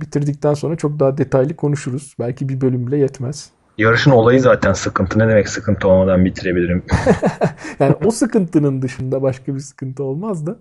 Bitirdikten 0.02 0.54
sonra 0.54 0.76
çok 0.76 1.00
daha 1.00 1.18
detaylı 1.18 1.56
konuşuruz. 1.56 2.16
Belki 2.20 2.50
bir 2.50 2.62
bölüm 2.62 2.88
bile 2.88 2.98
yetmez. 2.98 3.52
Yarışın 3.78 4.12
olayı 4.12 4.42
zaten 4.42 4.74
sıkıntı. 4.74 5.20
Ne 5.20 5.28
demek 5.28 5.50
sıkıntı 5.50 5.88
olmadan 5.88 6.26
bitirebilirim? 6.26 6.84
yani 7.80 7.96
o 8.06 8.12
sıkıntının 8.12 8.82
dışında 8.82 9.22
başka 9.22 9.56
bir 9.56 9.60
sıkıntı 9.60 10.04
olmaz 10.04 10.48
da. 10.48 10.60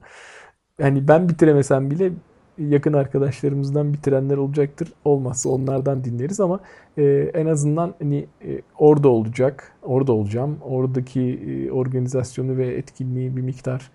Yani 0.78 1.08
ben 1.08 1.28
bitiremesem 1.28 1.90
bile 1.90 2.12
yakın 2.58 2.92
arkadaşlarımızdan 2.92 3.92
bitirenler 3.92 4.36
olacaktır. 4.36 4.92
Olmazsa 5.04 5.48
onlardan 5.48 6.04
dinleriz 6.04 6.40
ama 6.40 6.60
e, 6.98 7.30
en 7.34 7.46
azından 7.46 7.94
hani 7.98 8.26
e, 8.44 8.60
orada 8.78 9.08
olacak, 9.08 9.72
orada 9.82 10.12
olacağım. 10.12 10.58
Oradaki 10.62 11.20
e, 11.20 11.70
organizasyonu 11.70 12.56
ve 12.56 12.74
etkinliği 12.74 13.36
bir 13.36 13.42
miktar 13.42 13.90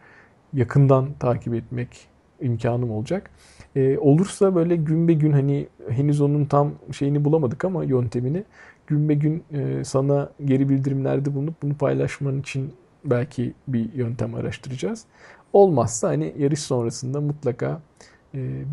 yakından 0.53 1.07
takip 1.20 1.53
etmek 1.53 2.07
imkanım 2.41 2.91
olacak. 2.91 3.30
E, 3.76 3.97
olursa 3.97 4.55
böyle 4.55 4.76
gün 4.76 5.07
be 5.07 5.14
gün 5.14 5.32
hani 5.32 5.68
henüz 5.89 6.22
onun 6.22 6.45
tam 6.45 6.72
şeyini 6.91 7.26
bulamadık 7.26 7.66
ama 7.66 7.84
yöntemini 7.84 8.43
gün 8.88 9.09
be 9.09 9.14
gün 9.14 9.43
e, 9.51 9.84
sana 9.84 10.30
geri 10.45 10.70
bildirimlerde 10.70 11.36
bulunup 11.36 11.62
bunu 11.62 11.74
paylaşman 11.74 12.39
için 12.39 12.74
belki 13.05 13.53
bir 13.68 13.93
yöntem 13.93 14.36
araştıracağız. 14.36 15.05
Olmazsa 15.53 16.07
hani 16.07 16.34
yarış 16.38 16.59
sonrasında 16.59 17.22
mutlaka 17.22 17.82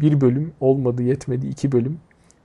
bir 0.01 0.21
bölüm 0.21 0.53
olmadı 0.61 1.03
yetmedi 1.03 1.47
iki 1.47 1.73
bölüm 1.73 1.99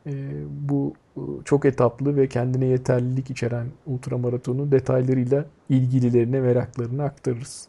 ee, 0.08 0.12
bu 0.50 0.94
e, 1.18 1.22
çok 1.46 1.66
etaplı 1.66 2.16
ve 2.16 2.28
kendine 2.28 2.66
yeterlilik 2.66 3.30
içeren 3.30 3.68
ultramaratonu 3.86 4.72
detaylarıyla 4.72 5.46
ilgililerine 5.70 6.42
meraklarını 6.42 7.04
aktarırız. 7.04 7.68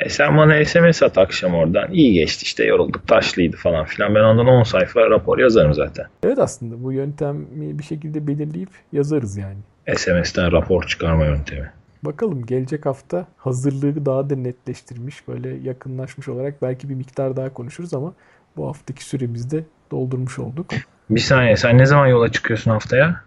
E 0.00 0.08
sen 0.08 0.36
bana 0.36 0.64
SMS 0.64 1.02
at 1.02 1.18
akşam 1.18 1.54
oradan. 1.54 1.92
İyi 1.92 2.12
geçti 2.12 2.42
işte 2.42 2.64
yorulduk 2.64 3.08
taşlıydı 3.08 3.56
falan 3.56 3.84
filan. 3.84 4.14
Ben 4.14 4.20
ondan 4.20 4.46
10 4.46 4.62
sayfa 4.62 5.10
rapor 5.10 5.38
yazarım 5.38 5.74
zaten. 5.74 6.06
Evet 6.22 6.38
aslında 6.38 6.84
bu 6.84 6.92
yöntemi 6.92 7.78
bir 7.78 7.84
şekilde 7.84 8.26
belirleyip 8.26 8.70
yazarız 8.92 9.36
yani. 9.36 9.58
SMS'ten 9.96 10.52
rapor 10.52 10.82
çıkarma 10.82 11.24
yöntemi. 11.24 11.72
Bakalım 12.02 12.46
gelecek 12.46 12.86
hafta 12.86 13.26
hazırlığı 13.36 14.06
daha 14.06 14.30
da 14.30 14.36
netleştirmiş, 14.36 15.28
böyle 15.28 15.48
yakınlaşmış 15.48 16.28
olarak 16.28 16.62
belki 16.62 16.88
bir 16.88 16.94
miktar 16.94 17.36
daha 17.36 17.52
konuşuruz 17.52 17.94
ama 17.94 18.14
bu 18.56 18.68
haftaki 18.68 19.04
süremizde 19.04 19.64
doldurmuş 19.90 20.38
olduk. 20.38 20.66
Bir 21.10 21.20
saniye 21.20 21.56
sen 21.56 21.78
ne 21.78 21.86
zaman 21.86 22.06
yola 22.06 22.32
çıkıyorsun 22.32 22.70
haftaya? 22.70 23.20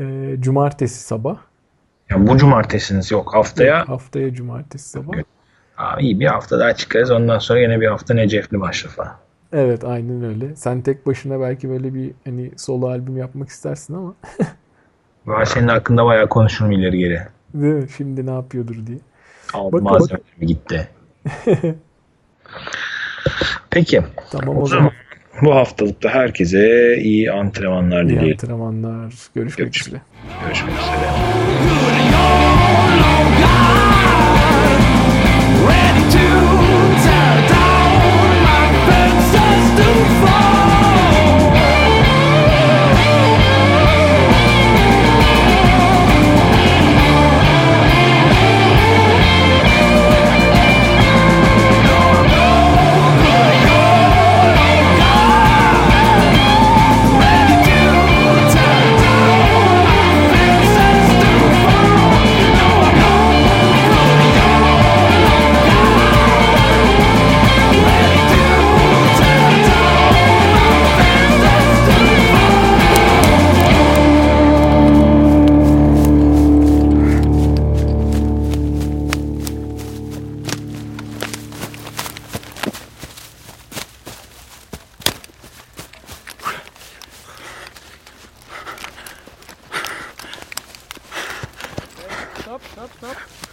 Ee, 0.00 0.36
cumartesi 0.40 1.00
sabah. 1.00 1.36
Yani 2.10 2.26
bu 2.26 2.38
cumartesiniz 2.38 3.10
yok 3.10 3.34
haftaya. 3.34 3.78
Yok, 3.78 3.88
haftaya 3.88 4.34
cumartesi 4.34 4.88
sabah. 4.88 5.14
Aa, 5.78 6.00
iyi 6.00 6.20
bir 6.20 6.26
hafta 6.26 6.60
daha 6.60 6.72
çıkarız 6.76 7.10
ondan 7.10 7.38
sonra 7.38 7.60
yine 7.60 7.80
bir 7.80 7.86
hafta 7.86 8.14
Necefli 8.14 8.56
Maşraf'a. 8.56 9.18
Evet 9.52 9.84
aynen 9.84 10.24
öyle. 10.24 10.56
Sen 10.56 10.82
tek 10.82 11.06
başına 11.06 11.40
belki 11.40 11.68
böyle 11.68 11.94
bir 11.94 12.12
hani 12.24 12.50
solo 12.56 12.88
albüm 12.88 13.16
yapmak 13.16 13.48
istersin 13.48 13.94
ama. 13.94 14.14
Var 15.26 15.44
senin 15.44 15.68
hakkında 15.68 16.04
bayağı 16.04 16.28
konuşurum 16.28 16.72
ileri 16.72 16.98
geri. 16.98 17.20
Değil 17.54 17.74
mi? 17.74 17.88
Şimdi 17.96 18.26
ne 18.26 18.30
yapıyordur 18.30 18.86
diye. 18.86 18.98
Aldı 19.54 19.82
malzemelerimi 19.82 20.46
gitti. 20.46 20.88
Peki. 23.78 24.02
Tamam 24.30 24.58
o, 24.58 24.62
o 24.62 24.66
zaman. 24.66 24.90
Bu 25.42 25.54
haftalıkta 25.54 26.08
herkese 26.10 26.96
iyi 27.00 27.32
antrenmanlar 27.32 28.02
iyi 28.02 28.08
dileyelim. 28.08 28.32
antrenmanlar. 28.32 29.14
Görüşmek 29.34 29.58
Görüş 29.58 29.86
üzere. 29.86 30.00
Görüşmek 30.46 30.72
üzere. 30.72 31.37